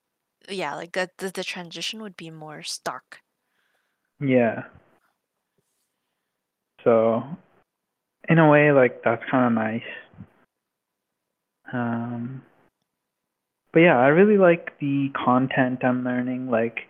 Yeah, 0.49 0.75
like 0.75 0.93
the 0.93 1.11
the, 1.19 1.31
the 1.31 1.45
transition 1.45 2.03
would 2.03 2.17
be 2.17 2.31
more 2.31 2.63
stark. 2.63 3.21
yeah. 4.21 4.65
So, 6.85 7.23
in 8.29 8.39
a 8.41 8.51
way, 8.51 8.73
like 8.73 9.03
that's 9.05 9.23
kind 9.31 9.47
of 9.47 9.53
nice. 9.53 9.83
Um, 11.73 12.43
but 13.73 13.81
yeah, 13.81 13.99
I 13.99 14.09
really 14.09 14.39
like 14.39 14.79
the 14.81 15.11
content 15.15 15.85
I'm 15.85 16.05
learning. 16.05 16.51
Like, 16.51 16.81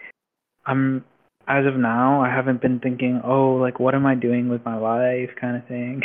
I'm 0.67 1.05
as 1.49 1.67
of 1.67 1.77
now, 1.77 2.23
I 2.23 2.29
haven't 2.29 2.61
been 2.61 2.79
thinking, 2.79 3.21
oh, 3.25 3.55
like 3.55 3.81
what 3.81 3.95
am 3.95 4.07
I 4.07 4.15
doing 4.15 4.49
with 4.49 4.65
my 4.65 4.77
life, 4.77 5.31
kind 5.41 5.57
of 5.57 5.67
thing. 5.67 6.03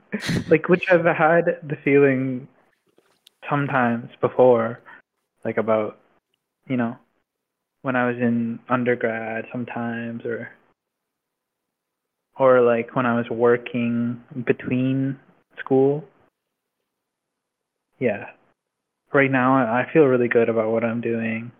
like, 0.50 0.68
which 0.68 0.84
I've 0.90 1.04
had 1.04 1.58
the 1.62 1.76
feeling 1.84 2.48
sometimes 3.48 4.10
before, 4.20 4.80
like 5.44 5.56
about, 5.56 5.98
you 6.68 6.76
know, 6.76 6.96
when 7.82 7.96
I 7.96 8.06
was 8.08 8.16
in 8.16 8.58
undergrad 8.68 9.46
sometimes, 9.52 10.24
or 10.24 10.50
or 12.38 12.60
like 12.62 12.96
when 12.96 13.06
I 13.06 13.14
was 13.14 13.28
working 13.30 14.22
between 14.46 15.18
school. 15.58 16.04
Yeah. 17.98 18.30
Right 19.12 19.30
now, 19.30 19.54
I 19.54 19.86
feel 19.92 20.04
really 20.04 20.28
good 20.28 20.48
about 20.48 20.70
what 20.70 20.84
I'm 20.84 21.00
doing. 21.00 21.50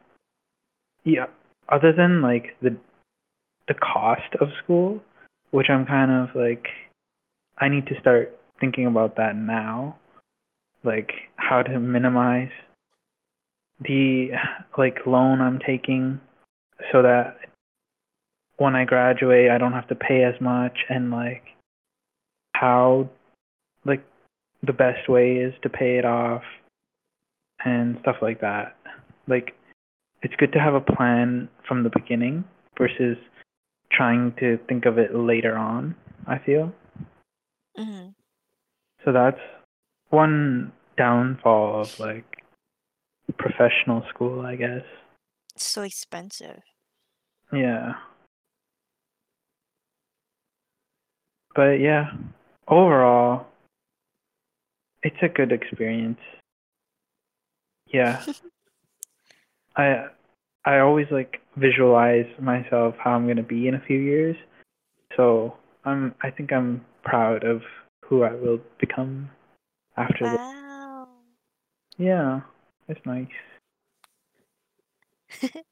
Yeah. 1.04 1.26
Other 1.68 1.92
than 1.92 2.22
like 2.22 2.56
the 2.62 2.76
the 3.68 3.74
cost 3.74 4.34
of 4.40 4.48
school, 4.62 5.00
which 5.50 5.68
I'm 5.68 5.86
kind 5.86 6.10
of 6.10 6.34
like 6.34 6.66
I 7.58 7.68
need 7.68 7.86
to 7.86 8.00
start 8.00 8.38
thinking 8.60 8.86
about 8.86 9.16
that 9.16 9.36
now. 9.36 9.96
Like 10.84 11.12
how 11.36 11.62
to 11.62 11.78
minimize 11.78 12.50
the 13.80 14.30
like 14.76 14.98
loan 15.06 15.40
I'm 15.40 15.58
taking 15.58 16.20
so 16.92 17.02
that 17.02 17.36
when 18.56 18.74
I 18.74 18.84
graduate 18.84 19.50
I 19.50 19.58
don't 19.58 19.72
have 19.72 19.88
to 19.88 19.94
pay 19.94 20.22
as 20.22 20.40
much 20.40 20.78
and 20.88 21.10
like 21.10 21.42
how 22.54 23.08
like 23.84 24.04
the 24.62 24.72
best 24.72 25.08
way 25.08 25.36
is 25.36 25.54
to 25.62 25.70
pay 25.70 25.96
it 25.96 26.04
off 26.04 26.42
and 27.64 27.98
stuff 28.02 28.16
like 28.22 28.40
that. 28.40 28.76
Like 29.26 29.54
it's 30.22 30.34
good 30.36 30.52
to 30.52 30.60
have 30.60 30.74
a 30.74 30.80
plan 30.80 31.48
from 31.66 31.82
the 31.82 31.90
beginning 31.90 32.44
versus 32.78 33.16
trying 33.92 34.32
to 34.40 34.58
think 34.68 34.86
of 34.86 34.98
it 34.98 35.14
later 35.14 35.56
on, 35.56 35.94
I 36.26 36.38
feel. 36.38 36.72
hmm 37.76 38.08
So 39.04 39.12
that's 39.12 39.40
one 40.10 40.72
downfall 40.96 41.80
of 41.80 41.98
like 41.98 42.24
professional 43.38 44.04
school, 44.08 44.44
I 44.44 44.56
guess. 44.56 44.84
It's 45.54 45.66
so 45.66 45.82
expensive. 45.82 46.60
Yeah. 47.52 47.94
But 51.54 51.80
yeah, 51.80 52.12
overall, 52.68 53.46
it's 55.02 55.16
a 55.22 55.28
good 55.28 55.52
experience. 55.52 56.20
Yeah. 57.92 58.24
I 59.76 60.06
I 60.64 60.78
always 60.80 61.06
like 61.10 61.40
visualize 61.56 62.26
myself 62.38 62.94
how 62.98 63.12
I'm 63.12 63.26
gonna 63.26 63.42
be 63.42 63.68
in 63.68 63.74
a 63.74 63.80
few 63.80 63.98
years. 63.98 64.36
So 65.16 65.56
I'm 65.84 66.14
I 66.22 66.30
think 66.30 66.52
I'm 66.52 66.84
proud 67.02 67.44
of 67.44 67.62
who 68.04 68.22
I 68.22 68.32
will 68.34 68.60
become 68.78 69.30
after 69.96 70.28
this. 70.28 70.38
Wow. 70.38 71.08
Yeah, 71.96 72.40
it's 72.88 73.00
nice. 73.04 73.26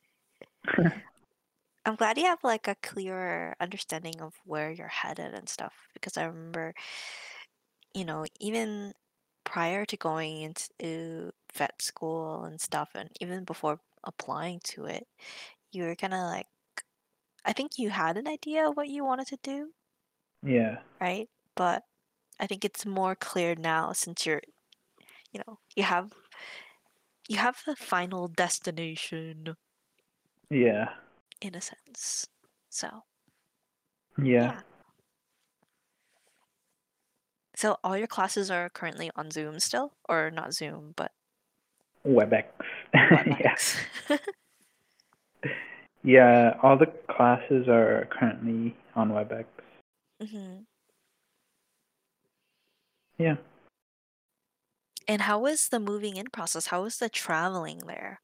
I'm 1.87 1.97
glad 1.97 2.19
you 2.19 2.25
have 2.25 2.45
like 2.45 2.69
a 2.69 2.77
clearer 2.83 3.57
understanding 3.61 4.21
of 4.21 4.35
where 4.45 4.71
you're 4.71 4.89
headed 4.89 5.33
and 5.33 5.49
stuff 5.49 5.73
because 5.95 6.19
I 6.19 6.25
remember, 6.25 6.75
you 7.95 8.05
know, 8.05 8.27
even 8.41 8.93
prior 9.49 9.87
to 9.87 9.97
going 9.97 10.43
into 10.43 11.33
vet 11.55 11.81
school 11.81 12.45
and 12.45 12.61
stuff, 12.61 12.91
and 12.95 13.09
even 13.21 13.45
before 13.45 13.81
applying 14.05 14.61
to 14.65 14.85
it, 14.85 15.07
you 15.73 15.85
were 15.85 15.97
kind 15.97 16.13
of 16.15 16.21
like, 16.21 16.47
I 17.45 17.53
think 17.55 17.79
you 17.79 17.91
had 17.91 18.17
an 18.19 18.29
idea 18.29 18.69
of 18.69 18.77
what 18.77 18.89
you 18.89 19.05
wanted 19.05 19.29
to 19.29 19.39
do, 19.43 19.73
yeah. 20.43 20.79
right? 21.01 21.29
But 21.57 21.83
I 22.41 22.47
think 22.47 22.65
it's 22.65 22.87
more 22.87 23.15
clear 23.17 23.55
now 23.57 23.93
since 23.93 24.27
you're, 24.27 24.43
you 25.33 25.41
know, 25.47 25.59
you 25.77 25.83
have 25.85 26.13
you 27.29 27.37
have 27.39 27.63
the 27.67 27.77
final 27.77 28.29
destination 28.29 29.57
Yeah. 30.51 30.95
in 31.41 31.55
a 31.55 31.61
sense. 31.61 32.29
So, 32.71 33.05
Yeah. 34.19 34.53
yeah. 34.53 34.61
So 37.59 37.77
all 37.83 37.99
your 37.99 38.07
classes 38.07 38.53
are 38.53 38.69
currently 38.69 39.11
on 39.17 39.33
Zoom 39.33 39.59
still, 39.59 39.91
or 40.09 40.31
not 40.31 40.55
Zoom, 40.55 40.95
but 40.95 41.11
WebEx. 42.07 42.45
yeah. 42.95 43.25
WebEx. 43.25 43.77
Yeah, 46.05 46.55
all 46.63 46.79
the 46.79 46.87
classes 47.11 47.67
are 47.67 48.07
currently 48.17 48.77
on 48.95 49.11
WebEx. 49.11 49.47
hmm 50.23 50.63
Yeah. 53.19 53.39
And 55.09 55.23
how 55.23 55.41
was 55.41 55.69
the 55.69 55.81
moving 55.81 56.17
in 56.17 56.27
process? 56.27 56.69
How 56.69 56.85
was 56.85 56.99
the 56.99 57.09
traveling 57.09 57.79
there? 57.89 58.21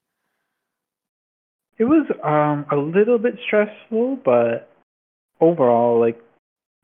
It 1.77 1.85
was 1.87 2.07
um 2.23 2.67
a 2.71 2.77
little 2.77 3.19
bit 3.19 3.35
stressful, 3.45 4.21
but 4.25 4.71
overall 5.41 5.99
like 5.99 6.23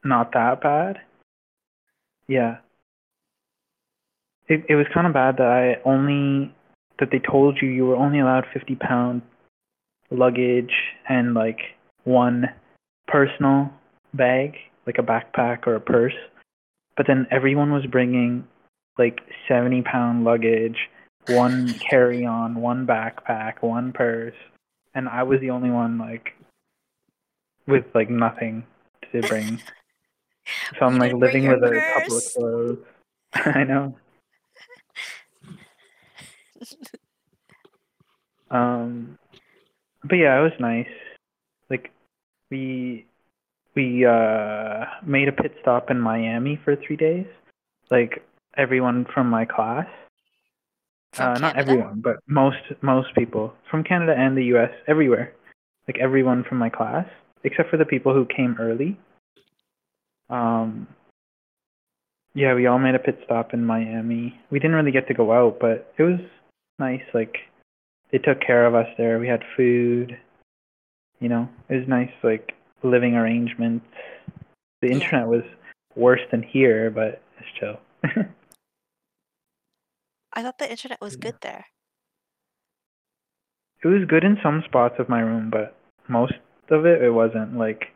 not 0.03 0.33
that 0.33 0.61
bad. 0.61 1.01
Yeah. 2.31 2.59
It 4.47 4.65
it 4.69 4.77
was 4.77 4.87
kind 4.95 5.09
of 5.09 5.13
bad 5.13 5.39
that 5.39 5.49
I 5.49 5.89
only 5.89 6.55
that 7.01 7.09
they 7.11 7.19
told 7.19 7.59
you 7.61 7.69
you 7.69 7.87
were 7.87 7.97
only 7.97 8.21
allowed 8.21 8.45
50 8.55 8.77
pound 8.77 9.23
luggage 10.13 10.73
and 11.09 11.35
like 11.35 11.59
one 12.05 12.47
personal 13.09 13.71
bag, 14.15 14.55
like 14.87 14.99
a 14.99 15.03
backpack 15.03 15.67
or 15.67 15.75
a 15.75 15.81
purse. 15.81 16.15
But 16.97 17.09
then 17.09 17.27
everyone 17.33 17.73
was 17.73 17.85
bringing 17.87 18.47
like 18.97 19.23
70 19.49 19.83
pound 19.83 20.23
luggage, 20.23 20.89
one 21.27 21.75
carry 21.91 22.25
on, 22.25 22.55
one 22.55 22.87
backpack, 22.87 23.55
one 23.61 23.93
purse. 23.93 24.37
And 24.95 25.09
I 25.09 25.25
was 25.25 25.41
the 25.41 25.51
only 25.51 25.71
one 25.71 25.99
like 25.99 26.31
with 27.67 27.87
like 27.93 28.09
nothing 28.09 28.63
to 29.11 29.21
bring. 29.23 29.61
So 30.79 30.87
I'm 30.87 30.99
like 30.99 31.13
living 31.13 31.49
with 31.49 31.63
a 31.63 31.81
couple 31.95 32.17
of 32.17 32.23
purse? 32.23 32.35
clothes. 32.35 32.79
I 33.35 33.65
know. 33.65 33.97
Um, 38.51 39.17
but 40.03 40.17
yeah, 40.17 40.39
it 40.39 40.43
was 40.43 40.53
nice. 40.59 40.89
Like 41.69 41.93
we 42.51 43.07
we 43.77 44.05
uh 44.05 44.85
made 45.07 45.29
a 45.29 45.33
pit 45.33 45.55
stop 45.63 45.91
in 45.91 46.01
Miami 46.01 46.59
for 46.65 46.77
three 46.77 46.97
days. 46.97 47.27
Like 47.91 48.25
everyone 48.57 49.07
from 49.15 49.29
my 49.29 49.45
class. 49.45 49.87
From 51.15 51.27
uh, 51.27 51.39
not 51.39 51.57
everyone, 51.57 52.01
but 52.01 52.17
most 52.27 52.59
most 52.83 53.15
people 53.15 53.55
from 53.71 53.85
Canada 53.85 54.15
and 54.17 54.37
the 54.37 54.45
U.S. 54.47 54.71
everywhere. 54.89 55.33
Like 55.87 55.99
everyone 55.99 56.45
from 56.49 56.59
my 56.59 56.71
class, 56.71 57.07
except 57.45 57.71
for 57.71 57.77
the 57.77 57.85
people 57.85 58.13
who 58.15 58.27
came 58.27 58.57
early. 58.59 58.99
Um. 60.31 60.87
Yeah, 62.33 62.55
we 62.55 62.67
all 62.67 62.79
made 62.79 62.95
a 62.95 63.01
pit 63.01 63.19
stop 63.25 63.53
in 63.55 63.65
Miami. 63.65 64.39
We 64.51 64.61
didn't 64.61 64.77
really 64.77 64.93
get 64.93 65.09
to 65.09 65.15
go 65.15 65.33
out, 65.33 65.59
but 65.61 65.93
it 65.99 66.03
was 66.05 66.21
nice. 66.79 67.03
Like 67.13 67.37
they 68.13 68.19
took 68.19 68.41
care 68.41 68.67
of 68.67 68.75
us 68.75 68.87
there. 68.97 69.19
We 69.19 69.27
had 69.27 69.43
food. 69.57 70.17
You 71.19 71.29
know, 71.29 71.49
it 71.69 71.75
was 71.77 71.89
nice. 71.89 72.13
Like 72.23 72.53
living 72.83 73.15
arrangements. 73.17 73.85
The 74.81 74.89
Yeah. 74.89 74.95
internet 74.95 75.27
was 75.27 75.43
worse 75.97 76.21
than 76.31 76.43
here, 76.43 76.91
but 76.91 77.21
it's 77.39 77.49
chill. 77.59 77.81
I 80.33 80.43
thought 80.43 80.59
the 80.59 80.71
internet 80.71 81.01
was 81.01 81.17
good 81.17 81.35
there. 81.43 81.67
it 83.83 83.89
was 83.89 84.05
good 84.07 84.25
in 84.25 84.37
some 84.43 84.63
spots 84.67 84.95
of 84.99 85.09
my 85.09 85.21
room, 85.21 85.49
but 85.51 85.75
most 86.07 86.35
of 86.71 86.87
it 86.87 87.03
it 87.03 87.11
wasn't. 87.11 87.57
Like 87.57 87.89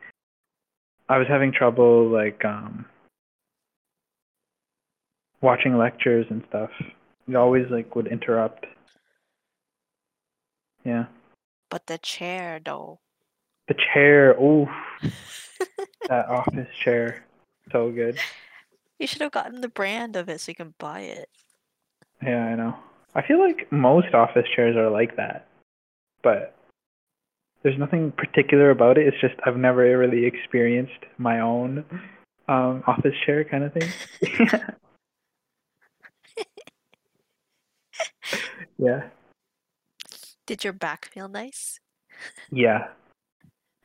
I 1.08 1.18
was 1.18 1.28
having 1.28 1.52
trouble 1.52 2.08
like 2.08 2.44
um 2.44 2.86
watching 5.40 5.76
lectures 5.76 6.26
and 6.30 6.42
stuff. 6.48 6.70
It 7.28 7.36
always 7.36 7.66
like 7.70 7.94
would 7.94 8.06
interrupt. 8.06 8.66
Yeah. 10.84 11.06
But 11.70 11.86
the 11.86 11.98
chair, 11.98 12.60
though. 12.64 13.00
The 13.68 13.74
chair, 13.74 14.32
ooh, 14.40 14.68
that 16.08 16.28
office 16.28 16.68
chair. 16.82 17.24
So 17.72 17.90
good. 17.90 18.18
you 18.98 19.06
should 19.06 19.22
have 19.22 19.32
gotten 19.32 19.60
the 19.60 19.68
brand 19.68 20.16
of 20.16 20.28
it 20.28 20.40
so 20.40 20.50
you 20.50 20.54
can 20.54 20.74
buy 20.78 21.00
it. 21.00 21.30
Yeah, 22.22 22.44
I 22.44 22.54
know. 22.54 22.76
I 23.14 23.22
feel 23.22 23.40
like 23.40 23.70
most 23.72 24.12
office 24.12 24.46
chairs 24.54 24.76
are 24.76 24.90
like 24.90 25.16
that. 25.16 25.46
But 26.22 26.54
there's 27.64 27.78
nothing 27.78 28.12
particular 28.12 28.70
about 28.70 28.98
it. 28.98 29.06
It's 29.08 29.20
just 29.20 29.34
I've 29.44 29.56
never 29.56 29.98
really 29.98 30.26
experienced 30.26 30.92
my 31.18 31.40
own 31.40 31.84
um 32.46 32.84
office 32.86 33.14
chair 33.24 33.42
kind 33.42 33.64
of 33.64 33.72
thing. 33.72 33.90
yeah. 38.78 39.04
Did 40.46 40.62
your 40.62 40.74
back 40.74 41.06
feel 41.06 41.26
nice? 41.26 41.80
Yeah. 42.52 42.88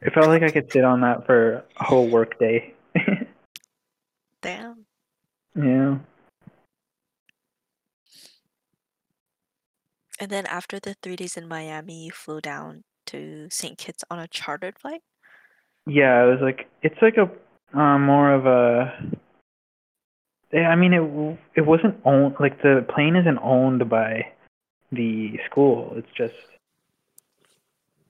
It 0.01 0.13
felt 0.13 0.27
like 0.27 0.43
I 0.43 0.49
could 0.49 0.71
sit 0.71 0.83
on 0.83 1.01
that 1.01 1.25
for 1.25 1.63
a 1.77 1.83
whole 1.83 2.07
work 2.07 2.37
day. 2.37 2.73
Damn. 4.41 4.85
yeah. 5.55 5.97
And 10.21 10.29
then 10.29 10.45
after 10.47 10.79
the 10.79 10.95
three 11.01 11.15
days 11.15 11.37
in 11.37 11.47
Miami, 11.47 12.05
you 12.05 12.11
flew 12.11 12.41
down 12.41 12.83
to 13.09 13.47
St. 13.49 13.77
Kitts 13.77 14.03
on 14.09 14.19
a 14.19 14.27
chartered 14.27 14.77
flight? 14.79 15.01
Yeah, 15.85 16.23
it 16.23 16.27
was 16.27 16.39
like 16.41 16.69
it's 16.81 17.01
like 17.01 17.17
a 17.17 17.29
uh, 17.77 17.97
more 17.97 18.33
of 18.33 18.45
a. 18.45 18.93
Yeah, 20.51 20.69
I 20.69 20.75
mean 20.75 20.93
it. 20.93 21.39
It 21.55 21.65
wasn't 21.65 21.95
owned 22.05 22.35
like 22.39 22.61
the 22.61 22.85
plane 22.93 23.15
isn't 23.15 23.39
owned 23.41 23.89
by 23.89 24.27
the 24.91 25.39
school. 25.49 25.93
It's 25.95 26.11
just 26.15 26.33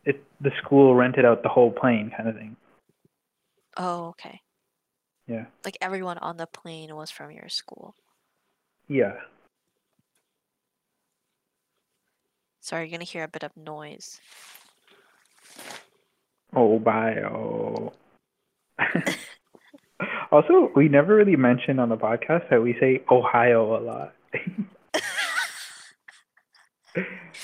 it. 0.06 0.24
The 0.42 0.52
school 0.64 0.96
rented 0.96 1.26
out 1.26 1.44
the 1.44 1.50
whole 1.50 1.72
plane, 1.72 2.12
kind 2.16 2.30
of 2.30 2.36
thing. 2.36 2.56
Oh, 3.78 4.08
okay. 4.10 4.42
Yeah. 5.28 5.46
Like 5.64 5.78
everyone 5.80 6.18
on 6.18 6.38
the 6.38 6.48
plane 6.48 6.96
was 6.96 7.12
from 7.12 7.32
your 7.32 7.50
school. 7.50 7.96
Yeah. 8.88 9.14
Sorry, 12.62 12.84
you're 12.84 12.92
gonna 12.92 13.04
hear 13.06 13.24
a 13.24 13.28
bit 13.28 13.44
of 13.44 13.56
noise. 13.56 14.20
Oh, 16.56 16.80
bio. 16.80 17.94
also, 20.32 20.72
we 20.76 20.90
never 20.90 21.16
really 21.16 21.36
mentioned 21.36 21.80
on 21.80 21.90
the 21.90 21.98
podcast 21.98 22.50
that 22.50 22.62
we 22.62 22.76
say 22.80 23.04
Ohio 23.12 23.78
a 23.78 23.82
lot. 23.82 24.14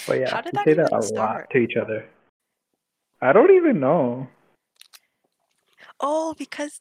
but 0.08 0.20
yeah, 0.20 0.42
we 0.44 0.64
say 0.64 0.74
that 0.74 0.90
a 0.92 1.02
start? 1.02 1.12
lot 1.14 1.50
to 1.52 1.58
each 1.58 1.76
other. 1.76 2.06
I 3.22 3.34
don't 3.34 3.52
even 3.52 3.80
know. 3.80 4.28
Oh, 6.00 6.36
because 6.38 6.80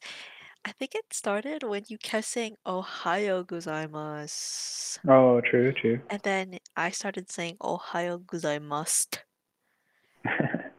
I 0.65 0.71
think 0.71 0.95
it 0.95 1.05
started 1.11 1.63
when 1.63 1.83
you 1.87 1.97
kept 1.97 2.25
saying 2.25 2.57
Ohio 2.65 3.43
gozaimasu. 3.43 4.97
Oh, 5.07 5.41
true, 5.41 5.71
true. 5.73 5.99
And 6.09 6.21
then 6.23 6.57
I 6.75 6.89
started 6.89 7.31
saying 7.31 7.57
Ohio 7.61 8.17
gozaimasu. 8.17 9.19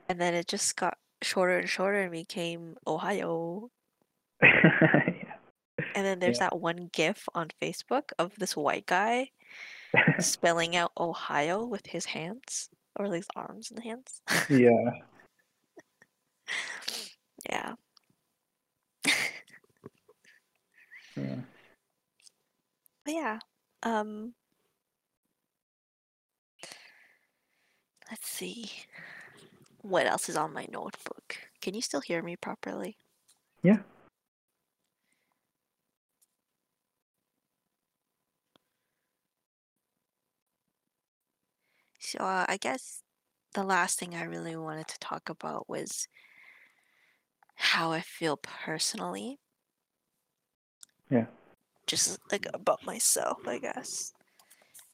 And 0.09 0.21
then 0.21 0.35
it 0.35 0.47
just 0.47 0.77
got 0.77 0.99
shorter 1.23 1.59
and 1.59 1.69
shorter 1.69 2.03
and 2.03 2.13
became 2.13 2.77
Ohio. 2.87 3.71
yeah. 4.43 5.35
And 5.95 6.05
then 6.07 6.19
there's 6.19 6.39
Yeah. 6.39 6.51
that 6.51 6.61
one 6.61 6.91
gif 6.93 7.29
on 7.35 7.49
Facebook 7.61 8.13
of 8.19 8.35
this 8.39 8.57
white 8.57 8.87
guy 8.87 9.31
spelling 10.21 10.77
out 10.77 10.93
Ohio 10.99 11.65
with 11.65 11.87
his 11.87 12.05
hands 12.05 12.69
or 12.99 13.07
his 13.07 13.27
arms 13.35 13.71
and 13.71 13.83
hands. 13.83 14.21
yeah. 14.49 14.91
yeah. 17.51 17.75
Yeah. 21.17 21.37
But 23.05 23.15
yeah. 23.15 23.39
Um 23.83 24.35
let's 28.11 28.29
see. 28.29 28.71
What 29.89 30.07
else 30.07 30.29
is 30.29 30.37
on 30.37 30.53
my 30.53 30.67
notebook. 30.71 31.39
Can 31.61 31.75
you 31.75 31.83
still 31.83 32.01
hear 32.01 32.23
me 32.23 32.37
properly? 32.37 32.97
Yeah. 33.63 33.79
So 41.99 42.19
uh, 42.19 42.47
I 42.49 42.57
guess 42.57 43.03
the 43.55 43.65
last 43.65 43.99
thing 43.99 44.15
I 44.15 44.25
really 44.25 44.57
wanted 44.57 44.89
to 44.89 44.99
talk 44.99 45.29
about 45.29 45.69
was 45.69 46.09
how 47.55 47.93
I 47.93 48.01
feel 48.01 48.37
personally. 48.37 49.39
Yeah. 51.11 51.27
Just 51.87 52.19
like 52.33 52.47
about 52.53 52.85
myself, 52.85 53.39
I 53.47 53.59
guess. 53.59 54.13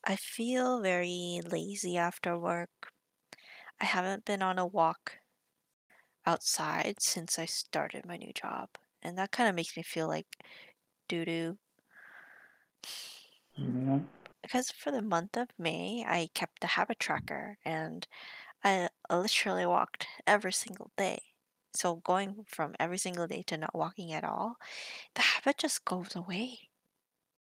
I 0.05 0.17
feel 0.17 0.81
very 0.81 1.41
lazy 1.45 1.97
after 1.97 2.39
work. 2.39 2.92
I 3.83 3.85
haven't 3.85 4.25
been 4.25 4.41
on 4.41 4.59
a 4.59 4.67
walk 4.67 5.19
outside 6.27 7.01
since 7.01 7.39
I 7.39 7.47
started 7.47 8.05
my 8.07 8.17
new 8.17 8.33
job, 8.33 8.71
and 9.03 9.17
that 9.19 9.31
kind 9.33 9.49
of 9.49 9.55
makes 9.55 9.77
me 9.77 9.83
feel 9.83 10.09
like 10.09 10.45
doo 11.09 11.25
doo. 11.25 11.59
Yeah. 13.57 14.01
Because 14.41 14.71
for 14.71 14.93
the 14.93 15.03
month 15.03 15.37
of 15.37 15.49
May, 15.59 16.05
I 16.07 16.29
kept 16.33 16.61
the 16.61 16.69
habit 16.69 17.01
tracker 17.01 17.59
and 17.65 18.07
I 18.65 18.91
literally 19.11 19.67
walked 19.67 20.09
every 20.27 20.53
single 20.53 20.93
day. 20.97 21.35
So 21.75 21.97
going 21.97 22.45
from 22.47 22.77
every 22.81 22.99
single 22.99 23.27
day 23.29 23.43
to 23.45 23.59
not 23.59 23.75
walking 23.75 24.13
at 24.13 24.25
all, 24.25 24.57
the 25.15 25.23
habit 25.23 25.59
just 25.59 25.85
goes 25.87 26.17
away. 26.17 26.71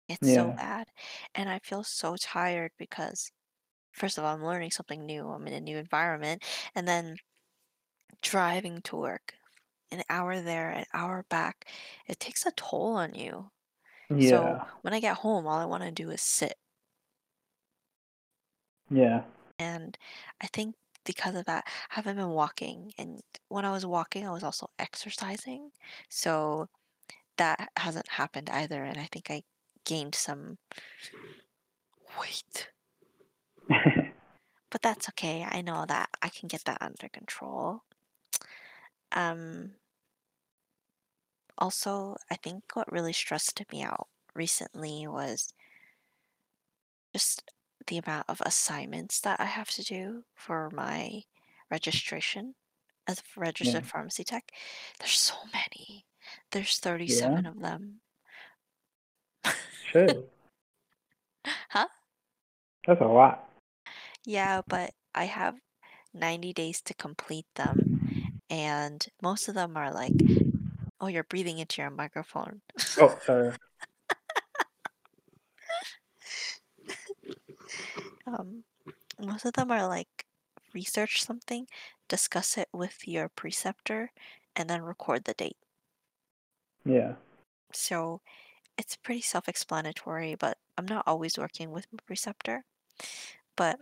It's 0.07 0.29
so 0.29 0.53
bad. 0.53 0.91
And 1.35 1.49
I 1.49 1.59
feel 1.59 1.83
so 1.85 2.17
tired 2.17 2.73
because, 2.77 3.31
first 3.93 4.17
of 4.17 4.23
all, 4.23 4.33
I'm 4.35 4.43
learning 4.45 4.71
something 4.71 5.05
new. 5.05 5.27
I'm 5.29 5.47
in 5.47 5.53
a 5.53 5.61
new 5.61 5.77
environment. 5.77 6.43
And 6.75 6.87
then 6.87 7.17
driving 8.21 8.81
to 8.83 8.95
work, 8.95 9.35
an 9.91 10.03
hour 10.09 10.41
there, 10.41 10.71
an 10.71 10.85
hour 10.93 11.25
back, 11.29 11.69
it 12.07 12.19
takes 12.19 12.45
a 12.45 12.51
toll 12.51 12.95
on 12.95 13.13
you. 13.15 13.51
So 14.19 14.59
Yeah. 14.59 14.65
when 14.81 14.93
I 14.93 14.99
get 15.01 15.17
home, 15.17 15.47
all 15.47 15.59
I 15.59 15.65
want 15.65 15.83
to 15.83 15.91
do 15.91 16.11
is 16.11 16.21
sit. 16.21 16.57
Yeah. 18.89 19.23
And 19.57 19.97
I 20.41 20.47
think 20.47 20.75
because 21.05 21.35
of 21.35 21.45
that, 21.45 21.65
I 21.67 21.95
haven't 21.95 22.15
been 22.17 22.29
walking. 22.29 22.93
And 22.97 23.21
when 23.49 23.65
I 23.65 23.71
was 23.71 23.85
walking, 23.85 24.27
I 24.27 24.31
was 24.31 24.43
also 24.43 24.67
exercising. 24.79 25.71
So 26.09 26.67
that 27.37 27.69
hasn't 27.77 28.09
happened 28.09 28.49
either. 28.49 28.83
And 28.85 28.99
I 28.99 29.07
think 29.11 29.31
I 29.31 29.43
gained 29.85 30.15
some 30.15 30.59
weight. 32.19 32.69
But 34.71 34.83
that's 34.83 35.09
okay. 35.09 35.45
I 35.49 35.61
know 35.61 35.85
that 35.87 36.09
I 36.21 36.29
can 36.29 36.47
get 36.47 36.65
that 36.65 36.77
under 36.81 37.09
control. 37.09 37.81
Um, 39.11 39.71
also, 41.57 42.15
I 42.29 42.35
think 42.35 42.63
what 42.75 42.91
really 42.91 43.13
stressed 43.13 43.63
me 43.71 43.81
out 43.81 44.07
recently 44.35 45.07
was 45.07 45.53
just 47.13 47.51
the 47.87 47.97
amount 47.97 48.29
of 48.29 48.41
assignments 48.45 49.19
that 49.21 49.39
I 49.39 49.45
have 49.45 49.71
to 49.71 49.83
do 49.83 50.23
for 50.35 50.69
my 50.71 51.23
registration 51.71 52.53
as 53.07 53.19
a 53.19 53.39
registered 53.39 53.83
Yeah. 53.83 53.89
pharmacy 53.89 54.23
tech. 54.23 54.51
There's 54.99 55.17
so 55.17 55.33
many. 55.51 56.05
There's 56.51 56.77
Yeah. 56.77 56.83
37 56.83 57.45
of 57.47 57.59
them. 57.59 58.01
Should. 59.91 60.27
Huh? 61.69 61.87
That's 62.85 63.01
a 63.01 63.05
lot. 63.05 63.48
Yeah, 64.25 64.61
but 64.67 64.91
I 65.15 65.25
have 65.25 65.55
90 66.13 66.53
days 66.53 66.81
to 66.81 66.93
complete 66.93 67.47
them, 67.55 67.99
and 68.49 69.05
most 69.21 69.47
of 69.47 69.55
them 69.55 69.77
are 69.77 69.93
like, 69.93 70.13
oh, 71.01 71.07
you're 71.07 71.23
breathing 71.23 71.59
into 71.59 71.81
your 71.81 71.91
microphone. 71.91 72.61
Oh, 72.97 73.17
sorry. 73.25 73.51
um, 78.27 78.63
most 79.19 79.45
of 79.45 79.53
them 79.53 79.71
are 79.71 79.87
like 79.87 80.25
research 80.73 81.23
something, 81.23 81.67
discuss 82.07 82.57
it 82.57 82.67
with 82.73 83.07
your 83.07 83.29
preceptor, 83.29 84.11
and 84.55 84.69
then 84.69 84.81
record 84.81 85.23
the 85.23 85.33
date. 85.33 85.57
Yeah. 86.85 87.13
So 87.71 88.21
it's 88.77 88.95
pretty 88.95 89.21
self-explanatory, 89.21 90.35
but 90.35 90.57
I'm 90.77 90.85
not 90.85 91.03
always 91.05 91.37
working 91.37 91.71
with 91.71 91.87
my 91.91 91.99
preceptor. 92.05 92.63
But 93.55 93.79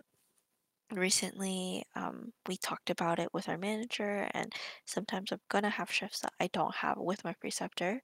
recently, 0.91 1.83
um, 1.95 2.33
we 2.47 2.57
talked 2.57 2.89
about 2.89 3.19
it 3.19 3.33
with 3.33 3.49
our 3.49 3.57
manager, 3.57 4.27
and 4.33 4.53
sometimes 4.85 5.31
I'm 5.31 5.41
gonna 5.49 5.69
have 5.69 5.91
shifts 5.91 6.19
that 6.21 6.33
I 6.39 6.47
don't 6.47 6.75
have 6.75 6.97
with 6.97 7.23
my 7.23 7.33
preceptor, 7.33 8.01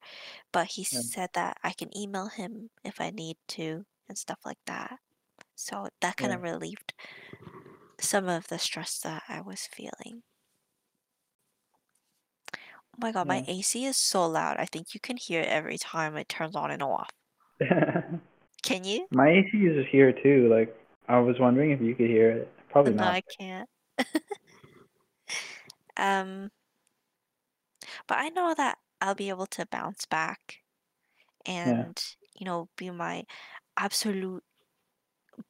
but 0.53 0.67
he 0.67 0.83
Yeah. 0.91 1.01
said 1.13 1.31
that 1.35 1.57
I 1.63 1.73
can 1.73 1.95
email 1.97 2.27
him 2.27 2.71
if 2.83 3.01
I 3.01 3.11
need 3.11 3.37
to 3.49 3.85
and 4.09 4.17
stuff 4.17 4.39
like 4.45 4.59
that. 4.67 4.99
So 5.55 5.89
that 6.01 6.17
kind 6.17 6.31
Yeah. 6.31 6.35
of 6.35 6.41
relieved 6.43 6.93
some 7.99 8.29
of 8.29 8.49
the 8.49 8.59
stress 8.59 8.99
that 8.99 9.23
I 9.27 9.41
was 9.41 9.65
feeling. 9.65 10.21
Oh 12.95 12.97
my 12.97 13.11
god, 13.11 13.27
my 13.27 13.43
Yeah. 13.43 13.45
AC 13.45 13.85
is 13.85 13.97
so 13.97 14.25
loud. 14.25 14.57
I 14.57 14.65
think 14.65 14.95
you 14.95 14.99
can 14.99 15.17
hear 15.17 15.41
it 15.41 15.47
every 15.47 15.77
time 15.77 16.17
it 16.17 16.27
turns 16.27 16.55
on 16.55 16.71
and 16.71 16.81
off. 16.81 17.11
Can 18.63 18.83
you? 18.83 19.07
My 19.11 19.29
AC 19.29 19.57
is 19.65 19.85
here 19.91 20.11
too. 20.11 20.49
Like, 20.49 20.75
I 21.07 21.19
was 21.19 21.39
wondering 21.39 21.71
if 21.71 21.81
you 21.81 21.95
could 21.95 22.09
hear 22.09 22.31
it. 22.31 22.53
Probably 22.73 22.93
No, 22.93 22.93
not. 22.93 23.07
I 23.07 23.21
can't. 23.21 23.69
um, 25.97 26.49
but 28.07 28.17
I 28.17 28.29
know 28.29 28.53
that 28.55 28.77
I'll 29.01 29.15
be 29.15 29.29
able 29.29 29.47
to 29.47 29.65
bounce 29.65 30.05
back 30.05 30.63
Yeah. 31.63 31.85
and, 31.87 32.01
you 32.35 32.45
know, 32.45 32.69
be 32.77 32.89
my 32.91 33.25
absolute 33.77 34.43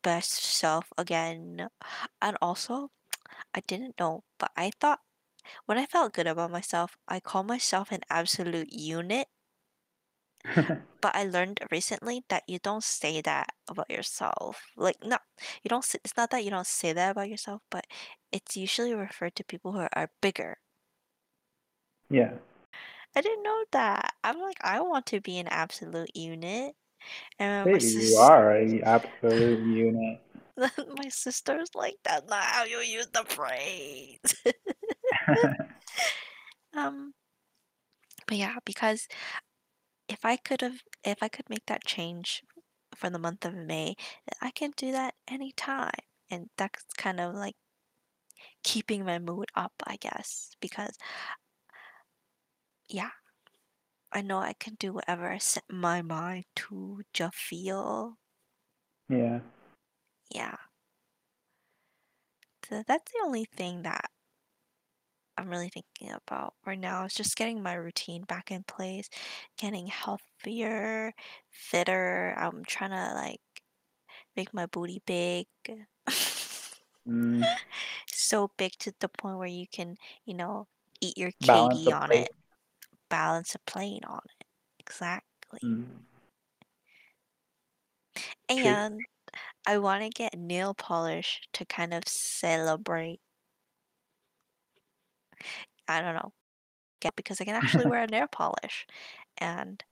best 0.04 0.34
self 0.44 0.92
again. 0.98 1.68
And 2.22 2.38
also, 2.42 2.92
I 3.56 3.62
didn't 3.62 4.00
know, 4.00 4.26
but 4.40 4.52
I 4.58 4.72
thought 4.80 5.02
when 5.66 5.78
I 5.80 5.86
felt 5.88 6.14
good 6.14 6.28
about 6.28 6.52
myself, 6.52 6.98
I 7.08 7.20
call 7.22 7.44
myself 7.44 7.92
an 7.92 8.02
absolute 8.10 8.72
unit. 8.74 9.28
But 11.02 11.16
I 11.16 11.26
learned 11.26 11.60
recently 11.72 12.24
that 12.30 12.44
you 12.48 12.60
don't 12.60 12.84
say 12.84 13.22
that 13.22 13.50
about 13.70 13.89
yourself. 13.91 14.72
Like, 14.78 14.98
no, 15.04 15.18
you 15.64 15.70
don't. 15.70 15.84
Say, 15.84 16.00
it's 16.04 16.16
not 16.18 16.30
that 16.32 16.44
you 16.46 16.50
don't 16.52 16.66
say 16.68 16.94
that 16.94 17.12
about 17.12 17.30
yourself, 17.30 17.62
but 17.70 17.86
it's 18.32 18.56
usually 18.58 18.94
referred 18.96 19.36
to 19.36 19.44
people 19.44 19.74
who 19.74 19.88
are 19.94 20.10
bigger. 20.22 20.58
yeah. 22.10 22.34
I 23.16 23.22
didn't 23.22 23.44
know 23.44 23.66
that. 23.72 24.14
I'm 24.24 24.39
like, 24.39 24.58
I 24.62 24.82
want 24.82 25.06
to 25.08 25.22
be 25.22 25.38
an 25.39 25.48
absolute 25.48 26.16
unit. 26.16 26.76
And 27.39 27.70
Hey, 27.70 27.80
you 27.80 27.80
sis, 27.80 28.18
are 28.18 28.56
a 28.58 28.82
absolute 28.82 29.60
unit. 29.66 30.22
my 30.58 31.10
sister's 31.10 31.70
like, 31.76 31.96
that's 32.04 32.30
not 32.30 32.44
how 32.44 32.64
you 32.66 32.80
use 32.80 33.08
the 33.08 33.24
phrase. 33.26 34.20
um, 36.76 37.14
but 38.28 38.38
yeah, 38.38 38.56
because 38.66 39.08
if 40.08 40.26
I 40.26 40.38
could 40.38 40.62
have, 40.62 40.82
if 41.04 41.22
I 41.22 41.28
could 41.30 41.49
make 41.49 41.66
that 41.68 41.86
change 41.86 42.43
for 42.95 43.10
the 43.10 43.20
month 43.20 43.45
of 43.45 43.56
May, 43.56 43.95
I 44.41 44.51
can 44.51 44.72
do 44.78 44.91
that 44.91 45.16
anytime. 45.28 45.91
And 46.30 46.49
that's 46.58 46.84
kind 46.97 47.20
of 47.20 47.36
like 47.36 47.56
keeping 48.64 49.06
my 49.06 49.20
mood 49.20 49.49
up, 49.56 49.74
I 49.86 49.97
guess, 49.97 50.51
because 50.60 50.97
yeah, 52.88 53.12
I 54.14 54.22
know 54.22 54.39
I 54.39 54.54
can 54.54 54.76
do 54.76 54.93
whatever 54.93 55.30
I 55.30 55.39
set 55.39 55.66
my 55.70 56.01
mind 56.01 56.45
to 56.56 57.04
just 57.14 57.36
feel. 57.36 58.18
yeah. 59.10 59.39
Yeah. 60.30 60.58
So 62.68 62.84
that's 62.88 63.12
the 63.12 63.22
only 63.24 63.45
thing 63.45 63.84
that 63.84 64.10
I'm 65.38 65.50
really 65.50 65.70
thinking 65.70 66.12
about 66.12 66.54
right 66.66 66.80
now 66.80 67.06
is 67.06 67.14
just 67.14 67.36
getting 67.36 67.62
my 67.64 67.74
routine 67.74 68.24
back 68.24 68.52
in 68.52 68.64
place, 68.64 69.10
getting 69.58 69.88
healthier, 69.88 71.14
fitter. 71.52 72.36
I'm 72.38 72.64
trying 72.66 72.92
to 72.92 73.14
like 73.16 73.42
make 74.36 74.54
my 74.54 74.66
booty 74.68 75.02
big. 75.06 75.48
Mm, 77.08 77.44
so 78.08 78.52
big 78.58 78.74
to 78.80 78.94
the 79.00 79.10
point 79.10 79.38
where 79.38 79.48
you 79.48 79.66
can, 79.72 79.98
you 80.26 80.34
know, 80.34 80.68
eat 81.02 81.18
your 81.18 81.32
balance 81.42 81.84
KD 81.84 81.86
the 81.86 81.94
on 81.94 82.10
plate. 82.10 82.22
it, 82.22 82.32
balance 83.10 83.56
a 83.56 83.60
plane 83.60 84.02
on 84.08 84.22
it. 84.40 84.46
Exactly. 84.80 85.60
Mm, 85.64 85.84
treat. 88.50 88.80
And 88.80 89.02
I 89.66 89.78
want 89.80 90.04
to 90.04 90.10
get 90.10 90.38
nail 90.38 90.74
polish 90.74 91.42
to 91.54 91.66
kind 91.66 91.94
of 91.94 92.08
celebrate. 92.08 93.20
I 95.88 96.02
don't 96.02 96.16
know. 96.16 96.32
Get 97.02 97.16
because 97.16 97.41
I 97.41 97.46
can 97.46 97.56
actually 97.62 97.88
wear 97.88 98.04
a 98.04 98.08
nail 98.08 98.28
polish. 98.32 98.86
And 99.38 99.84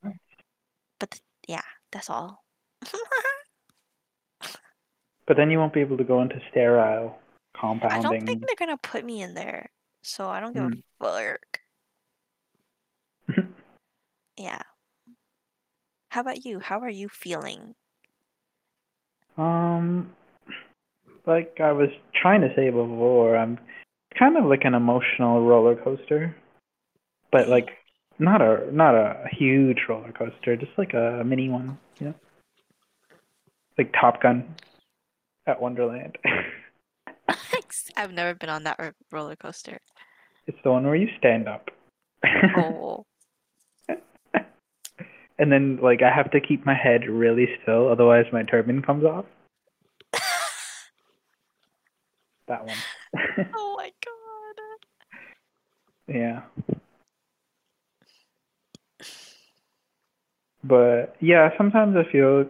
but 1.00 1.12
th- 1.12 1.22
yeah, 1.48 1.64
that's 1.92 2.10
all. 2.10 2.44
But 5.28 5.38
then 5.38 5.50
you 5.52 5.60
won't 5.60 5.74
be 5.74 5.82
able 5.82 5.98
to 5.98 6.04
go 6.04 6.22
into 6.22 6.42
sterile 6.52 7.18
compounding. 7.60 8.00
I 8.00 8.02
don't 8.02 8.26
think 8.26 8.42
they're 8.42 8.56
gonna 8.68 8.78
put 8.78 9.06
me 9.06 9.22
in 9.22 9.34
there. 9.34 9.70
so 10.04 10.28
I 10.28 10.40
don't 10.40 10.54
give 10.54 10.64
Mm. 10.64 10.82
a 11.00 11.38
fuck. 11.38 11.60
Yeah. 14.38 14.62
How 16.10 16.22
about 16.22 16.44
you? 16.46 16.60
How 16.60 16.80
are 16.80 16.90
you 16.90 17.08
feeling? 17.08 17.76
Um, 19.38 20.12
like 21.26 21.60
I 21.62 21.72
was 21.72 21.90
trying 22.20 22.42
to 22.42 22.54
say 22.56 22.70
before, 22.72 23.38
I'm 23.38 23.60
kind 24.18 24.38
of 24.38 24.46
like 24.46 24.66
an 24.66 24.74
emotional 24.74 25.46
roller 25.46 25.76
coaster, 25.76 26.36
but 27.32 27.48
like 27.48 27.70
not 28.20 28.42
a 28.42 28.70
not 28.72 28.96
a 28.96 29.26
huge 29.32 29.80
roller 29.90 30.12
coaster, 30.12 30.56
just 30.56 30.72
like 30.78 30.94
a 30.94 31.24
mini 31.26 31.50
one, 31.50 31.78
you 32.00 32.08
know, 32.08 32.14
like 33.78 33.94
Top 34.00 34.22
Gun 34.22 34.56
at 35.48 35.62
Wonderland. 35.62 36.18
I've 37.98 38.14
never 38.14 38.34
been 38.34 38.50
on 38.50 38.64
that 38.64 38.78
ro- 38.80 38.92
roller 39.12 39.36
coaster. 39.36 39.80
it's 40.48 40.58
the 40.64 40.72
one 40.72 40.86
where 40.86 40.96
you 40.96 41.08
stand 41.18 41.48
up. 41.48 41.70
Oh, 42.56 43.06
and 45.40 45.52
then 45.52 45.80
like 45.82 46.02
I 46.04 46.14
have 46.14 46.32
to 46.32 46.40
keep 46.42 46.66
my 46.66 46.76
head 46.76 47.08
really 47.10 47.48
still, 47.64 47.90
otherwise 47.90 48.26
my 48.32 48.44
turban 48.44 48.82
comes 48.82 49.06
off. 49.06 49.26
That 52.48 52.66
one. 52.66 52.78
oh. 53.56 53.81
Yeah. 56.14 56.42
But 60.64 61.16
yeah, 61.20 61.50
sometimes 61.58 61.96
I 61.96 62.12
feel 62.12 62.46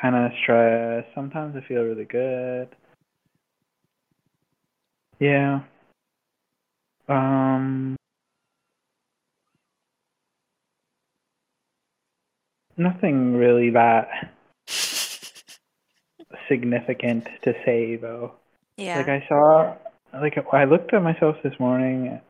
kind 0.00 0.14
of 0.14 0.32
stressed. 0.42 1.08
Sometimes 1.14 1.56
I 1.56 1.66
feel 1.66 1.82
really 1.82 2.04
good. 2.04 2.68
Yeah. 5.18 5.60
Um. 7.08 7.96
Nothing 12.76 13.36
really 13.36 13.70
that 13.70 14.08
significant 16.48 17.28
to 17.42 17.54
say 17.64 17.96
though. 17.96 18.32
Yeah. 18.76 18.98
Like 18.98 19.08
I 19.08 19.24
saw, 19.28 19.76
like 20.20 20.36
I 20.52 20.64
looked 20.64 20.92
at 20.92 21.02
myself 21.02 21.36
this 21.42 21.58
morning 21.60 22.20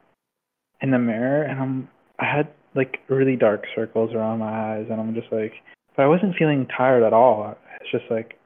in 0.85 0.91
the 0.93 0.99
mirror, 0.99 1.43
and 1.43 1.59
I'm 1.59 1.89
I 2.21 2.27
had 2.27 2.49
like 2.75 2.99
really 3.09 3.37
dark 3.37 3.65
circles 3.75 4.15
around 4.15 4.39
my 4.39 4.77
eyes, 4.77 4.87
and 4.91 5.01
I'm 5.01 5.15
just 5.15 5.33
like, 5.33 5.55
but 5.97 6.03
I 6.03 6.07
wasn't 6.07 6.37
feeling 6.37 6.67
tired 6.67 7.03
at 7.03 7.13
all. 7.13 7.57
It's 7.81 7.91
just 7.91 8.05
like, 8.11 8.39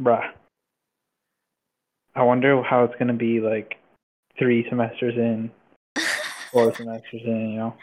bruh. 0.00 0.26
I 2.16 2.22
wonder 2.24 2.60
how 2.62 2.84
it's 2.84 2.94
gonna 2.98 3.12
be 3.12 3.40
like 3.40 3.76
three 4.38 4.66
semesters 4.68 5.14
in, 5.16 5.50
four 6.52 6.74
semesters 6.74 7.22
in, 7.24 7.50
you 7.50 7.58
know? 7.58 7.74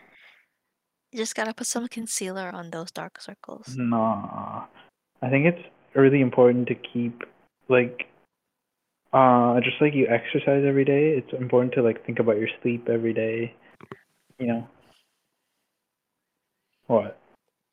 you 1.11 1.19
just 1.19 1.35
gotta 1.35 1.53
put 1.53 1.67
some 1.67 1.87
concealer 1.87 2.49
on 2.53 2.71
those 2.71 2.91
dark 2.91 3.21
circles. 3.21 3.75
Nah. 3.77 4.65
I 5.21 5.29
think 5.29 5.45
it's 5.45 5.63
really 5.95 6.21
important 6.21 6.67
to 6.67 6.75
keep 6.75 7.23
like 7.69 8.07
uh 9.13 9.59
just 9.61 9.77
like 9.81 9.93
you 9.93 10.07
exercise 10.07 10.63
every 10.67 10.85
day, 10.85 11.15
it's 11.17 11.31
important 11.39 11.73
to 11.75 11.81
like 11.81 12.05
think 12.05 12.19
about 12.19 12.37
your 12.37 12.49
sleep 12.61 12.89
every 12.89 13.13
day. 13.13 13.53
You 14.39 14.47
know. 14.47 14.67
What? 16.87 17.19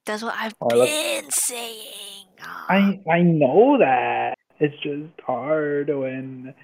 That's 0.06 0.22
what 0.22 0.34
I've 0.36 0.54
I 0.60 0.74
love- 0.74 0.88
been 0.88 1.30
saying. 1.30 2.26
Ah. 2.42 2.66
I 2.68 3.00
I 3.10 3.20
know 3.22 3.78
that. 3.78 4.34
It's 4.60 4.74
just 4.82 5.20
hard 5.26 5.88
when 5.88 6.54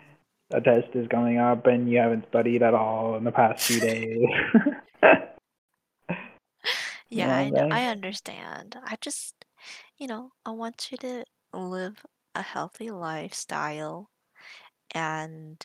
a 0.53 0.61
test 0.61 0.89
is 0.95 1.09
coming 1.09 1.39
up 1.39 1.67
and 1.67 1.91
you 1.91 1.99
haven't 1.99 2.25
studied 2.29 2.63
at 2.63 2.73
all 2.75 3.17
in 3.17 3.25
the 3.25 3.33
past 3.33 3.65
few 3.65 3.81
days. 3.81 4.27
Yeah, 7.13 7.37
I 7.37 7.51
know, 7.51 7.63
right. 7.63 7.73
I 7.73 7.87
understand. 7.87 8.77
I 8.85 8.97
just, 9.01 9.35
you 9.99 10.07
know, 10.07 10.31
I 10.47 10.53
want 10.53 10.91
you 10.93 10.99
to 10.99 11.25
live 11.53 11.97
a 12.37 12.43
healthy 12.43 12.93
lifestyle 12.93 14.11
and 14.95 15.61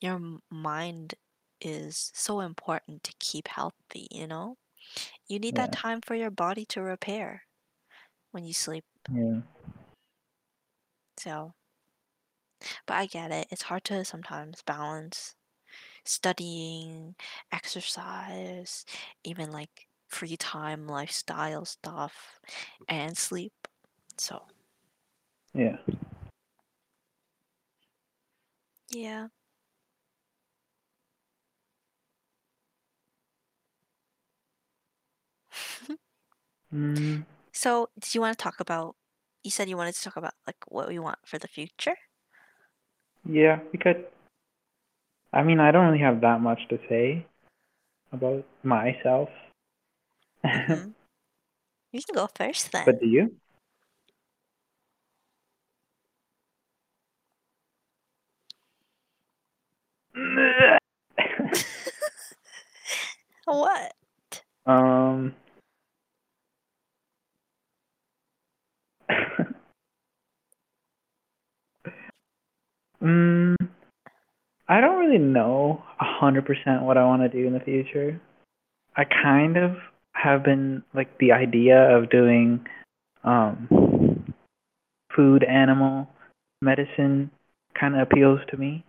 your 0.00 0.18
mind 0.50 1.12
is 1.60 2.10
so 2.14 2.40
important 2.40 3.02
to 3.04 3.14
keep 3.18 3.48
healthy, 3.48 4.08
you 4.10 4.26
know? 4.26 4.56
You 5.28 5.38
need 5.38 5.56
that 5.56 5.70
Yeah. 5.70 5.72
time 5.72 6.00
for 6.02 6.14
your 6.14 6.30
body 6.30 6.64
to 6.66 6.82
repair 6.82 7.44
when 8.32 8.44
you 8.44 8.54
sleep. 8.54 8.84
yeah. 9.12 9.40
So, 11.18 11.54
but 12.86 12.96
I 12.96 13.06
get 13.06 13.30
it. 13.30 13.46
It's 13.50 13.62
hard 13.62 13.84
to 13.84 14.04
sometimes 14.04 14.62
balance 14.62 15.34
studying, 16.04 17.16
exercise, 17.52 18.84
even 19.24 19.52
like 19.52 19.88
free 20.08 20.36
time 20.36 20.86
lifestyle 20.88 21.64
stuff 21.64 22.40
and 22.88 23.16
sleep. 23.18 23.52
So, 24.18 24.42
Yeah. 25.54 25.76
yeah. 28.90 29.28
Mm, 36.74 37.24
So, 37.52 37.88
did 37.98 38.14
you 38.14 38.20
want 38.20 38.36
to 38.38 38.42
talk 38.42 38.60
about? 38.60 38.96
You 39.42 39.50
said 39.50 39.68
you 39.68 39.76
wanted 39.76 39.94
to 39.94 40.02
talk 40.02 40.16
about 40.16 40.34
like 40.46 40.56
what 40.68 40.88
we 40.88 40.98
want 40.98 41.18
for 41.24 41.38
the 41.38 41.48
future. 41.48 41.96
yeah, 43.24 43.60
we 43.72 43.78
could 43.78 44.06
I 45.32 45.42
mean, 45.42 45.60
I 45.60 45.70
don't 45.70 45.86
really 45.86 46.02
have 46.02 46.20
that 46.22 46.40
much 46.40 46.60
to 46.70 46.78
say 46.88 47.26
about 48.12 48.44
myself. 48.62 49.28
Mhm. 50.44 50.94
You 51.92 52.02
can 52.02 52.14
go 52.16 52.26
first 52.28 52.70
then. 52.72 52.84
but 52.84 53.00
do 53.00 53.06
you? 53.06 53.32
what? 63.46 63.92
um 64.66 65.34
mm, 73.02 73.56
I 74.68 74.80
don't 74.80 74.98
really 74.98 75.18
know 75.18 75.82
a 76.00 76.04
hundred 76.04 76.46
percent 76.46 76.82
what 76.82 76.96
I 76.96 77.04
want 77.04 77.22
to 77.22 77.28
do 77.28 77.46
in 77.46 77.52
the 77.52 77.60
future. 77.60 78.20
I 78.96 79.04
kind 79.04 79.56
of 79.56 79.76
have 80.12 80.42
been 80.44 80.82
like 80.94 81.18
the 81.18 81.32
idea 81.32 81.96
of 81.96 82.10
doing 82.10 82.66
um 83.24 84.34
food 85.14 85.44
animal 85.44 86.08
medicine 86.60 87.30
kind 87.78 87.94
of 87.94 88.02
appeals 88.02 88.40
to 88.50 88.56
me. 88.56 88.84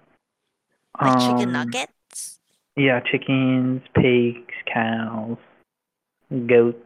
Like 1.00 1.20
chicken 1.20 1.52
Um, 1.52 1.54
nuggets? 1.54 2.40
Yeah, 2.76 3.00
chickens, 3.00 3.82
pigs, 3.94 4.54
cows, 4.72 5.38
goats, 6.48 6.78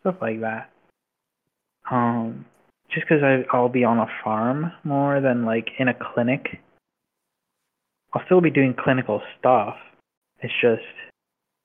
stuff 0.00 0.16
like 0.20 0.40
that. 0.40 0.69
Um, 1.90 2.44
just 2.90 3.06
because 3.08 3.22
I'll 3.52 3.68
be 3.68 3.84
on 3.84 3.98
a 3.98 4.06
farm 4.24 4.72
more 4.84 5.20
than 5.20 5.44
like 5.44 5.68
in 5.78 5.88
a 5.88 5.94
clinic. 5.94 6.60
I'll 8.12 8.24
still 8.26 8.40
be 8.40 8.50
doing 8.50 8.74
clinical 8.74 9.22
stuff. 9.38 9.76
It's 10.40 10.52
just 10.60 10.82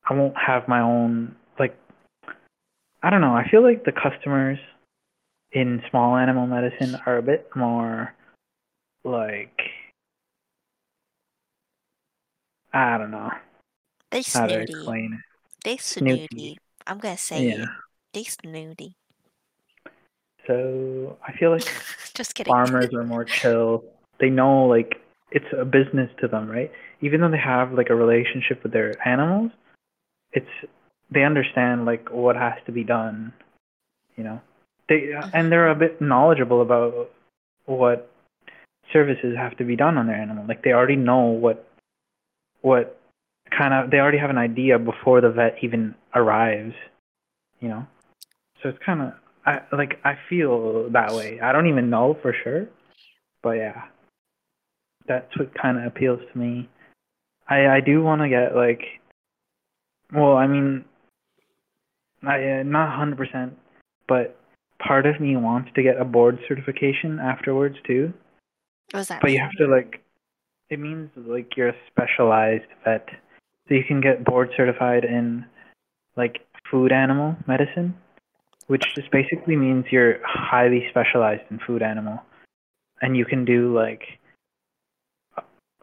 I 0.10 0.14
won't 0.14 0.36
have 0.38 0.68
my 0.68 0.82
own 0.82 1.36
like. 1.60 1.78
I 3.02 3.10
don't 3.10 3.22
know. 3.22 3.36
I 3.36 3.48
feel 3.50 3.64
like 3.64 3.84
the 3.86 3.92
customers 3.92 4.58
in 5.52 5.82
small 5.90 6.18
animal 6.18 6.48
medicine 6.48 6.96
are 7.06 7.18
a 7.18 7.22
bit 7.22 7.48
more 7.56 8.14
like 9.04 9.58
I 12.74 12.98
don't 12.98 13.12
know 13.12 13.32
They 14.12 14.22
how 14.22 14.48
to 14.48 14.54
snooty. 14.54 14.74
explain 14.74 15.14
it. 15.14 15.20
They 15.64 15.78
Snooty. 15.78 16.28
snooty. 16.28 16.58
I'm 16.86 17.00
gonna 17.00 17.18
say 17.18 17.48
Yeah. 17.48 17.64
it. 17.64 17.70
They 18.14 18.24
snooty. 18.24 18.96
So 20.48 21.18
I 21.26 21.34
feel 21.34 21.52
like 21.52 21.64
Just 22.14 22.36
kidding. 22.36 22.52
farmers 22.52 22.94
are 22.94 23.04
more 23.04 23.26
chill. 23.26 23.84
They 24.20 24.30
know 24.30 24.66
like 24.66 25.02
it's 25.32 25.46
a 25.58 25.66
business 25.66 26.10
to 26.22 26.28
them, 26.28 26.50
right? 26.50 26.72
Even 27.02 27.22
though 27.22 27.32
they 27.32 27.38
have 27.38 27.74
like 27.74 27.90
a 27.90 27.96
relationship 27.96 28.64
with 28.64 28.72
their 28.72 28.96
animals, 29.08 29.52
it's 30.32 30.50
they 31.12 31.24
understand 31.24 31.86
like 31.86 32.10
what 32.12 32.36
has 32.36 32.54
to 32.66 32.72
be 32.72 32.84
done, 32.84 33.34
you 34.16 34.24
know. 34.24 34.42
They 34.88 35.14
uh, 35.14 35.30
and 35.34 35.52
they're 35.52 35.70
a 35.70 35.72
mm-hmm. 35.72 35.80
bit 35.80 36.02
knowledgeable 36.02 36.62
about 36.62 37.12
what 37.66 38.12
services 38.94 39.36
have 39.36 39.58
to 39.58 39.64
be 39.64 39.76
done 39.76 39.98
on 39.98 40.08
their 40.08 40.16
animal. 40.16 40.46
Like 40.48 40.64
they 40.64 40.72
already 40.72 40.96
know 40.96 41.26
what 41.26 41.68
what 42.62 43.00
kind 43.56 43.74
of 43.74 43.92
they 43.92 43.98
already 43.98 44.18
have 44.18 44.30
an 44.30 44.38
idea 44.38 44.80
before 44.80 45.22
the 45.22 45.30
vet 45.30 45.58
even 45.62 45.96
arrives, 46.14 46.74
you 47.60 47.70
know. 47.70 47.86
So 48.62 48.70
it's 48.70 48.80
kind 48.84 49.02
of 49.02 49.14
I 49.46 49.62
like 49.72 50.00
I 50.04 50.18
feel 50.30 50.90
that 50.92 51.14
way. 51.14 51.40
I 51.40 51.52
don't 51.52 51.68
even 51.68 51.90
know 51.90 52.18
for 52.22 52.34
sure, 52.44 52.68
but 53.44 53.52
yeah, 53.52 53.84
that's 55.08 55.38
what 55.38 55.54
kind 55.54 55.78
of 55.78 55.86
appeals 55.86 56.20
to 56.32 56.38
me. 56.38 56.70
I 57.48 57.68
I 57.68 57.80
do 57.82 58.02
want 58.02 58.22
to 58.22 58.30
get 58.30 58.56
like, 58.56 58.82
well, 60.14 60.36
I 60.36 60.48
mean, 60.48 60.86
I 62.24 62.60
uh, 62.60 62.64
not 62.64 62.98
hundred 62.98 63.18
percent, 63.18 63.58
but 64.08 64.38
part 64.80 65.06
of 65.06 65.20
me 65.22 65.38
wants 65.38 65.70
to 65.76 65.84
get 65.84 66.00
a 66.00 66.06
board 66.06 66.40
certification 66.48 67.20
afterwards 67.20 67.76
too. 67.86 68.14
What 68.92 69.08
that 69.08 69.22
But 69.22 69.28
mean? 69.28 69.36
you 69.36 69.42
have 69.42 69.52
to 69.60 69.68
like, 69.68 70.02
it 70.70 70.80
means 70.80 71.10
like 71.16 71.56
you're 71.56 71.70
a 71.70 71.76
specialized 71.88 72.66
vet, 72.84 73.08
so 73.68 73.74
you 73.76 73.84
can 73.88 74.02
get 74.02 74.26
board 74.26 74.50
certified 74.58 75.04
in 75.04 75.46
like 76.18 76.40
food 76.70 76.92
animal 76.92 77.36
medicine, 77.48 77.96
which 78.68 78.84
just 78.96 79.12
basically 79.12 79.56
means 79.56 79.86
you're 79.92 80.20
highly 80.26 80.88
specialized 80.90 81.44
in 81.52 81.60
food 81.60 81.82
animal, 81.82 82.22
and 83.02 83.16
you 83.16 83.26
can 83.26 83.46
do 83.46 83.74
like, 83.76 84.04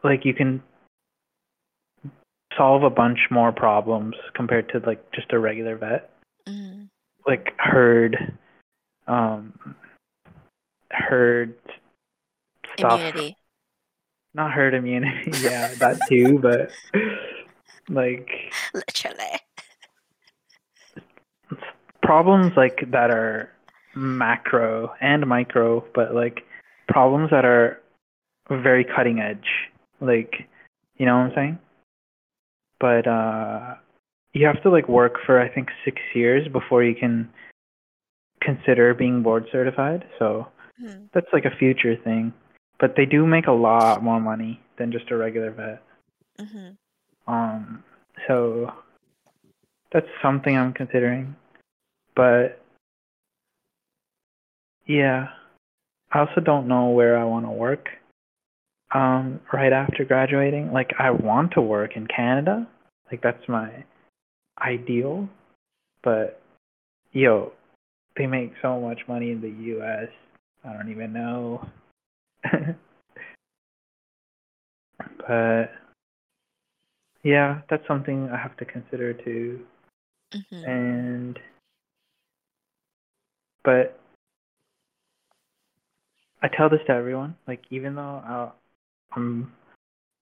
like 0.03 0.25
you 0.25 0.33
can 0.33 0.61
solve 2.57 2.83
a 2.83 2.89
bunch 2.89 3.19
more 3.31 3.51
problems 3.51 4.15
compared 4.35 4.69
to 4.69 4.79
like 4.79 5.11
just 5.11 5.31
a 5.31 5.39
regular 5.39 5.75
vet, 5.77 6.11
Mhm. 6.47 6.89
like 7.25 7.53
herd, 7.57 8.37
um, 9.07 9.75
herd 10.91 11.55
stuff. 12.77 12.99
Immunity. 12.99 13.37
Not 14.35 14.51
herd 14.51 14.73
immunity, 14.73 15.31
yeah, 15.41 15.73
that 15.75 15.99
too, 16.09 16.39
but 16.39 16.71
like 17.89 18.29
Literally. 18.73 19.39
Problems 22.03 22.53
like 22.55 22.91
that 22.91 23.09
are 23.09 23.49
macro 23.95 24.93
and 25.01 25.25
micro, 25.27 25.83
but 25.95 26.13
like 26.13 26.41
problems 26.87 27.29
that 27.31 27.45
are 27.45 27.81
very 28.49 28.83
cutting 28.83 29.19
edge. 29.19 29.47
Like, 30.01 30.47
you 30.97 31.05
know 31.05 31.17
what 31.17 31.27
I'm 31.27 31.35
saying? 31.35 31.59
But 32.79 33.07
uh 33.07 33.75
you 34.33 34.45
have 34.47 34.61
to 34.63 34.69
like 34.69 34.89
work 34.89 35.15
for 35.25 35.39
I 35.39 35.47
think 35.47 35.69
6 35.85 36.01
years 36.13 36.47
before 36.47 36.83
you 36.83 36.95
can 36.95 37.29
consider 38.41 38.93
being 38.93 39.23
board 39.23 39.47
certified. 39.51 40.05
So 40.19 40.47
Hmm. 40.79 41.05
that's 41.13 41.31
like 41.31 41.45
a 41.45 41.55
future 41.57 41.95
thing. 41.95 42.33
But 42.79 42.95
they 42.97 43.05
do 43.05 43.25
make 43.25 43.47
a 43.47 43.51
lot 43.51 44.03
more 44.03 44.19
money 44.19 44.59
than 44.77 44.91
just 44.91 45.11
a 45.11 45.15
regular 45.15 45.51
vet. 45.51 45.81
Mhm. 46.39 46.75
Um, 47.27 47.83
so 48.27 48.73
that's 49.91 50.07
something 50.21 50.57
I'm 50.57 50.73
considering. 50.73 51.35
But 52.15 52.61
yeah, 54.85 55.27
I 56.11 56.19
also 56.19 56.41
don't 56.41 56.67
know 56.67 56.89
where 56.89 57.17
I 57.17 57.23
want 57.23 57.45
to 57.45 57.51
work. 57.51 57.87
Um, 58.93 59.39
right 59.51 59.73
after 59.73 60.05
graduating, 60.05 60.71
like 60.71 60.91
I 60.99 61.09
want 61.09 61.53
to 61.53 61.61
work 61.61 61.95
in 61.95 62.05
Canada. 62.07 62.67
Like 63.11 63.21
that's 63.21 63.47
my 63.47 63.83
ideal. 64.61 65.27
But 66.03 66.41
yo, 67.11 67.53
they 68.17 68.27
make 68.27 68.53
so 68.61 68.79
much 68.79 68.99
money 69.07 69.31
in 69.31 69.41
the 69.41 69.49
US. 69.77 70.09
I 70.63 70.73
don't 70.73 70.91
even 70.91 71.11
know. 71.13 71.67
but 75.27 75.71
yeah, 77.23 77.61
that's 77.69 77.87
something 77.87 78.29
I 78.29 78.37
have 78.37 78.55
to 78.57 78.65
consider 78.65 79.13
too. 79.13 79.65
Mhm. 80.33 80.67
And 80.67 81.39
but 83.63 83.99
I 86.41 86.49
tell 86.49 86.69
this 86.69 86.81
to 86.87 86.93
everyone, 86.93 87.35
like 87.47 87.61
even 87.69 87.95
though 87.95 88.01
I, 88.25 88.51
I'm 89.15 89.53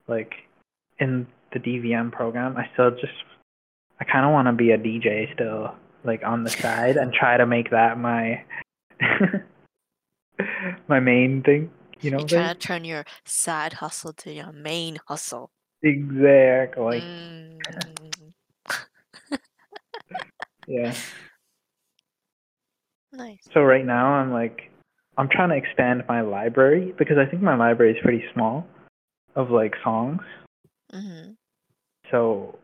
like 0.09 0.33
in 0.99 1.27
the 1.53 1.61
DVM 1.61 2.11
program, 2.13 2.57
I 2.57 2.69
still 2.73 2.91
just 2.91 3.13
I 4.01 4.05
kind 4.05 4.27
of 4.27 4.33
want 4.33 4.47
to 4.47 4.53
be 4.53 4.71
a 4.73 4.79
DJ 4.79 5.33
still, 5.35 5.75
like 6.05 6.23
on 6.25 6.45
the 6.45 6.51
side, 6.51 6.97
and 6.97 7.13
try 7.13 7.37
to 7.37 7.47
make 7.47 7.71
that 7.71 7.99
my 7.99 8.43
my 10.89 11.01
main 11.01 11.43
thing. 11.43 11.71
You 12.01 12.13
know, 12.13 12.19
You're 12.19 12.29
trying 12.29 12.55
to 12.55 12.61
turn 12.61 12.85
your 12.85 13.05
side 13.25 13.75
hustle 13.75 14.13
to 14.15 14.33
your 14.33 14.53
main 14.53 14.99
hustle. 15.07 15.51
exactly. 15.83 17.01
Mm. 17.01 17.59
Yeah. 20.69 20.95
Nice. 23.19 23.41
So 23.53 23.63
right 23.63 23.85
now 23.85 24.13
I'm 24.13 24.33
like 24.33 24.71
I'm 25.17 25.29
trying 25.29 25.49
to 25.51 25.57
expand 25.57 26.05
my 26.09 26.21
library 26.21 26.95
because 26.97 27.17
I 27.19 27.29
think 27.29 27.43
my 27.43 27.57
library 27.57 27.93
is 27.93 27.99
pretty 28.03 28.25
small 28.33 28.65
of 29.35 29.51
like 29.51 29.75
songs. 29.83 30.23
Mm-hmm. 30.95 31.33
So 32.11 32.57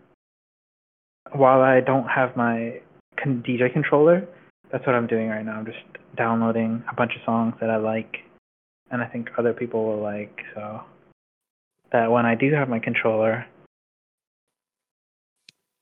while 1.32 1.60
I 1.60 1.80
don't 1.80 2.06
have 2.06 2.36
my 2.36 2.80
con- 3.20 3.42
DJ 3.46 3.72
controller, 3.72 4.26
that's 4.70 4.86
what 4.86 4.94
I'm 4.94 5.08
doing 5.08 5.28
right 5.28 5.44
now. 5.44 5.58
I'm 5.58 5.66
just 5.66 5.78
downloading 6.16 6.84
a 6.90 6.94
bunch 6.94 7.12
of 7.16 7.22
songs 7.26 7.54
that 7.60 7.70
I 7.70 7.76
like 7.76 8.18
and 8.92 9.02
I 9.02 9.06
think 9.06 9.30
other 9.36 9.52
people 9.52 9.84
will 9.84 10.00
like. 10.00 10.38
So 10.54 10.82
that 11.90 12.12
when 12.12 12.24
I 12.24 12.36
do 12.36 12.52
have 12.52 12.68
my 12.68 12.78
controller, 12.78 13.44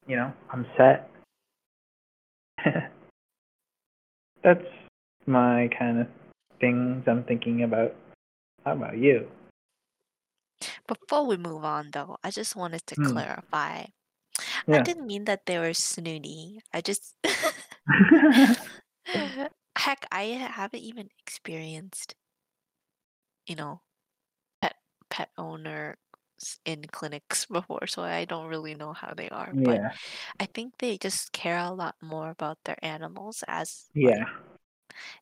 you 0.07 0.17
know, 0.17 0.33
I'm 0.51 0.67
set. 0.79 1.11
that's 4.43 4.67
my 5.27 5.69
kind 5.79 6.01
of 6.01 6.07
things 6.61 7.05
I'm 7.07 7.25
thinking 7.25 7.63
about. 7.63 7.95
How 8.65 8.73
about 8.73 8.99
you? 8.99 9.29
Before 10.87 11.27
we 11.27 11.37
move 11.37 11.65
on, 11.65 11.91
though, 11.93 12.17
I 12.23 12.31
just 12.31 12.55
wanted 12.57 12.87
to 12.87 12.97
Hmm. 12.97 13.05
clarify. 13.05 13.87
I 14.73 14.79
Yeah. 14.79 14.83
didn't 14.83 15.07
mean 15.07 15.25
that 15.25 15.47
they 15.47 15.59
were 15.59 15.75
snooty. 15.75 16.61
I 16.73 16.81
just. 16.81 17.15
Heck, 19.77 20.07
I 20.13 20.23
haven't 20.39 20.83
even 20.83 21.09
experienced, 21.19 22.15
you 23.47 23.57
know, 23.57 23.81
pet 24.61 24.77
pet 25.11 25.31
in 26.65 26.85
clinics 26.93 27.47
before, 27.51 27.87
so 27.87 28.03
I 28.03 28.25
don't 28.25 28.47
really 28.49 28.75
know 28.75 28.93
how 28.93 29.15
they 29.17 29.29
are. 29.31 29.53
But 29.55 29.81
yeah. 29.81 29.91
I 30.41 30.47
think 30.47 30.75
they 30.79 30.99
just 30.99 31.33
care 31.33 31.59
a 31.59 31.73
lot 31.73 31.97
more 32.03 32.31
about 32.31 32.59
their 32.65 32.79
animals 32.83 33.45
as 33.49 33.89
like 34.03 34.19
Yeah. 34.19 34.25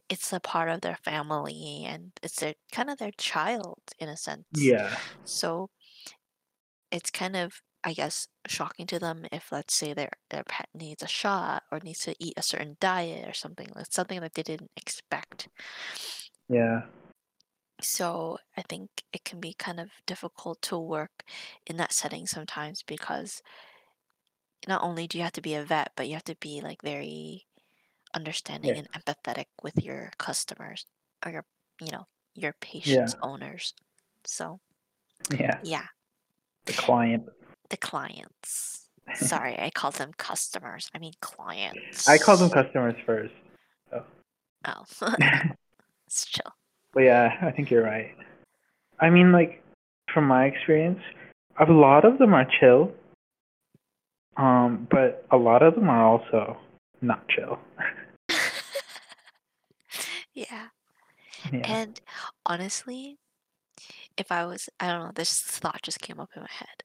it's 0.08 0.32
a 0.32 0.40
part 0.40 0.68
of 0.68 0.80
their 0.80 0.96
family 1.04 1.84
and 1.86 2.12
it's 2.22 2.40
their 2.40 2.54
kind 2.72 2.90
of 2.90 2.98
their 2.98 3.12
child 3.16 3.80
in 3.98 4.08
a 4.08 4.16
sense. 4.16 4.44
Yeah. 4.52 4.96
So 5.24 5.70
it's 6.90 7.10
kind 7.10 7.36
of, 7.36 7.62
I 7.84 7.92
guess, 7.94 8.26
shocking 8.46 8.86
to 8.88 8.98
them 8.98 9.26
if, 9.32 9.52
let's 9.52 9.74
say, 9.74 9.92
their 9.94 10.10
their 10.30 10.44
pet 10.44 10.68
needs 10.74 11.02
a 11.02 11.08
shot 11.08 11.62
or 11.70 11.80
needs 11.80 12.00
to 12.00 12.14
eat 12.18 12.34
a 12.36 12.42
certain 12.42 12.76
diet 12.80 13.28
or 13.28 13.32
something 13.34 13.68
like 13.74 13.86
something 13.90 14.20
that 14.20 14.34
they 14.34 14.42
didn't 14.42 14.70
expect. 14.76 15.48
Yeah. 16.48 16.82
So 17.82 18.38
I 18.56 18.62
think 18.62 18.90
it 19.12 19.24
can 19.24 19.40
be 19.40 19.54
kind 19.54 19.80
of 19.80 19.90
difficult 20.06 20.60
to 20.62 20.78
work 20.78 21.24
in 21.66 21.76
that 21.78 21.92
setting 21.92 22.26
sometimes 22.26 22.82
because 22.82 23.42
not 24.68 24.82
only 24.82 25.06
do 25.06 25.18
you 25.18 25.24
have 25.24 25.32
to 25.32 25.40
be 25.40 25.54
a 25.54 25.64
vet, 25.64 25.92
but 25.96 26.06
you 26.06 26.14
have 26.14 26.24
to 26.24 26.36
be 26.36 26.60
like 26.60 26.82
very 26.82 27.46
understanding 28.14 28.76
Yeah. 28.76 28.82
and 28.82 28.92
empathetic 28.92 29.46
with 29.62 29.82
your 29.82 30.10
customers 30.18 30.86
or 31.24 31.32
your, 31.32 31.44
you 31.80 31.90
know, 31.90 32.06
your 32.34 32.52
Yeah. 32.52 32.60
patients' 32.60 33.16
owners. 33.22 33.74
So 34.24 34.60
Yeah. 35.30 35.58
yeah, 35.62 35.86
The 36.66 36.72
client. 36.74 37.28
the 37.68 37.76
clients. 37.76 38.88
Sorry, 39.14 39.58
I 39.58 39.70
called 39.70 39.94
them 39.94 40.12
customers. 40.16 40.90
I 40.94 40.98
mean 40.98 41.12
clients. 41.20 42.08
I 42.08 42.18
call 42.18 42.36
them 42.36 42.50
customers 42.50 42.94
first. 43.06 43.34
So. 43.90 44.04
Oh, 44.66 44.84
it's 46.06 46.26
chill. 46.26 46.52
But 46.92 47.00
yeah, 47.04 47.36
I 47.42 47.50
think 47.50 47.70
you're 47.70 47.84
right. 47.84 48.14
I 49.00 49.10
mean, 49.10 49.32
like, 49.32 49.62
from 50.12 50.26
my 50.26 50.46
experience, 50.46 51.00
a 51.58 51.70
lot 51.70 52.04
of 52.04 52.18
them 52.18 52.34
are 52.34 52.46
chill. 52.60 52.92
Um, 54.36 54.86
but 54.90 55.26
a 55.30 55.36
lot 55.36 55.62
of 55.62 55.74
them 55.74 55.90
are 55.90 56.04
also 56.04 56.56
not 57.02 57.28
chill. 57.28 57.58
yeah. 60.34 60.68
yeah. 61.52 61.60
And 61.64 62.00
honestly, 62.46 63.18
if 64.16 64.30
I 64.30 64.46
was, 64.46 64.68
I 64.78 64.92
don't 64.92 65.04
know, 65.04 65.12
this 65.14 65.40
thought 65.40 65.82
just 65.82 66.00
came 66.00 66.20
up 66.20 66.30
in 66.34 66.42
my 66.42 66.48
head. 66.50 66.84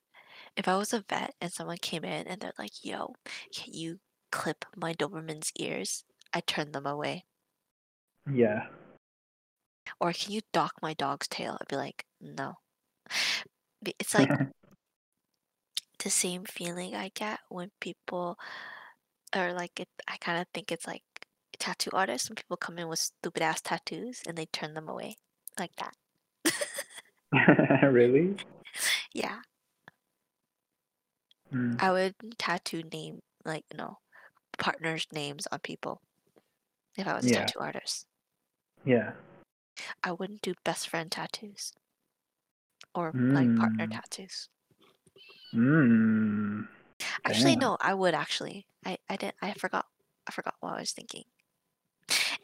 If 0.58 0.68
I 0.68 0.78
was 0.78 0.93
a 0.93 1.03
vet 1.08 1.34
and 1.41 1.51
someone 1.51 1.78
came 1.78 2.03
in 2.03 2.28
and 2.28 2.41
they're 2.41 2.53
like, 2.58 2.84
yo, 2.84 3.14
can 3.56 3.74
you 3.74 3.99
clip 4.32 4.66
my 4.76 4.93
Doberman's 4.93 5.51
ears? 5.58 6.03
I 6.34 6.41
turn 6.41 6.72
them 6.72 6.86
away. 6.86 7.26
Yeah. 8.32 8.68
Or 10.00 10.14
can 10.14 10.32
you 10.32 10.42
dock 10.54 10.74
my 10.82 10.94
dog's 10.94 11.28
tail? 11.28 11.58
I'd 11.60 11.68
be 11.68 11.76
like, 11.76 12.06
no. 12.22 12.56
It's 14.00 14.14
like 14.14 14.30
the 16.04 16.10
same 16.10 16.44
feeling 16.46 16.96
I 16.96 17.12
get 17.14 17.40
when 17.50 17.72
people 17.80 18.38
or 19.36 19.54
like 19.54 19.80
it, 19.80 19.90
I 20.08 20.18
kind 20.18 20.40
of 20.40 20.48
think 20.54 20.72
it's 20.72 20.88
like 20.88 21.04
tattoo 21.60 21.90
artists 21.94 22.30
when 22.30 22.36
people 22.36 22.58
come 22.58 22.78
in 22.80 22.88
with 22.88 23.00
stupid 23.00 23.42
ass 23.44 23.62
tattoos 23.62 24.22
and 24.28 24.38
they 24.38 24.46
turn 24.48 24.74
them 24.74 24.88
away 24.90 25.18
like 25.60 25.76
that. 25.78 25.94
really? 27.92 28.36
Yeah. 29.14 29.40
Mm. 31.54 31.78
I 31.80 31.92
would 31.92 32.16
tattoo 32.38 32.84
name 32.92 33.22
like 33.46 33.64
no 33.74 34.00
partners' 34.58 35.08
names 35.14 35.48
on 35.52 35.60
people 35.60 36.02
if 36.98 37.08
I 37.08 37.14
was 37.16 37.26
a 37.26 37.32
Yeah. 37.32 37.46
tattoo 37.46 37.60
artist. 37.60 38.06
Yeah. 38.86 39.12
I 40.04 40.12
wouldn't 40.12 40.42
do 40.42 40.54
best 40.64 40.90
friend 40.90 41.12
tattoos 41.12 41.74
or 42.94 43.12
like 43.34 43.56
partner 43.56 43.88
Mm. 43.88 43.92
tattoos. 43.92 44.50
Mm. 45.54 46.68
Actually, 47.26 47.56
Damn. 47.56 47.60
no, 47.60 47.78
I 47.82 47.94
would 47.94 48.14
actually. 48.14 48.68
I 48.86 48.98
I 49.10 49.18
didn't. 49.18 49.36
I 49.42 49.54
forgot. 49.54 49.86
I 50.28 50.32
forgot 50.32 50.56
what 50.60 50.74
I 50.74 50.80
was 50.80 50.92
thinking. 50.92 51.24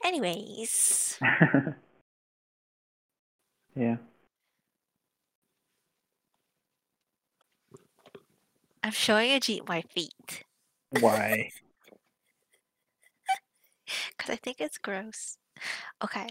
Anyways, 0.04 1.20
yeah. 3.76 3.98
I'm 8.84 8.92
showing 8.92 9.30
Ajit 9.32 9.68
my 9.68 9.82
feet 9.82 10.44
Why? 10.90 11.52
because 14.18 14.30
I 14.32 14.36
think 14.38 14.60
it's 14.60 14.78
gross. 14.78 15.38
Okay, 16.04 16.30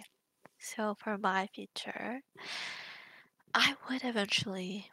so 0.61 0.95
for 0.95 1.19
my 1.19 1.49
future, 1.55 2.21
I 3.55 3.77
would 3.89 4.05
eventually 4.05 4.91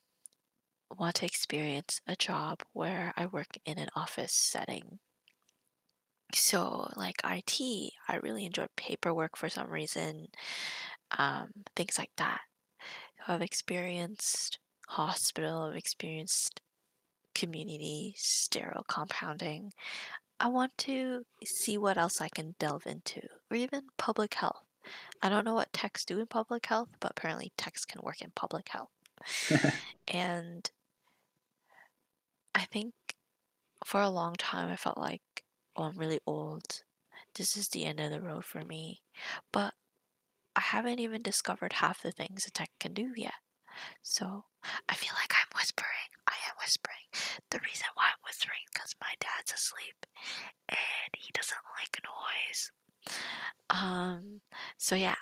want 0.98 1.16
to 1.18 1.26
experience 1.26 2.02
a 2.08 2.16
job 2.16 2.64
where 2.74 3.14
I 3.18 3.26
work 3.28 3.58
in 3.66 3.78
an 3.78 3.90
office 3.96 4.34
setting. 4.34 5.00
So, 6.34 6.90
like 6.96 7.22
IT, 7.24 7.94
I 8.08 8.18
really 8.18 8.46
enjoy 8.46 8.68
paperwork 8.76 9.38
for 9.38 9.50
some 9.50 9.70
reason, 9.70 10.28
um, 11.18 11.50
things 11.76 11.98
like 11.98 12.12
that. 12.18 12.42
I've 13.28 13.42
experienced 13.42 14.60
hospital, 14.88 15.64
I've 15.64 15.78
experienced 15.78 16.62
community 17.36 18.14
sterile 18.18 18.86
compounding. 18.88 19.74
I 20.40 20.48
want 20.50 20.78
to 20.80 21.26
see 21.46 21.78
what 21.78 21.98
else 21.98 22.22
I 22.22 22.30
can 22.30 22.56
delve 22.60 22.88
into, 22.88 23.22
or 23.52 23.58
even 23.58 23.84
public 23.98 24.36
health. 24.36 24.67
I 25.22 25.30
don't 25.30 25.46
know 25.46 25.54
what 25.54 25.74
techs 25.74 26.06
do 26.06 26.20
in 26.20 26.28
public 26.28 26.66
health, 26.66 26.90
but 27.00 27.12
apparently 27.12 27.52
techs 27.58 27.86
can 27.86 28.02
work 28.04 28.22
in 28.22 28.32
public 28.36 28.70
health. 28.70 28.92
and 30.08 30.70
I 32.54 32.66
think 32.66 32.94
for 33.86 34.02
a 34.02 34.10
long 34.10 34.36
time 34.36 34.70
I 34.72 34.76
felt 34.76 34.98
like, 34.98 35.22
oh, 35.76 35.84
I'm 35.84 35.98
really 35.98 36.20
old. 36.26 36.84
This 37.36 37.56
is 37.58 37.70
the 37.70 37.86
end 37.86 38.00
of 38.00 38.12
the 38.12 38.22
road 38.22 38.46
for 38.46 38.64
me. 38.64 39.02
But 39.52 39.74
I 40.56 40.62
haven't 40.62 41.00
even 41.00 41.22
discovered 41.22 41.74
half 41.74 42.02
the 42.02 42.12
things 42.12 42.48
a 42.48 42.52
tech 42.52 42.72
can 42.80 42.94
do 42.94 43.14
yet. 43.16 43.34
So 44.02 44.46
I 44.90 44.96
feel 44.96 45.14
like 45.22 45.34
I'm 45.34 45.54
whispering. 45.56 46.10
I 46.28 46.34
am 46.50 46.56
whispering. 46.60 47.06
The 47.52 47.60
reason 47.60 47.86
why 47.94 48.06
I'm 48.10 48.24
whispering 48.26 48.66
because 48.74 48.96
my 49.00 49.14
dad's 49.20 49.54
asleep 49.54 50.06
and 50.70 51.12
he 51.16 51.32
doesn't 51.34 51.58
like 51.80 52.02
noise. 52.04 52.72
Um. 53.70 54.42
So 54.78 54.96
yeah, 54.96 55.16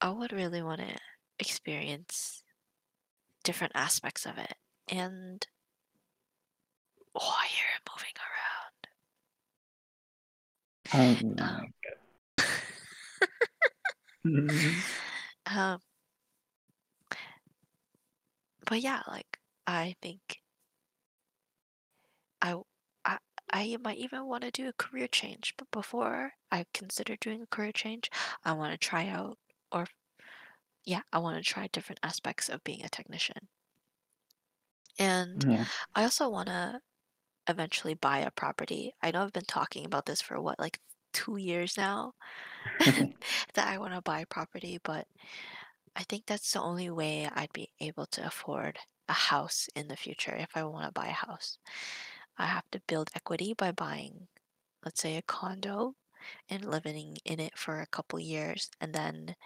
I 0.00 0.10
would 0.10 0.32
really 0.32 0.62
want 0.62 0.80
to 0.80 0.96
experience 1.38 2.42
different 3.44 3.72
aspects 3.74 4.26
of 4.26 4.38
it, 4.38 4.54
and 4.88 5.46
oh, 7.14 7.36
I 7.38 7.46
hear 7.46 7.66
it 7.76 7.82
moving 7.90 8.14
Oh 10.92 11.16
around. 11.34 11.38
my 11.38 11.70
Um, 14.24 14.84
um. 15.46 15.80
But 18.66 18.80
yeah, 18.80 19.02
like 19.08 19.38
I 19.66 19.94
think 20.02 20.20
I 22.42 22.54
I 23.52 23.76
might 23.82 23.98
even 23.98 24.26
want 24.26 24.42
to 24.44 24.50
do 24.50 24.68
a 24.68 24.72
career 24.72 25.08
change. 25.08 25.54
But 25.56 25.70
before 25.70 26.32
I 26.50 26.66
consider 26.74 27.16
doing 27.16 27.42
a 27.42 27.46
career 27.46 27.72
change, 27.72 28.10
I 28.44 28.52
want 28.52 28.72
to 28.72 28.78
try 28.78 29.08
out 29.08 29.38
or 29.72 29.86
yeah, 30.84 31.02
I 31.12 31.18
want 31.18 31.36
to 31.36 31.42
try 31.42 31.68
different 31.68 32.00
aspects 32.02 32.48
of 32.48 32.64
being 32.64 32.84
a 32.84 32.88
technician. 32.88 33.48
And 34.98 35.44
yeah. 35.48 35.64
I 35.94 36.02
also 36.04 36.28
want 36.28 36.48
to 36.48 36.80
eventually 37.48 37.94
buy 37.94 38.18
a 38.20 38.30
property. 38.30 38.94
I 39.02 39.10
know 39.10 39.22
I've 39.24 39.32
been 39.32 39.44
talking 39.44 39.84
about 39.84 40.06
this 40.06 40.20
for 40.20 40.40
what, 40.40 40.58
like 40.58 40.80
two 41.12 41.36
years 41.36 41.76
now, 41.76 42.14
that 42.80 43.68
I 43.68 43.78
want 43.78 43.94
to 43.94 44.02
buy 44.02 44.24
property, 44.24 44.78
but 44.82 45.06
I 45.96 46.02
think 46.04 46.26
that's 46.26 46.52
the 46.52 46.62
only 46.62 46.90
way 46.90 47.28
I'd 47.34 47.52
be 47.52 47.70
able 47.80 48.06
to 48.06 48.26
afford 48.26 48.78
a 49.08 49.12
house 49.12 49.68
in 49.74 49.88
the 49.88 49.96
future 49.96 50.34
if 50.34 50.50
I 50.54 50.64
want 50.64 50.86
to 50.86 50.92
buy 50.92 51.08
a 51.08 51.12
house. 51.12 51.58
I 52.38 52.46
have 52.46 52.70
to 52.70 52.80
build 52.80 53.10
equity 53.14 53.52
by 53.52 53.72
buying, 53.72 54.28
let's 54.84 55.00
say, 55.02 55.16
a 55.16 55.22
condo 55.22 55.96
and 56.48 56.64
living 56.64 57.18
in 57.24 57.40
it 57.40 57.58
for 57.58 57.80
a 57.80 57.86
couple 57.86 58.20
years, 58.20 58.70
and 58.80 58.94
then 58.94 59.36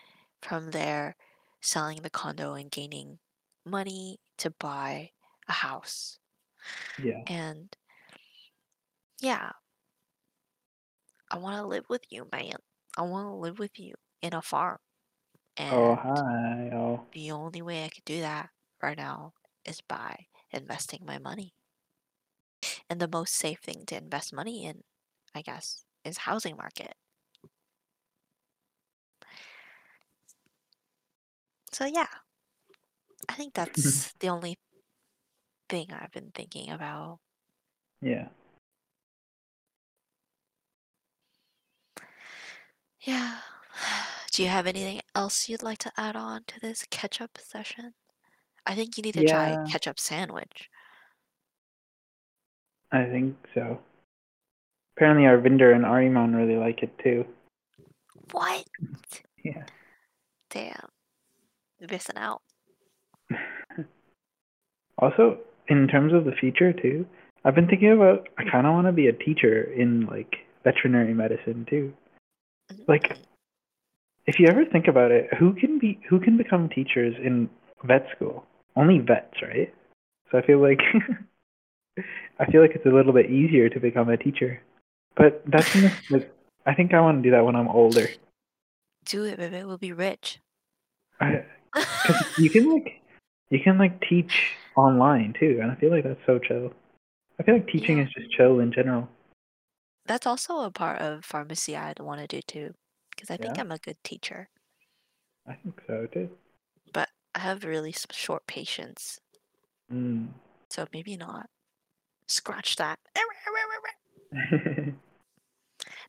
from 0.43 0.71
there, 0.73 1.17
selling 1.61 2.03
the 2.03 2.11
condo 2.11 2.55
and 2.55 2.71
gaining 2.71 3.21
money 3.65 4.21
to 4.39 4.51
buy 4.51 5.13
a 5.49 5.53
house. 5.53 6.21
Yeah. 6.97 7.25
And 7.27 7.77
yeah, 9.21 9.53
I 11.33 11.39
want 11.39 11.57
to 11.57 11.67
live 11.67 11.89
with 11.89 12.05
you, 12.13 12.29
man. 12.31 12.59
I 12.97 13.03
want 13.03 13.27
to 13.27 13.33
live 13.35 13.59
with 13.59 13.77
you 13.77 13.95
in 14.21 14.35
a 14.35 14.41
farm. 14.43 14.79
Oh, 15.71 15.95
and 15.95 15.95
Oh 15.95 15.97
hi. 15.97 16.71
Oh. 16.73 17.07
the 17.13 17.31
only 17.31 17.63
way 17.63 17.85
I 17.85 17.89
could 17.89 18.05
do 18.05 18.21
that 18.21 18.51
right 18.83 18.97
now 18.99 19.35
is 19.65 19.81
by 19.81 20.27
investing 20.51 21.07
my 21.07 21.19
money. 21.19 21.55
And 22.93 23.01
the 23.01 23.09
most 23.09 23.35
safe 23.35 23.61
thing 23.61 23.85
to 23.87 23.97
invest 23.97 24.35
money 24.35 24.67
in, 24.67 24.83
I 25.35 25.41
guess, 25.41 25.87
is 26.05 26.19
housing 26.19 26.59
market. 26.59 26.95
So 31.73 31.87
yeah, 31.87 32.09
I 33.31 33.33
think 33.33 33.55
mm-hmm. 33.55 33.65
that's 33.65 34.13
the 34.21 34.29
only 34.29 34.59
thing 35.71 35.87
I've 35.91 36.11
been 36.13 36.33
thinking 36.35 36.69
about. 36.71 37.21
Yeah. 38.03 38.29
Yeah. 43.01 43.39
Do 44.33 44.43
you 44.43 44.51
have 44.51 44.67
anything 44.67 45.01
else 45.15 45.49
you'd 45.49 45.63
like 45.63 45.79
to 45.79 45.93
add 45.97 46.15
on 46.15 46.45
to 46.49 46.61
this 46.61 46.85
ketchup 46.91 47.39
session? 47.39 47.95
I 48.67 48.75
think 48.75 48.99
you 48.99 49.03
need 49.03 49.15
to 49.15 49.25
try 49.25 49.53
Yeah. 49.53 49.65
ketchup 49.71 49.99
sandwich. 49.99 50.69
I 52.93 53.05
think 53.05 53.37
so. 53.55 53.81
Apparently 54.97 55.27
our 55.27 55.39
vendor 55.39 55.73
and 55.73 55.85
Arimon 55.85 56.37
really 56.37 56.59
like 56.59 56.83
it 56.83 56.93
too. 57.03 57.25
What? 58.31 58.65
Yeah. 59.45 59.65
Damn. 60.51 60.89
Missing 61.81 62.17
out. 62.17 62.43
also, 64.99 65.39
in 65.67 65.89
terms 65.89 66.13
of 66.13 66.25
the 66.25 66.31
future 66.31 66.73
too, 66.73 67.05
I've 67.45 67.57
been 67.57 67.67
thinking 67.67 67.91
about 67.91 68.29
I 68.39 68.45
kind 68.49 68.69
of 68.69 68.73
want 68.73 68.87
to 68.87 68.93
be 68.93 69.09
a 69.09 69.13
teacher 69.13 69.65
in 69.65 70.07
like 70.07 70.37
veterinary 70.63 71.13
medicine 71.13 71.67
too. 71.69 71.93
Mm-hmm. 72.73 72.83
Like, 72.87 73.17
if 74.27 74.39
you 74.39 74.47
ever 74.47 74.65
think 74.65 74.87
about 74.87 75.11
it, 75.11 75.29
who 75.41 75.55
can 75.55 75.81
be 75.81 75.99
who 76.09 76.21
can 76.21 76.37
become 76.37 76.69
teachers 76.69 77.17
in 77.21 77.51
vet 77.83 78.07
school? 78.15 78.47
Only 78.77 79.01
vets, 79.01 79.43
right? 79.43 79.75
So 80.31 80.39
I 80.39 80.47
feel 80.47 80.63
like 80.63 80.81
I 82.39 82.47
feel 82.51 82.61
like 82.63 82.73
it's 82.75 82.87
a 82.87 82.91
little 82.91 83.13
bit 83.13 83.31
easier 83.31 83.69
to 83.69 83.81
become 83.81 84.09
a 84.09 84.17
teacher. 84.17 84.61
But 85.17 85.43
that's 85.47 85.75
like 86.11 86.33
I 86.67 86.75
think 86.75 86.95
I 86.95 87.01
want 87.01 87.19
to 87.19 87.23
do 87.23 87.31
that 87.33 87.45
when 87.45 87.57
I'm 87.57 87.69
older. 87.69 88.09
Do 89.05 89.25
it, 89.25 89.37
baby. 89.37 89.65
We'll 89.65 89.79
be 89.79 89.93
rich. 89.93 90.39
I, 91.21 91.45
you 92.39 92.49
can 92.51 92.73
like 92.73 93.01
you 93.51 93.61
can 93.61 93.79
like 93.79 94.01
teach 94.09 94.55
online 94.77 95.35
too, 95.39 95.59
and 95.61 95.71
I 95.71 95.75
feel 95.75 95.91
like 95.91 96.05
that's 96.05 96.21
so 96.27 96.39
chill. 96.39 96.73
I 97.39 97.43
feel 97.43 97.55
like 97.57 97.69
teaching 97.69 97.99
Yeah. 97.99 98.05
is 98.05 98.11
just 98.13 98.31
chill 98.33 98.61
in 98.61 98.73
general. 98.73 99.09
That's 100.07 100.27
also 100.27 100.61
a 100.61 100.71
part 100.71 101.01
of 101.01 101.25
pharmacy 101.25 101.77
I'd 101.77 102.01
want 102.01 102.21
to 102.21 102.27
do 102.27 102.41
too, 102.47 102.75
because 103.11 103.31
I 103.31 103.37
think 103.37 103.59
I'm 103.59 103.71
a 103.71 103.79
good 103.79 103.97
teacher, 104.03 104.49
I 105.47 105.55
think 105.55 105.81
so 105.87 106.07
too. 106.07 106.29
but 106.93 107.09
I 107.35 107.41
have 107.41 107.65
really 107.65 107.95
short 108.11 108.47
patience, 108.47 109.21
Mm. 109.93 110.29
so 110.71 110.87
maybe 110.93 111.17
not. 111.17 111.49
Scratch 112.33 112.77
that. 112.77 112.99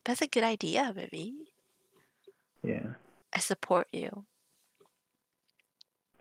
That's 0.06 0.22
a 0.22 0.28
good 0.28 0.44
idea, 0.44 0.94
baby. 0.96 1.34
yeah. 2.64 2.96
I 3.34 3.40
support 3.40 3.88
you. 3.92 4.24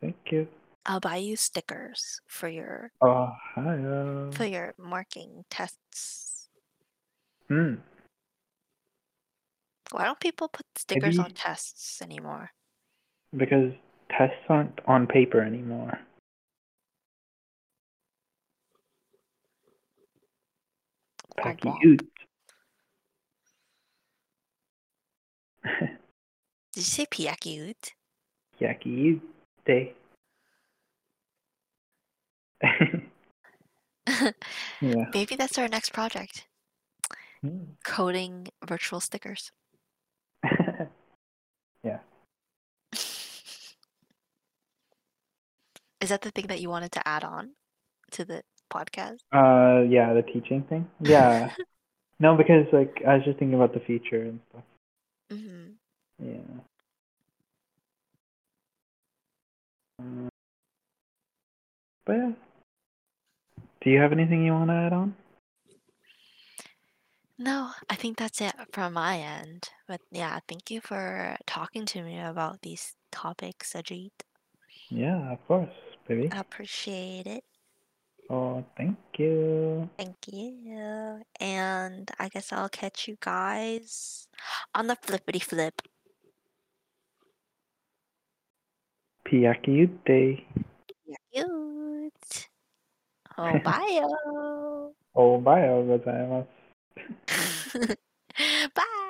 Thank 0.01 0.17
you. 0.33 0.49
I'll 0.87 0.99
buy 0.99 1.17
you 1.17 1.37
stickers 1.37 2.21
for 2.27 2.49
your 2.49 2.91
Oh, 3.01 3.31
hi. 3.55 3.79
Uh, 3.79 4.33
for 4.33 4.45
your 4.45 4.75
marking 4.77 5.45
tests. 5.51 6.49
hmm. 7.49 7.75
Why 9.93 10.05
don't 10.05 10.19
people 10.19 10.49
put 10.49 10.67
stickers 10.77 11.19
on 11.21 11.31
tests 11.31 12.03
anymore? 12.03 12.51
Because 13.37 13.73
tests 14.11 14.43
aren't 14.49 14.81
on 14.89 15.07
paper 15.07 15.41
anymore. 15.43 16.01
Womp 21.39 21.61
womp. 21.61 21.81
Pakiut. 21.81 22.07
Did 26.73 26.81
you 26.81 26.83
say 26.83 27.07
Piakiut? 27.07 27.93
Yakiute. 28.61 29.93
yeah. 34.81 35.07
Maybe 35.13 35.37
that's 35.37 35.59
our 35.59 35.69
next 35.69 35.93
project. 35.93 36.47
Hmm. 37.43 37.75
Coding 37.85 38.49
virtual 38.67 39.01
stickers. 39.01 39.53
yeah. 41.85 41.99
Is 46.01 46.09
that 46.09 46.23
the 46.23 46.31
thing 46.31 46.47
that 46.47 46.61
you 46.61 46.71
wanted 46.71 46.93
to 46.93 47.07
add 47.07 47.25
on 47.25 47.51
to 48.13 48.25
the 48.25 48.43
podcast? 48.73 49.19
Uh, 49.33 49.83
yeah, 49.89 50.13
the 50.15 50.23
teaching 50.23 50.63
thing. 50.69 50.89
Yeah. 51.01 51.51
no, 52.21 52.37
because 52.37 52.67
like 52.73 53.03
I 53.07 53.17
was 53.17 53.25
just 53.25 53.39
thinking 53.39 53.55
about 53.55 53.75
the 53.75 53.81
future 53.81 54.23
and 54.23 54.41
stuff. 54.51 54.65
Mm-hmm. 55.31 56.27
Yeah. 56.27 56.61
Uh, 60.01 60.29
but 62.05 62.13
yeah. 62.13 62.33
Do 63.83 63.91
you 63.91 63.99
have 63.99 64.13
anything 64.13 64.45
you 64.45 64.53
want 64.53 64.71
to 64.71 64.75
add 64.75 64.93
on? 64.93 65.17
No, 67.39 67.71
I 67.91 67.97
think 67.97 68.19
that's 68.19 68.41
it 68.41 68.55
from 68.73 68.93
my 68.93 69.19
end. 69.19 69.69
But 69.89 70.01
yeah, 70.13 70.39
thank 70.47 70.71
you 70.71 70.81
for 70.81 71.37
talking 71.47 71.87
to 71.87 72.03
me 72.03 72.21
about 72.21 72.63
these 72.63 72.95
topics, 73.11 73.73
Ajit. 73.73 74.13
Yeah, 74.89 75.33
of 75.33 75.45
course, 75.49 75.75
baby. 76.07 76.31
I 76.31 76.39
appreciate 76.39 77.27
it. 77.27 77.43
Oh, 78.33 78.65
thank 78.79 78.97
you. 79.19 79.91
Thank 79.99 80.17
you. 80.33 81.21
And 81.39 82.11
I 82.19 82.31
guess 82.31 82.51
I'll 82.51 82.71
catch 82.71 83.07
you 83.07 83.19
guys 83.21 84.27
on 84.75 84.87
the 84.87 84.97
flippity 84.97 85.39
flip. 85.39 85.83
Piakiute. 89.29 90.47
Cute. 91.31 92.49
Oh, 93.37 93.45
oh 93.45 93.59
bye. 93.65 94.95
Oh, 95.15 95.39
bye, 95.39 95.69
gozaimasu. 95.69 96.49
Bye. 98.75 99.09